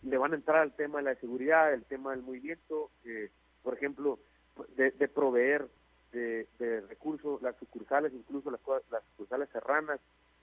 le 0.03 0.17
van 0.17 0.33
a 0.33 0.35
entrar 0.35 0.57
al 0.57 0.75
tema 0.75 0.97
de 0.99 1.05
la 1.05 1.15
seguridad, 1.15 1.73
el 1.73 1.85
tema 1.85 2.11
del 2.11 2.23
movimiento, 2.23 2.91
eh, 3.05 3.31
por 3.63 3.73
ejemplo, 3.73 4.19
de, 4.75 4.91
de 4.91 5.07
proveer 5.07 5.67
de, 6.11 6.47
de, 6.59 6.81
recursos, 6.81 7.41
las 7.41 7.55
sucursales, 7.57 8.13
incluso 8.13 8.51
las, 8.51 8.61
las 8.89 9.03
sucursales 9.11 9.49
serranas, 9.49 9.99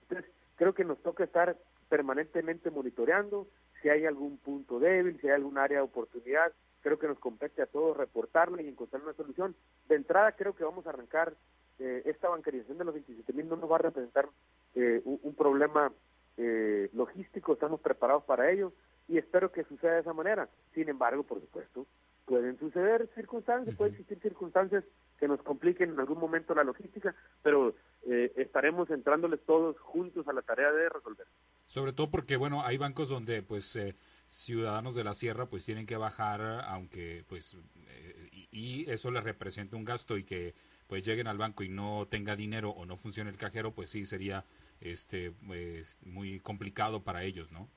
entonces, 0.09 0.31
creo 0.55 0.73
que 0.73 0.83
nos 0.83 0.97
toca 1.03 1.23
estar 1.23 1.55
permanentemente 1.87 2.71
monitoreando 2.71 3.47
si 3.81 3.89
hay 3.89 4.05
algún 4.05 4.37
punto 4.37 4.79
débil, 4.79 5.19
si 5.21 5.27
hay 5.27 5.33
algún 5.33 5.57
área 5.57 5.77
de 5.77 5.83
oportunidad. 5.83 6.51
Creo 6.81 6.97
que 6.97 7.07
nos 7.07 7.19
compete 7.19 7.61
a 7.61 7.67
todos 7.67 7.95
reportarlo 7.95 8.59
y 8.61 8.67
encontrar 8.67 9.03
una 9.03 9.13
solución. 9.13 9.55
De 9.87 9.95
entrada, 9.95 10.31
creo 10.33 10.55
que 10.55 10.63
vamos 10.63 10.85
a 10.85 10.89
arrancar 10.89 11.33
eh, 11.79 12.01
esta 12.05 12.29
bancarización 12.29 12.77
de 12.77 12.85
los 12.85 12.93
27 12.93 13.33
mil, 13.33 13.47
no 13.47 13.55
nos 13.55 13.71
va 13.71 13.75
a 13.75 13.79
representar 13.79 14.27
eh, 14.75 15.01
un, 15.05 15.33
problema 15.33 15.93
eh, 16.37 16.89
logístico, 16.93 17.53
estamos 17.53 17.79
preparados 17.79 18.23
para 18.23 18.51
ello 18.51 18.73
y 19.07 19.17
espero 19.17 19.51
que 19.51 19.63
suceda 19.63 19.93
de 19.93 20.01
esa 20.01 20.13
manera. 20.13 20.49
Sin 20.73 20.89
embargo, 20.89 21.23
por 21.23 21.39
supuesto, 21.39 21.85
pueden 22.29 22.59
suceder 22.59 23.09
circunstancias, 23.15 23.75
pueden 23.75 23.95
existir 23.95 24.19
circunstancias 24.21 24.83
que 25.17 25.27
nos 25.27 25.41
compliquen 25.41 25.89
en 25.89 25.99
algún 25.99 26.19
momento 26.19 26.53
la 26.53 26.63
logística, 26.63 27.15
pero 27.41 27.73
eh, 28.03 28.31
estaremos 28.35 28.87
entrándoles 28.91 29.43
todos 29.47 29.79
juntos 29.79 30.27
a 30.27 30.33
la 30.33 30.43
tarea 30.43 30.71
de 30.71 30.89
resolver. 30.89 31.25
Sobre 31.65 31.91
todo 31.91 32.11
porque, 32.11 32.37
bueno, 32.37 32.63
hay 32.63 32.77
bancos 32.77 33.09
donde, 33.09 33.41
pues, 33.41 33.75
eh, 33.75 33.95
ciudadanos 34.27 34.93
de 34.93 35.03
la 35.03 35.15
sierra, 35.15 35.47
pues, 35.47 35.65
tienen 35.65 35.87
que 35.87 35.97
bajar, 35.97 36.39
aunque, 36.67 37.25
pues, 37.27 37.57
eh, 37.87 38.29
y, 38.51 38.87
eso 38.91 39.09
les 39.09 39.23
representa 39.23 39.75
un 39.75 39.83
gasto 39.83 40.15
y 40.15 40.23
que, 40.23 40.53
pues, 40.85 41.03
lleguen 41.03 41.25
al 41.25 41.39
banco 41.39 41.63
y 41.63 41.69
no 41.69 42.07
tenga 42.07 42.35
dinero 42.35 42.69
o 42.69 42.85
no 42.85 42.95
funcione 42.95 43.31
el 43.31 43.37
cajero, 43.37 43.71
pues, 43.71 43.89
sí, 43.89 44.05
sería, 44.05 44.45
este, 44.81 45.31
pues, 45.31 45.97
muy 46.03 46.39
complicado 46.41 47.03
para 47.03 47.23
ellos, 47.23 47.51
¿no? 47.51 47.67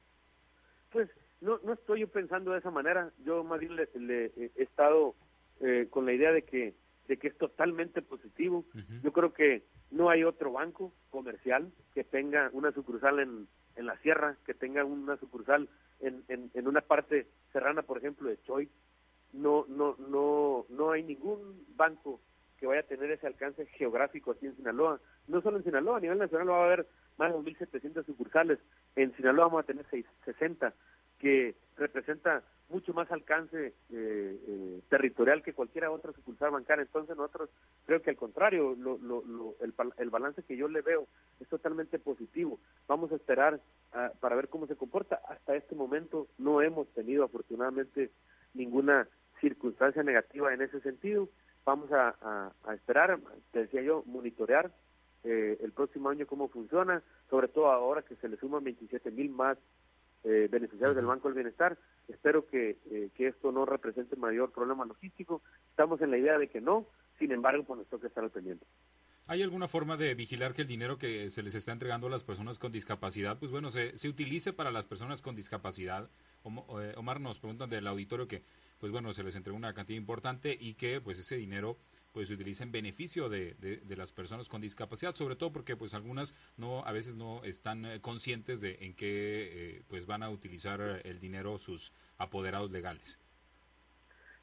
Pues, 0.90 1.08
no, 1.42 1.60
no 1.62 1.74
estoy 1.74 2.00
yo 2.00 2.08
pensando 2.08 2.52
de 2.52 2.58
esa 2.58 2.70
manera. 2.70 3.10
Yo 3.24 3.44
más 3.44 3.60
bien 3.60 3.76
le, 3.76 4.32
he 4.36 4.62
estado 4.62 5.14
con 5.90 6.06
la 6.06 6.12
idea 6.12 6.32
de 6.32 6.42
que 6.42 6.74
de 7.08 7.16
que 7.18 7.28
es 7.28 7.36
totalmente 7.36 8.00
positivo. 8.02 8.64
Yo 9.02 9.12
creo 9.12 9.32
que 9.32 9.64
no 9.90 10.08
hay 10.08 10.24
otro 10.24 10.52
banco 10.52 10.92
comercial 11.10 11.70
que 11.94 12.04
tenga 12.04 12.48
una 12.52 12.72
sucursal 12.72 13.20
en, 13.20 13.48
en 13.76 13.86
la 13.86 13.96
sierra, 13.98 14.36
que 14.46 14.54
tenga 14.54 14.84
una 14.84 15.16
sucursal 15.18 15.68
en, 16.00 16.24
en, 16.28 16.66
una 16.66 16.80
parte 16.80 17.26
serrana, 17.52 17.82
por 17.82 17.98
ejemplo, 17.98 18.28
de 18.28 18.40
Choi. 18.42 18.68
No, 19.32 19.66
no, 19.68 19.96
no, 19.98 20.66
no 20.68 20.90
hay 20.92 21.02
ningún 21.02 21.64
banco 21.76 22.20
que 22.58 22.66
vaya 22.66 22.80
a 22.80 22.84
tener 22.86 23.10
ese 23.10 23.26
alcance 23.26 23.66
geográfico 23.66 24.30
aquí 24.30 24.46
en 24.46 24.56
Sinaloa. 24.56 25.00
No 25.26 25.40
solo 25.40 25.58
en 25.58 25.64
Sinaloa, 25.64 25.98
a 25.98 26.00
nivel 26.00 26.18
nacional 26.18 26.50
va 26.50 26.62
a 26.62 26.66
haber 26.66 26.86
más 27.18 27.32
de 27.32 27.38
2.700 27.38 28.04
sucursales. 28.06 28.58
En 28.94 29.14
Sinaloa 29.16 29.46
vamos 29.46 29.64
a 29.64 29.66
tener 29.66 29.86
60, 30.24 30.72
que 31.22 31.54
representa 31.76 32.42
mucho 32.68 32.92
más 32.92 33.10
alcance 33.12 33.66
eh, 33.66 33.72
eh, 33.90 34.80
territorial 34.88 35.42
que 35.42 35.52
cualquier 35.52 35.84
otra 35.86 36.12
sucursal 36.12 36.50
bancaria. 36.50 36.82
Entonces 36.82 37.16
nosotros 37.16 37.48
creo 37.86 38.02
que 38.02 38.10
al 38.10 38.16
contrario, 38.16 38.74
lo, 38.76 38.98
lo, 38.98 39.54
el, 39.60 39.72
el, 39.98 40.10
balance 40.10 40.42
que 40.42 40.56
yo 40.56 40.66
le 40.66 40.80
veo 40.80 41.06
es 41.38 41.48
totalmente 41.48 42.00
positivo. 42.00 42.58
Vamos 42.88 43.12
a 43.12 43.16
esperar 43.16 43.60
ah, 43.92 44.10
para 44.20 44.34
ver 44.34 44.48
cómo 44.48 44.66
se 44.66 44.74
comporta. 44.74 45.20
Hasta 45.28 45.54
este 45.54 45.76
momento 45.76 46.26
no 46.38 46.60
hemos 46.60 46.88
tenido 46.88 47.24
afortunadamente 47.24 48.10
ninguna 48.54 49.06
circunstancia 49.40 50.02
negativa 50.02 50.52
en 50.52 50.62
ese 50.62 50.80
sentido. 50.80 51.28
Vamos 51.64 51.92
a, 51.92 52.50
esperar, 52.74 53.20
te 53.52 53.60
decía 53.60 53.82
yo, 53.82 54.02
monitorear 54.06 54.72
eh, 55.22 55.58
el 55.60 55.70
próximo 55.70 56.08
año 56.08 56.26
cómo 56.26 56.48
funciona, 56.48 57.02
sobre 57.30 57.46
todo 57.46 57.70
ahora 57.70 58.02
que 58.02 58.16
se 58.16 58.28
le 58.28 58.36
suman 58.36 58.64
27 58.64 59.12
mil 59.12 59.30
más 59.30 59.56
eh, 60.24 60.48
beneficiarios 60.50 60.96
del 60.96 61.06
Banco 61.06 61.28
del 61.28 61.34
Bienestar. 61.34 61.78
Espero 62.08 62.46
que, 62.46 62.78
eh, 62.90 63.10
que 63.14 63.28
esto 63.28 63.52
no 63.52 63.64
represente 63.66 64.16
mayor 64.16 64.52
problema 64.52 64.84
logístico. 64.84 65.42
Estamos 65.70 66.00
en 66.00 66.10
la 66.10 66.18
idea 66.18 66.38
de 66.38 66.48
que 66.48 66.60
no, 66.60 66.86
sin 67.18 67.32
embargo, 67.32 67.64
pues 67.64 67.78
nos 67.78 67.88
toca 67.88 68.06
estar 68.06 68.24
al 68.24 68.30
pendiente. 68.30 68.66
¿Hay 69.26 69.40
alguna 69.42 69.68
forma 69.68 69.96
de 69.96 70.14
vigilar 70.14 70.52
que 70.52 70.62
el 70.62 70.68
dinero 70.68 70.98
que 70.98 71.30
se 71.30 71.42
les 71.42 71.54
está 71.54 71.72
entregando 71.72 72.08
a 72.08 72.10
las 72.10 72.24
personas 72.24 72.58
con 72.58 72.72
discapacidad, 72.72 73.38
pues 73.38 73.52
bueno, 73.52 73.70
se, 73.70 73.96
se 73.96 74.08
utilice 74.08 74.52
para 74.52 74.72
las 74.72 74.84
personas 74.84 75.22
con 75.22 75.36
discapacidad? 75.36 76.10
Eh, 76.44 76.94
Omar 76.96 77.20
nos 77.20 77.38
preguntan 77.38 77.70
del 77.70 77.86
auditorio 77.86 78.26
que, 78.26 78.42
pues 78.80 78.90
bueno, 78.90 79.12
se 79.12 79.22
les 79.22 79.36
entregó 79.36 79.56
una 79.56 79.74
cantidad 79.74 79.96
importante 79.96 80.56
y 80.58 80.74
que 80.74 81.00
pues 81.00 81.18
ese 81.18 81.36
dinero 81.36 81.78
pues 82.12 82.28
se 82.28 82.34
utiliza 82.34 82.64
en 82.64 82.72
beneficio 82.72 83.28
de, 83.28 83.54
de, 83.54 83.96
las 83.96 84.12
personas 84.12 84.48
con 84.48 84.60
discapacidad, 84.60 85.14
sobre 85.14 85.36
todo 85.36 85.52
porque 85.52 85.76
pues 85.76 85.94
algunas 85.94 86.34
no 86.56 86.84
a 86.84 86.92
veces 86.92 87.16
no 87.16 87.42
están 87.44 87.84
eh, 87.84 88.00
conscientes 88.00 88.60
de 88.60 88.78
en 88.80 88.94
qué 88.94 89.76
eh, 89.76 89.82
pues 89.88 90.06
van 90.06 90.22
a 90.22 90.30
utilizar 90.30 90.80
el 91.04 91.20
dinero 91.20 91.58
sus 91.58 91.92
apoderados 92.18 92.70
legales. 92.70 93.18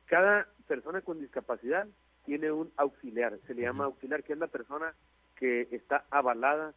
Cada 0.05 0.47
persona 0.67 1.01
con 1.01 1.19
discapacidad 1.19 1.87
tiene 2.25 2.51
un 2.51 2.71
auxiliar, 2.77 3.39
se 3.47 3.53
le 3.53 3.63
llama 3.63 3.85
auxiliar, 3.85 4.23
que 4.23 4.33
es 4.33 4.39
la 4.39 4.47
persona 4.47 4.93
que 5.35 5.67
está 5.71 6.05
avalada 6.09 6.73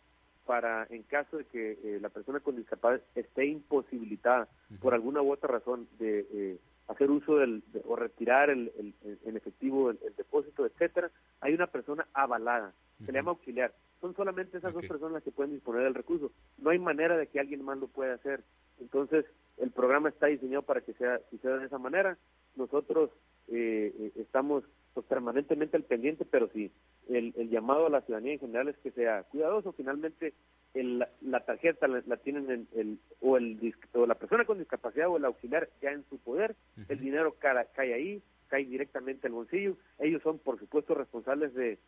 para, 0.47 0.87
en 0.91 1.03
caso 1.03 1.39
de 1.39 1.45
que 1.45 1.73
eh, 1.73 1.99
la 2.01 2.09
persona 2.09 2.41
con 2.41 2.57
discapacidad 2.57 3.03
esté 3.15 3.47
imposibilitada 3.47 4.49
por 4.81 4.95
alguna 4.95 5.23
u 5.23 5.33
otra 5.33 5.49
razón 5.51 5.89
de 5.99 6.27
eh, 6.33 6.59
hacer 6.89 7.11
uso 7.11 7.37
del, 7.37 7.63
o 7.87 7.97
retirar 7.97 8.51
el, 8.51 8.95
en 9.25 9.37
efectivo 9.37 9.91
el, 9.91 9.99
depósito, 10.17 10.67
etcétera, 10.67 11.11
hay 11.41 11.55
una 11.55 11.67
persona 11.67 12.07
avalada, 12.13 12.75
se 13.05 13.13
le 13.13 13.19
llama 13.19 13.33
auxiliar. 13.33 13.73
Son 14.01 14.15
solamente 14.15 14.59
esas 14.59 14.75
dos 14.75 14.85
personas 14.87 15.15
las 15.15 15.23
que 15.23 15.31
pueden 15.31 15.53
disponer 15.53 15.85
del 15.85 15.95
recurso. 15.95 16.33
No 16.59 16.71
hay 16.71 16.79
manera 16.79 17.17
de 17.17 17.29
que 17.29 17.39
alguien 17.39 17.65
más 17.65 17.79
lo 17.79 17.87
pueda 17.87 18.15
hacer. 18.15 18.43
Entonces, 18.81 19.25
el 19.59 19.71
programa 19.71 20.09
está 20.09 20.27
diseñado 20.27 20.63
para 20.63 20.81
que 20.81 20.93
sea, 20.95 21.21
si 21.31 21.39
sea 21.39 21.57
de 21.57 21.67
esa 21.67 21.79
manera. 21.79 22.19
Nosotros 22.57 23.11
eh, 23.49 24.13
estamos 24.17 24.65
pues, 24.95 25.07
permanentemente 25.07 25.77
al 25.77 25.85
pendiente, 25.85 26.25
pero 26.25 26.49
sí, 26.53 26.71
el, 27.09 27.33
llamado 27.51 27.87
a 27.87 27.91
la 27.91 28.03
ciudadanía 28.03 28.35
en 28.35 28.41
general 28.41 28.69
es 28.69 28.77
que 28.79 28.91
sea 28.91 29.23
cuidadoso. 29.25 29.73
Finalmente, 29.73 30.35
el, 30.75 31.05
la 31.21 31.45
tarjeta 31.45 31.89
la, 31.89 32.17
tienen 32.19 32.69
el, 32.75 32.99
o, 33.21 33.37
el, 33.37 33.75
o 33.95 34.07
la 34.07 34.15
persona 34.15 34.45
con 34.45 34.59
discapacidad 34.59 35.09
o 35.09 35.17
el 35.17 35.25
auxiliar 35.25 35.69
ya 35.81 35.91
en 35.91 36.05
su 36.09 36.19
poder, 36.19 36.57
el 36.89 37.01
dinero 37.01 37.37
cae, 37.39 37.95
ahí, 37.95 38.23
cae 38.49 38.65
directamente 38.65 39.27
al 39.27 39.35
bolsillo. 39.35 39.77
Ellos 39.99 40.23
son, 40.23 40.39
por 40.39 40.59
supuesto, 40.59 40.95
responsables 40.95 41.55
de, 41.55 41.79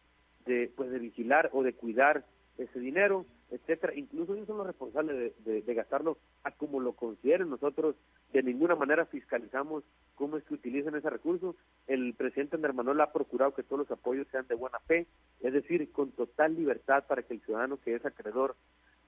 de, 0.47 0.73
pues, 0.75 0.91
de 0.91 0.99
vigilar 0.99 1.51
o 1.53 1.63
de 1.63 1.75
cuidar 1.75 2.25
ese 2.59 2.79
dinero, 2.79 3.27
etcétera. 3.51 3.95
Incluso 3.95 4.35
ellos 4.35 4.47
son 4.47 4.59
los 4.59 4.67
responsables 4.67 5.35
de, 5.45 5.63
de, 5.63 5.75
gastarlo 5.75 6.19
a 6.45 6.51
como 6.53 6.81
lo 6.81 6.93
consideren. 6.93 7.51
Nosotros 7.51 7.97
de 8.33 8.43
ninguna 8.43 8.75
manera 8.75 9.07
fiscalizamos 9.07 9.85
cómo 10.15 10.37
es 10.37 10.45
que 10.45 10.55
utilizan 10.55 10.95
ese 10.95 11.11
recurso. 11.11 11.57
El 11.87 12.15
presidente 12.15 12.57
Andrés 12.57 12.75
Manuel 12.75 13.01
ha 13.01 13.13
procurado 13.13 13.55
que 13.55 13.63
todos 13.63 13.81
los 13.81 13.91
apoyos 13.91 14.27
sean 14.31 14.47
de 14.47 14.55
buena 14.55 14.79
fe, 14.81 15.07
es 15.41 15.53
decir, 15.53 15.91
con 15.93 16.11
total 16.13 16.55
libertad 16.55 17.05
para 17.07 17.23
que 17.23 17.35
el 17.35 17.41
ciudadano 17.41 17.79
que 17.79 17.95
es 17.95 18.05
acreedor 18.05 18.57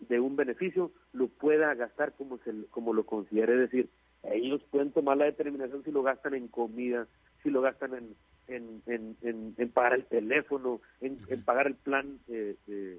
de 0.00 0.20
un 0.20 0.36
beneficio 0.36 0.90
lo 1.12 1.28
pueda 1.28 1.74
gastar 1.74 2.12
como 2.12 2.38
se, 2.38 2.52
como 2.70 2.92
lo 2.92 3.06
considere, 3.06 3.54
es 3.54 3.70
decir, 3.70 3.88
ellos 4.24 4.62
pueden 4.70 4.92
tomar 4.92 5.16
la 5.16 5.24
determinación 5.24 5.82
si 5.84 5.90
lo 5.90 6.02
gastan 6.02 6.34
en 6.34 6.48
comida, 6.48 7.06
si 7.42 7.48
lo 7.48 7.62
gastan 7.62 7.94
en 7.94 8.14
en, 8.48 8.82
en, 8.86 9.54
en, 9.56 9.70
pagar 9.70 9.94
el 9.94 10.04
teléfono, 10.06 10.80
en, 11.00 11.18
pagar 11.44 11.66
el 11.66 11.74
plan 11.74 12.18
eh, 12.28 12.56
eh, 12.68 12.98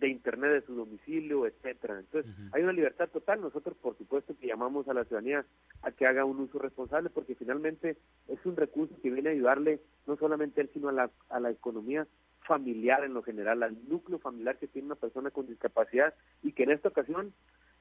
de 0.00 0.08
internet 0.08 0.50
de 0.50 0.62
su 0.62 0.74
domicilio, 0.74 1.46
etcétera. 1.46 2.00
Entonces, 2.00 2.32
hay 2.52 2.62
una 2.62 2.72
libertad 2.72 3.08
total. 3.08 3.40
Nosotros, 3.40 3.76
por 3.76 3.96
supuesto, 3.96 4.34
que 4.38 4.46
llamamos 4.46 4.88
a 4.88 4.94
la 4.94 5.04
ciudadanía 5.04 5.44
a 5.82 5.92
que 5.92 6.06
haga 6.06 6.24
un 6.24 6.40
uso 6.40 6.58
responsable, 6.58 7.10
porque 7.10 7.34
finalmente 7.34 7.96
es 8.28 8.44
un 8.44 8.56
recurso 8.56 8.94
que 9.02 9.10
viene 9.10 9.28
a 9.28 9.32
ayudarle 9.32 9.80
no 10.06 10.16
solamente 10.16 10.60
a 10.60 10.64
él, 10.64 10.70
sino 10.72 10.88
a 10.88 10.92
la, 10.92 11.10
a 11.28 11.38
la 11.38 11.50
economía 11.50 12.06
familiar 12.40 13.04
en 13.04 13.14
lo 13.14 13.22
general, 13.22 13.62
al 13.62 13.76
núcleo 13.88 14.18
familiar 14.18 14.58
que 14.58 14.66
tiene 14.66 14.86
una 14.86 14.94
persona 14.96 15.30
con 15.30 15.46
discapacidad 15.46 16.14
y 16.42 16.52
que 16.52 16.64
en 16.64 16.72
esta 16.72 16.88
ocasión 16.88 17.32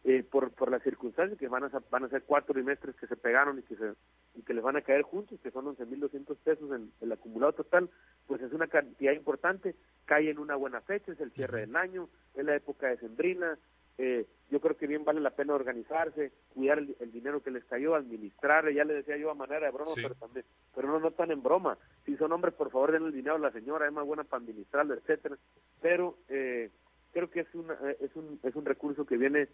eh, 0.06 0.24
por, 0.24 0.52
por 0.52 0.72
las 0.72 0.82
circunstancias 0.82 1.38
que 1.38 1.48
van 1.48 1.66
a, 1.66 1.72
van 1.90 2.04
a 2.06 2.10
ser 2.10 2.24
cuatro 2.24 2.54
trimestres 2.54 2.96
que 2.96 3.08
se 3.08 3.18
pegaron 3.18 3.60
y 3.60 3.64
que, 3.64 3.76
se, 3.76 3.94
y 4.36 4.44
que 4.44 4.54
les 4.54 4.64
van 4.64 4.78
a 4.78 4.82
caer 4.82 5.02
juntos, 5.02 5.40
que 5.42 5.52
son 5.52 5.66
11.200 5.66 6.38
pesos 6.38 6.72
en 6.72 6.92
el 7.02 7.12
acumulado 7.12 7.54
total, 7.54 7.90
pues 8.26 8.42
es 8.42 8.54
una 8.54 8.68
cantidad 8.68 9.14
importante, 9.14 9.76
cae 10.06 10.30
en 10.30 10.40
una 10.40 10.56
buena 10.56 10.82
fecha, 10.82 11.12
es 11.12 11.20
el 11.20 11.32
cierre 11.32 11.62
del 11.62 11.76
año, 11.76 12.08
es 12.36 12.46
la 12.46 12.56
época 12.56 12.88
de 12.88 12.98
Sembrina, 12.98 13.58
eh, 14.02 14.26
yo 14.50 14.62
creo 14.62 14.78
que 14.78 14.88
bien 14.88 15.04
vale 15.04 15.20
la 15.20 15.32
pena 15.32 15.54
organizarse, 15.54 16.32
cuidar 16.54 16.80
el, 16.80 17.12
dinero 17.12 17.44
que 17.44 17.52
les 17.52 17.66
cayó, 17.66 17.96
administrar, 17.96 18.72
ya 18.72 18.86
le 18.86 18.94
decía 18.94 19.18
yo 19.18 19.30
a 19.30 19.36
manera 19.36 19.66
de 19.66 19.74
broma, 19.74 19.92
pero 19.94 20.16
también, 20.16 20.46
pero 20.74 20.88
no, 20.88 21.00
no 21.02 21.12
tan 21.12 21.32
en 21.32 21.44
broma, 21.44 21.78
si 22.06 22.16
son 22.16 22.32
hombres, 22.32 22.54
por 22.54 22.72
favor 22.72 22.94
den 22.94 23.04
el 23.04 23.12
dinero 23.12 23.36
a 23.36 23.40
la 23.40 23.52
señora, 23.52 23.86
es 23.86 23.92
más 23.92 24.06
buena 24.06 24.24
para 24.24 24.42
administrarlo, 24.42 24.94
etcétera, 24.94 25.38
pero 25.82 26.18
eh, 26.30 26.72
creo 27.12 27.30
que 27.30 27.42
es, 27.42 27.54
una, 27.54 27.78
es, 28.00 28.16
un, 28.16 28.40
es 28.42 28.56
un 28.56 28.64
recurso 28.64 29.06
que 29.06 29.18
viene 29.18 29.50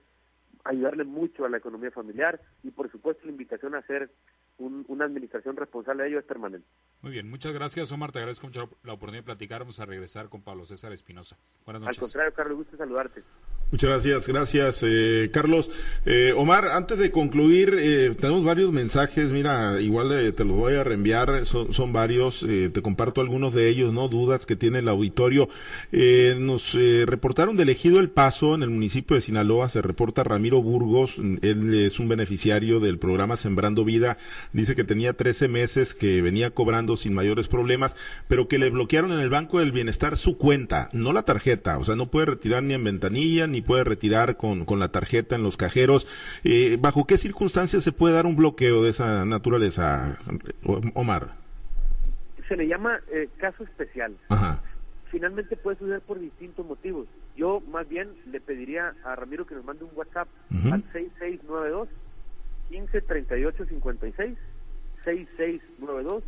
ayudarle 0.65 1.03
mucho 1.03 1.45
a 1.45 1.49
la 1.49 1.57
economía 1.57 1.91
familiar 1.91 2.41
y 2.63 2.71
por 2.71 2.91
supuesto 2.91 3.25
la 3.25 3.31
invitación 3.31 3.75
a 3.75 3.79
hacer 3.79 4.11
una 4.57 5.05
administración 5.05 5.55
responsable 5.55 6.03
de 6.03 6.09
ello 6.09 6.19
es 6.19 6.25
permanente. 6.25 6.67
Muy 7.01 7.11
bien, 7.11 7.29
muchas 7.29 7.53
gracias 7.53 7.91
Omar, 7.91 8.11
te 8.11 8.19
agradezco 8.19 8.47
mucho 8.47 8.69
la 8.83 8.93
oportunidad 8.93 9.23
de 9.23 9.25
platicar, 9.25 9.59
vamos 9.61 9.79
a 9.79 9.85
regresar 9.85 10.27
con 10.29 10.41
Pablo 10.41 10.65
César 10.65 10.91
Espinosa. 10.91 11.37
Buenas 11.65 11.83
noches. 11.83 11.97
Al 11.97 12.01
contrario, 12.01 12.33
Carlos, 12.33 12.57
gusto 12.57 12.77
saludarte. 12.77 13.23
Muchas 13.71 13.89
gracias, 13.89 14.27
gracias 14.27 14.83
eh, 14.83 15.29
Carlos. 15.33 15.71
Eh, 16.05 16.33
Omar, 16.37 16.69
antes 16.69 16.99
de 16.99 17.09
concluir, 17.09 17.75
eh, 17.79 18.15
tenemos 18.17 18.43
varios 18.43 18.71
mensajes, 18.71 19.31
mira, 19.31 19.81
igual 19.81 20.33
te 20.35 20.45
los 20.45 20.55
voy 20.55 20.75
a 20.75 20.83
reenviar, 20.83 21.47
son, 21.47 21.73
son 21.73 21.91
varios, 21.91 22.45
te 22.45 22.81
comparto 22.83 23.21
algunos 23.21 23.55
de 23.55 23.67
ellos, 23.67 23.91
¿no? 23.91 24.07
Dudas 24.07 24.45
que 24.45 24.55
tiene 24.55 24.79
el 24.79 24.87
auditorio. 24.87 25.49
nos 25.91 26.73
reportaron 26.73 27.57
de 27.57 27.63
elegido 27.63 27.99
el 27.99 28.09
paso 28.09 28.53
en 28.53 28.61
el 28.61 28.69
municipio 28.69 29.15
de 29.15 29.21
Sinaloa, 29.21 29.67
se 29.67 29.81
reporta 29.81 30.23
Ramiro 30.23 30.61
Burgos, 30.61 31.17
él 31.17 31.73
es 31.73 31.99
un 31.99 32.07
beneficiario 32.07 32.79
del 32.79 32.99
programa 32.99 33.35
Sembrando 33.35 33.83
Vida, 33.83 34.17
dice 34.53 34.75
que 34.75 34.83
tenía 34.83 35.13
13 35.13 35.47
meses 35.47 35.95
que 35.95 36.21
venía 36.21 36.51
cobrando 36.51 36.97
sin 36.97 37.13
mayores 37.13 37.47
problemas, 37.47 37.95
pero 38.27 38.47
que 38.47 38.59
le 38.59 38.69
bloquearon 38.69 39.11
en 39.11 39.19
el 39.19 39.29
Banco 39.29 39.59
del 39.59 39.71
Bienestar 39.71 40.17
su 40.17 40.37
cuenta, 40.37 40.89
no 40.93 41.13
la 41.13 41.23
tarjeta, 41.23 41.79
o 41.79 41.83
sea, 41.83 41.95
no 41.95 42.11
puede 42.11 42.27
retirar 42.27 42.61
ni 42.61 42.75
en 42.75 42.83
ventanilla, 42.83 43.47
ni 43.47 43.54
puede 43.61 43.83
retirar 43.83 44.37
con, 44.37 44.65
con 44.65 44.79
la 44.79 44.89
tarjeta 44.89 45.35
en 45.35 45.43
los 45.43 45.57
cajeros. 45.57 46.07
Eh, 46.43 46.77
¿Bajo 46.79 47.05
qué 47.05 47.17
circunstancias 47.17 47.83
se 47.83 47.91
puede 47.91 48.15
dar 48.15 48.25
un 48.25 48.35
bloqueo 48.35 48.83
de 48.83 48.89
esa 48.89 49.25
naturaleza, 49.25 50.17
Omar? 50.93 51.35
Se 52.47 52.55
le 52.55 52.67
llama 52.67 52.99
eh, 53.11 53.29
caso 53.37 53.63
especial. 53.63 54.15
Finalmente 55.11 55.55
puede 55.55 55.77
suceder 55.77 56.01
por 56.01 56.19
distintos 56.19 56.65
motivos. 56.65 57.07
Yo 57.35 57.61
más 57.71 57.87
bien 57.87 58.09
le 58.31 58.39
pediría 58.39 58.93
a 59.03 59.15
Ramiro 59.15 59.45
que 59.45 59.55
nos 59.55 59.65
mande 59.65 59.83
un 59.83 59.91
WhatsApp 59.95 60.27
al 60.71 60.83
6692 60.91 61.89
153856 62.69 64.37
6692 65.03 66.23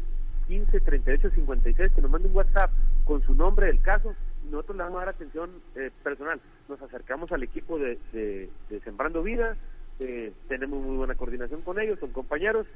153856 0.47 1.91
que 1.93 2.01
nos 2.01 2.11
mande 2.11 2.28
un 2.30 2.36
WhatsApp 2.36 2.71
con 3.05 3.21
su 3.23 3.34
nombre 3.34 3.67
del 3.67 3.82
caso 3.82 4.15
nosotros 4.51 4.77
le 4.77 4.83
vamos 4.83 4.97
a 4.97 5.05
dar 5.05 5.15
atención 5.15 5.49
eh, 5.75 5.91
personal. 6.03 6.39
Nos 6.67 6.81
acercamos 6.81 7.31
al 7.31 7.43
equipo 7.43 7.77
de, 7.77 8.49
Sembrando 8.83 9.23
Vida, 9.23 9.55
eh, 9.99 10.33
tenemos 10.47 10.83
muy 10.83 10.97
buena 10.97 11.15
coordinación 11.15 11.61
con 11.61 11.79
ellos, 11.79 11.99
son 11.99 12.11
compañeros, 12.11 12.67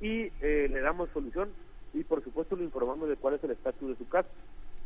y 0.00 0.30
eh, 0.40 0.68
le 0.70 0.80
damos 0.80 1.10
solución 1.10 1.50
y 1.92 2.04
por 2.04 2.22
supuesto 2.22 2.56
le 2.56 2.64
informamos 2.64 3.08
de 3.08 3.16
cuál 3.16 3.34
es 3.34 3.44
el 3.44 3.50
estatus 3.50 3.88
de 3.88 3.96
su 3.96 4.08
caso 4.08 4.30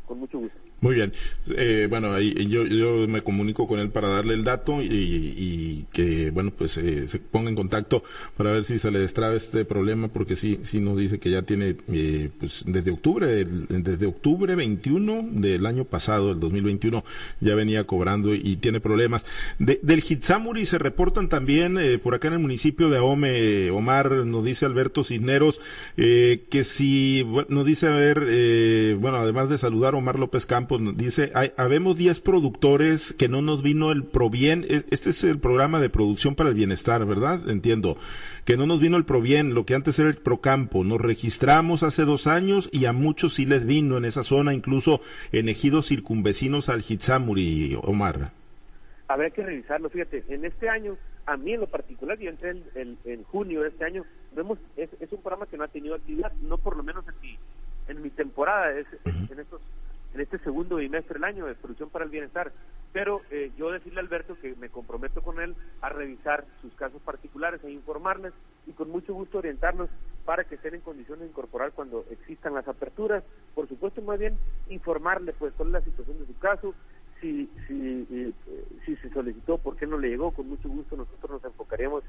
con 0.05 0.19
mucho 0.19 0.39
gusto. 0.39 0.57
Muy 0.81 0.95
bien. 0.95 1.13
Eh, 1.57 1.87
bueno, 1.89 2.13
ahí 2.13 2.47
yo, 2.47 2.65
yo 2.65 3.07
me 3.07 3.21
comunico 3.21 3.67
con 3.67 3.79
él 3.79 3.89
para 3.89 4.09
darle 4.09 4.33
el 4.33 4.43
dato 4.43 4.83
y, 4.83 5.85
que, 5.91 6.29
bueno, 6.31 6.51
pues 6.51 6.77
eh, 6.77 7.07
se 7.07 7.19
ponga 7.19 7.49
en 7.49 7.55
contacto 7.55 8.03
para 8.35 8.51
ver 8.51 8.65
si 8.65 8.77
se 8.77 8.91
le 8.91 8.99
destraba 8.99 9.35
este 9.35 9.65
problema, 9.65 10.09
porque 10.09 10.35
sí, 10.35 10.59
sí 10.63 10.79
nos 10.79 10.97
dice 10.97 11.19
que 11.19 11.31
ya 11.31 11.41
tiene, 11.43 11.77
eh, 11.87 12.29
pues 12.39 12.63
desde 12.67 12.91
octubre, 12.91 13.45
desde 13.45 14.05
octubre 14.05 14.53
21 14.53 15.29
del 15.31 15.65
año 15.65 15.85
pasado, 15.85 16.33
el 16.33 16.39
2021, 16.39 17.03
ya 17.39 17.55
venía 17.55 17.85
cobrando 17.85 18.35
y, 18.35 18.55
tiene 18.57 18.79
problemas. 18.79 19.25
del 19.57 20.03
Hitsamuri 20.07 20.65
se 20.65 20.77
reportan 20.77 21.29
también 21.29 21.77
por 22.01 22.15
acá 22.15 22.27
en 22.27 22.35
el 22.35 22.39
municipio 22.39 22.89
de 22.89 22.97
Ahome, 22.97 23.69
Omar, 23.69 24.11
nos 24.11 24.45
dice 24.45 24.65
Alberto 24.65 25.03
Cisneros, 25.03 25.59
que 25.95 26.63
si, 26.63 27.25
nos 27.49 27.65
dice, 27.65 27.87
a 27.87 27.95
ver, 27.95 28.95
bueno, 28.97 29.17
además 29.17 29.49
de 29.49 29.57
saludar 29.57 29.94
Omar 29.95 30.19
López 30.19 30.45
Campos, 30.45 30.81
dice, 30.97 31.31
hay, 31.33 31.51
habemos 31.57 31.97
10 31.97 32.19
productores 32.21 33.13
que 33.13 33.27
no 33.27 33.41
nos 33.41 33.63
vino 33.63 33.91
el 33.91 34.03
Provien, 34.03 34.65
e, 34.69 34.83
este 34.91 35.09
es 35.09 35.23
el 35.23 35.39
programa 35.39 35.79
de 35.79 35.89
producción 35.89 36.35
para 36.35 36.49
el 36.49 36.55
bienestar, 36.55 37.05
¿verdad? 37.05 37.49
Entiendo, 37.49 37.97
que 38.45 38.57
no 38.57 38.65
nos 38.65 38.79
vino 38.79 38.97
el 38.97 39.05
Provien, 39.05 39.53
lo 39.53 39.65
que 39.65 39.73
antes 39.75 39.97
era 39.97 40.09
el 40.09 40.17
Procampo, 40.17 40.83
nos 40.83 41.01
registramos 41.01 41.83
hace 41.83 42.03
dos 42.03 42.27
años 42.27 42.69
y 42.71 42.85
a 42.85 42.93
muchos 42.93 43.33
sí 43.35 43.45
les 43.45 43.65
vino 43.65 43.97
en 43.97 44.05
esa 44.05 44.23
zona, 44.23 44.53
incluso 44.53 45.01
en 45.31 45.49
ejidos 45.49 45.87
circunvecinos 45.87 46.69
al 46.69 46.81
Hitsamuri, 46.81 47.77
Omar. 47.81 48.31
Habría 49.07 49.29
que 49.29 49.43
revisarlo, 49.43 49.89
fíjate, 49.89 50.23
en 50.29 50.45
este 50.45 50.69
año, 50.69 50.97
a 51.25 51.37
mí 51.37 51.53
en 51.53 51.61
lo 51.61 51.67
particular, 51.67 52.17
yo 52.19 52.29
entré 52.29 52.55
en, 52.75 53.23
junio 53.23 53.61
de 53.61 53.69
este 53.69 53.85
año, 53.85 54.03
vemos, 54.35 54.59
es, 54.77 54.89
es 54.99 55.11
un 55.11 55.21
programa 55.21 55.47
que 55.47 55.57
no 55.57 55.63
ha 55.63 55.67
tenido 55.67 55.95
actividad, 55.95 56.31
no 56.41 56.57
por 56.57 56.77
lo 56.77 56.83
menos 56.83 57.07
aquí 57.07 57.37
en 57.87 58.01
mi 58.01 58.09
temporada, 58.09 58.71
es, 58.77 58.87
en 59.05 59.39
estos 59.39 59.61
en 60.15 60.21
este 60.21 60.39
segundo 60.39 60.77
bimestre 60.77 61.15
del 61.15 61.25
año 61.25 61.45
de 61.45 61.55
producción 61.55 61.89
para 61.89 62.05
el 62.05 62.11
bienestar. 62.11 62.53
Pero 62.93 63.21
eh, 63.29 63.51
yo 63.57 63.69
decirle 63.69 63.99
a 63.99 64.03
Alberto 64.03 64.37
que 64.39 64.55
me 64.55 64.69
comprometo 64.69 65.21
con 65.21 65.41
él 65.41 65.55
a 65.81 65.89
revisar 65.89 66.45
sus 66.61 66.73
casos 66.75 67.01
particulares, 67.01 67.61
e 67.63 67.71
informarles 67.71 68.33
y 68.65 68.71
con 68.71 68.89
mucho 68.89 69.13
gusto 69.13 69.39
orientarlos 69.39 69.89
para 70.23 70.45
que 70.45 70.55
estén 70.55 70.75
en 70.75 70.81
condiciones 70.81 71.23
de 71.23 71.27
incorporar 71.27 71.73
cuando 71.73 72.05
existan 72.09 72.53
las 72.53 72.65
aperturas. 72.67 73.25
Por 73.53 73.67
supuesto, 73.67 74.01
más 74.01 74.17
bien 74.17 74.37
informarle 74.69 75.33
pues 75.33 75.53
cuál 75.57 75.69
es 75.69 75.73
la 75.73 75.81
situación 75.81 76.17
de 76.19 76.27
su 76.27 76.39
caso, 76.39 76.73
si, 77.19 77.49
si, 77.67 78.07
eh, 78.09 78.31
si 78.85 78.95
se 78.95 79.09
solicitó, 79.09 79.57
por 79.57 79.75
qué 79.75 79.85
no 79.85 79.97
le 79.97 80.09
llegó, 80.09 80.31
con 80.31 80.47
mucho 80.47 80.69
gusto 80.69 80.95
nosotros 80.95 81.31
nos 81.31 81.43
enfocaríamos 81.43 82.03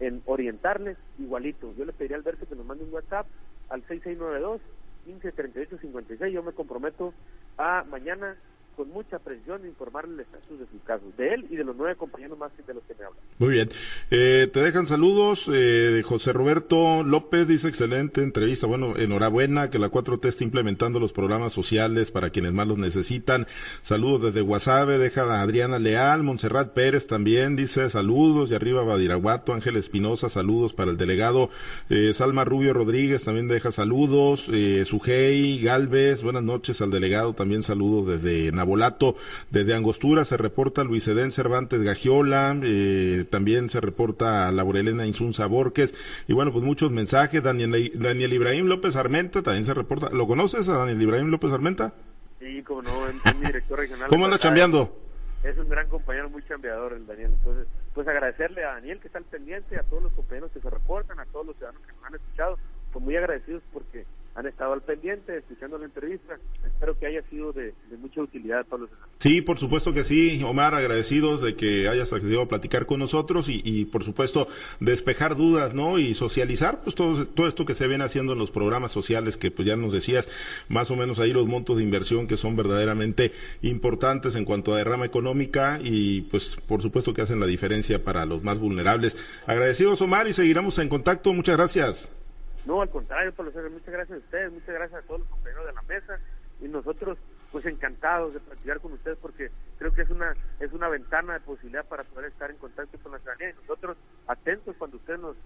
en 0.00 0.22
orientarles 0.24 0.96
igualito. 1.18 1.74
Yo 1.76 1.84
le 1.84 1.92
pediría 1.92 2.16
a 2.16 2.20
Alberto 2.20 2.48
que 2.48 2.56
nos 2.56 2.64
mande 2.64 2.84
un 2.84 2.94
WhatsApp 2.94 3.26
al 3.68 3.82
6692 3.82 4.62
15 5.04 5.32
38 5.32 5.78
56. 5.78 6.32
Yo 6.32 6.42
me 6.42 6.52
comprometo 6.52 7.14
a 7.56 7.84
mañana 7.84 8.36
con 8.80 8.88
mucha 8.92 9.18
presión 9.18 9.66
informarle 9.66 10.14
el 10.14 10.20
estatus 10.20 10.58
de 10.58 10.66
sus 10.72 10.80
casos, 10.86 11.14
de 11.18 11.34
él 11.34 11.46
y 11.50 11.56
de 11.56 11.64
los 11.64 11.76
nueve 11.76 11.96
compañeros 11.96 12.38
más 12.38 12.50
de 12.66 12.72
los 12.72 12.82
que 12.84 12.94
me 12.94 13.04
hablan. 13.04 13.22
Muy 13.38 13.50
bien. 13.50 13.68
Eh, 14.10 14.48
te 14.50 14.62
dejan 14.62 14.86
saludos. 14.86 15.50
Eh, 15.52 16.02
José 16.02 16.32
Roberto 16.32 17.02
López 17.02 17.46
dice 17.46 17.68
excelente 17.68 18.22
entrevista. 18.22 18.66
Bueno, 18.66 18.96
enhorabuena 18.96 19.68
que 19.68 19.78
la 19.78 19.90
4T 19.90 20.26
esté 20.26 20.44
implementando 20.44 20.98
los 20.98 21.12
programas 21.12 21.52
sociales 21.52 22.10
para 22.10 22.30
quienes 22.30 22.54
más 22.54 22.68
los 22.68 22.78
necesitan. 22.78 23.46
Saludos 23.82 24.22
desde 24.22 24.40
Guasave, 24.40 24.96
deja 24.96 25.24
a 25.24 25.42
Adriana 25.42 25.78
Leal, 25.78 26.22
Montserrat 26.22 26.72
Pérez 26.72 27.06
también 27.06 27.56
dice 27.56 27.90
saludos 27.90 28.50
y 28.50 28.54
arriba 28.54 28.82
Badiraguato, 28.82 29.52
Ángel 29.52 29.76
Espinosa, 29.76 30.30
saludos 30.30 30.72
para 30.72 30.90
el 30.90 30.96
delegado 30.96 31.50
eh, 31.90 32.14
Salma 32.14 32.46
Rubio 32.46 32.72
Rodríguez 32.72 33.24
también 33.24 33.46
deja 33.46 33.72
saludos. 33.72 34.46
Eh, 34.50 34.84
Sujei 34.86 35.60
Galvez, 35.60 36.22
buenas 36.22 36.44
noches 36.44 36.80
al 36.80 36.90
delegado, 36.90 37.34
también 37.34 37.62
saludos 37.62 38.06
desde 38.06 38.50
Volato 38.70 39.16
desde 39.50 39.74
Angostura 39.74 40.24
se 40.24 40.36
reporta 40.36 40.84
Luis 40.84 41.06
Edén 41.08 41.32
Cervantes 41.32 41.82
Gagiola, 41.82 42.56
eh, 42.62 43.24
también 43.28 43.68
se 43.68 43.80
reporta 43.80 44.50
Laurelena 44.52 45.06
Insunza 45.06 45.46
Borges, 45.46 45.94
y 46.28 46.32
bueno, 46.32 46.52
pues 46.52 46.64
muchos 46.64 46.90
mensajes, 46.90 47.42
Daniel, 47.42 47.92
Daniel 47.94 48.32
Ibrahim 48.32 48.66
López 48.66 48.94
Armenta 48.96 49.42
también 49.42 49.64
se 49.64 49.74
reporta, 49.74 50.10
¿lo 50.10 50.26
conoces 50.26 50.68
a 50.68 50.78
Daniel 50.78 51.02
Ibrahim 51.02 51.28
López 51.28 51.52
Armenta? 51.52 51.94
Sí, 52.38 52.62
como 52.62 52.82
no, 52.82 53.08
es 53.08 53.36
mi 53.36 53.46
director 53.46 53.78
regional. 53.78 54.08
¿Cómo 54.08 54.24
anda 54.24 54.38
chambeando? 54.38 54.96
Es 55.42 55.58
un 55.58 55.68
gran 55.68 55.88
compañero, 55.88 56.30
muy 56.30 56.42
chambeador 56.46 56.92
el 56.92 57.06
Daniel, 57.06 57.32
entonces, 57.32 57.66
pues 57.94 58.06
agradecerle 58.06 58.64
a 58.64 58.74
Daniel 58.74 59.00
que 59.00 59.08
está 59.08 59.18
al 59.18 59.24
pendiente, 59.24 59.78
a 59.78 59.82
todos 59.82 60.04
los 60.04 60.12
compañeros 60.12 60.50
que 60.52 60.60
se 60.60 60.70
reportan, 60.70 61.18
a 61.18 61.26
todos 61.26 61.46
los 61.46 61.56
ciudadanos 61.56 61.82
que 61.86 61.92
nos 61.92 62.04
han 62.04 62.14
escuchado, 62.14 62.58
pues 62.92 63.04
muy 63.04 63.16
agradecidos 63.16 63.62
porque 63.72 64.06
han 64.34 64.46
estado 64.46 64.72
al 64.72 64.82
pendiente, 64.82 65.36
escuchando 65.36 65.78
la 65.78 65.86
entrevista. 65.86 66.38
Espero 66.64 66.98
que 66.98 67.06
haya 67.06 67.22
sido 67.28 67.52
de, 67.52 67.74
mucha 67.98 68.22
utilidad 68.22 68.64
para 68.66 68.82
los 68.82 68.90
Sí, 69.18 69.42
por 69.42 69.58
supuesto 69.58 69.92
que 69.92 70.04
sí, 70.04 70.42
Omar, 70.44 70.74
agradecidos 70.74 71.42
de 71.42 71.54
que 71.54 71.88
hayas 71.88 72.12
accedido 72.12 72.42
a 72.42 72.48
platicar 72.48 72.86
con 72.86 73.00
nosotros 73.00 73.46
y, 73.48 73.84
por 73.86 74.04
supuesto 74.04 74.48
despejar 74.78 75.36
dudas, 75.36 75.74
¿no? 75.74 75.98
Y 75.98 76.14
socializar, 76.14 76.82
pues 76.82 76.94
todo, 76.94 77.26
todo 77.26 77.48
esto 77.48 77.66
que 77.66 77.74
se 77.74 77.86
viene 77.86 78.04
haciendo 78.04 78.32
en 78.32 78.38
los 78.38 78.50
programas 78.50 78.92
sociales, 78.92 79.36
que 79.36 79.50
pues 79.50 79.68
ya 79.68 79.76
nos 79.76 79.92
decías, 79.92 80.28
más 80.68 80.90
o 80.90 80.96
menos 80.96 81.18
ahí 81.18 81.32
los 81.32 81.46
montos 81.46 81.76
de 81.76 81.82
inversión 81.82 82.26
que 82.26 82.36
son 82.36 82.56
verdaderamente 82.56 83.32
importantes 83.62 84.36
en 84.36 84.44
cuanto 84.44 84.72
a 84.72 84.78
derrama 84.78 85.04
económica 85.04 85.80
y 85.82 86.22
pues 86.22 86.56
por 86.66 86.82
supuesto 86.82 87.12
que 87.12 87.22
hacen 87.22 87.40
la 87.40 87.46
diferencia 87.46 88.02
para 88.02 88.24
los 88.24 88.42
más 88.42 88.58
vulnerables. 88.58 89.16
Agradecidos, 89.46 90.00
Omar, 90.00 90.28
y 90.28 90.32
seguiremos 90.32 90.78
en 90.78 90.88
contacto. 90.88 91.32
Muchas 91.34 91.56
gracias. 91.56 92.19
No, 92.66 92.82
al 92.82 92.90
contrario, 92.90 93.32
Pablo 93.32 93.52
muchas 93.70 93.92
gracias 93.92 94.18
a 94.18 94.24
ustedes, 94.24 94.52
muchas 94.52 94.74
gracias 94.74 95.02
a 95.02 95.06
todos 95.06 95.20
los 95.20 95.28
compañeros 95.28 95.66
de 95.66 95.72
la 95.72 95.82
mesa 95.82 96.20
y 96.60 96.68
nosotros 96.68 97.18
pues 97.50 97.66
encantados 97.66 98.34
de 98.34 98.40
platicar 98.40 98.80
con 98.80 98.92
ustedes 98.92 99.18
porque 99.20 99.50
creo 99.78 99.92
que 99.92 100.02
es 100.02 100.10
una 100.10 100.36
es 100.60 100.72
una 100.72 100.88
ventana 100.88 101.34
de 101.34 101.40
posibilidad 101.40 101.84
para 101.84 102.04
poder 102.04 102.30
estar 102.30 102.50
en 102.50 102.58
contacto 102.58 102.96
con 102.98 103.12
la 103.12 103.18
ciudadanía 103.18 103.50
y 103.50 103.54
nosotros 103.54 103.96
atentos 104.28 104.76
cuando 104.78 104.98
ustedes 104.98 105.20
nos 105.20 105.36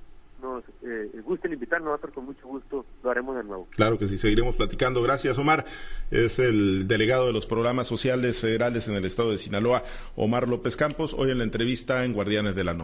nos 0.42 0.64
eh, 0.82 1.10
gusten 1.24 1.52
invitar, 1.52 1.80
nosotros 1.80 2.12
con 2.12 2.26
mucho 2.26 2.46
gusto 2.46 2.84
lo 3.02 3.10
haremos 3.10 3.36
de 3.36 3.44
nuevo. 3.44 3.68
Claro 3.70 3.98
que 3.98 4.06
sí, 4.06 4.18
seguiremos 4.18 4.56
platicando. 4.56 5.02
Gracias, 5.02 5.38
Omar. 5.38 5.64
Es 6.10 6.38
el 6.38 6.86
delegado 6.86 7.26
de 7.26 7.32
los 7.32 7.46
programas 7.46 7.86
sociales 7.86 8.40
federales 8.40 8.88
en 8.88 8.94
el 8.94 9.04
estado 9.04 9.30
de 9.30 9.38
Sinaloa, 9.38 9.84
Omar 10.16 10.48
López 10.48 10.76
Campos, 10.76 11.14
hoy 11.16 11.30
en 11.30 11.38
la 11.38 11.44
entrevista 11.44 12.04
en 12.04 12.12
Guardianes 12.12 12.54
de 12.54 12.64
la 12.64 12.74
Noche. 12.74 12.82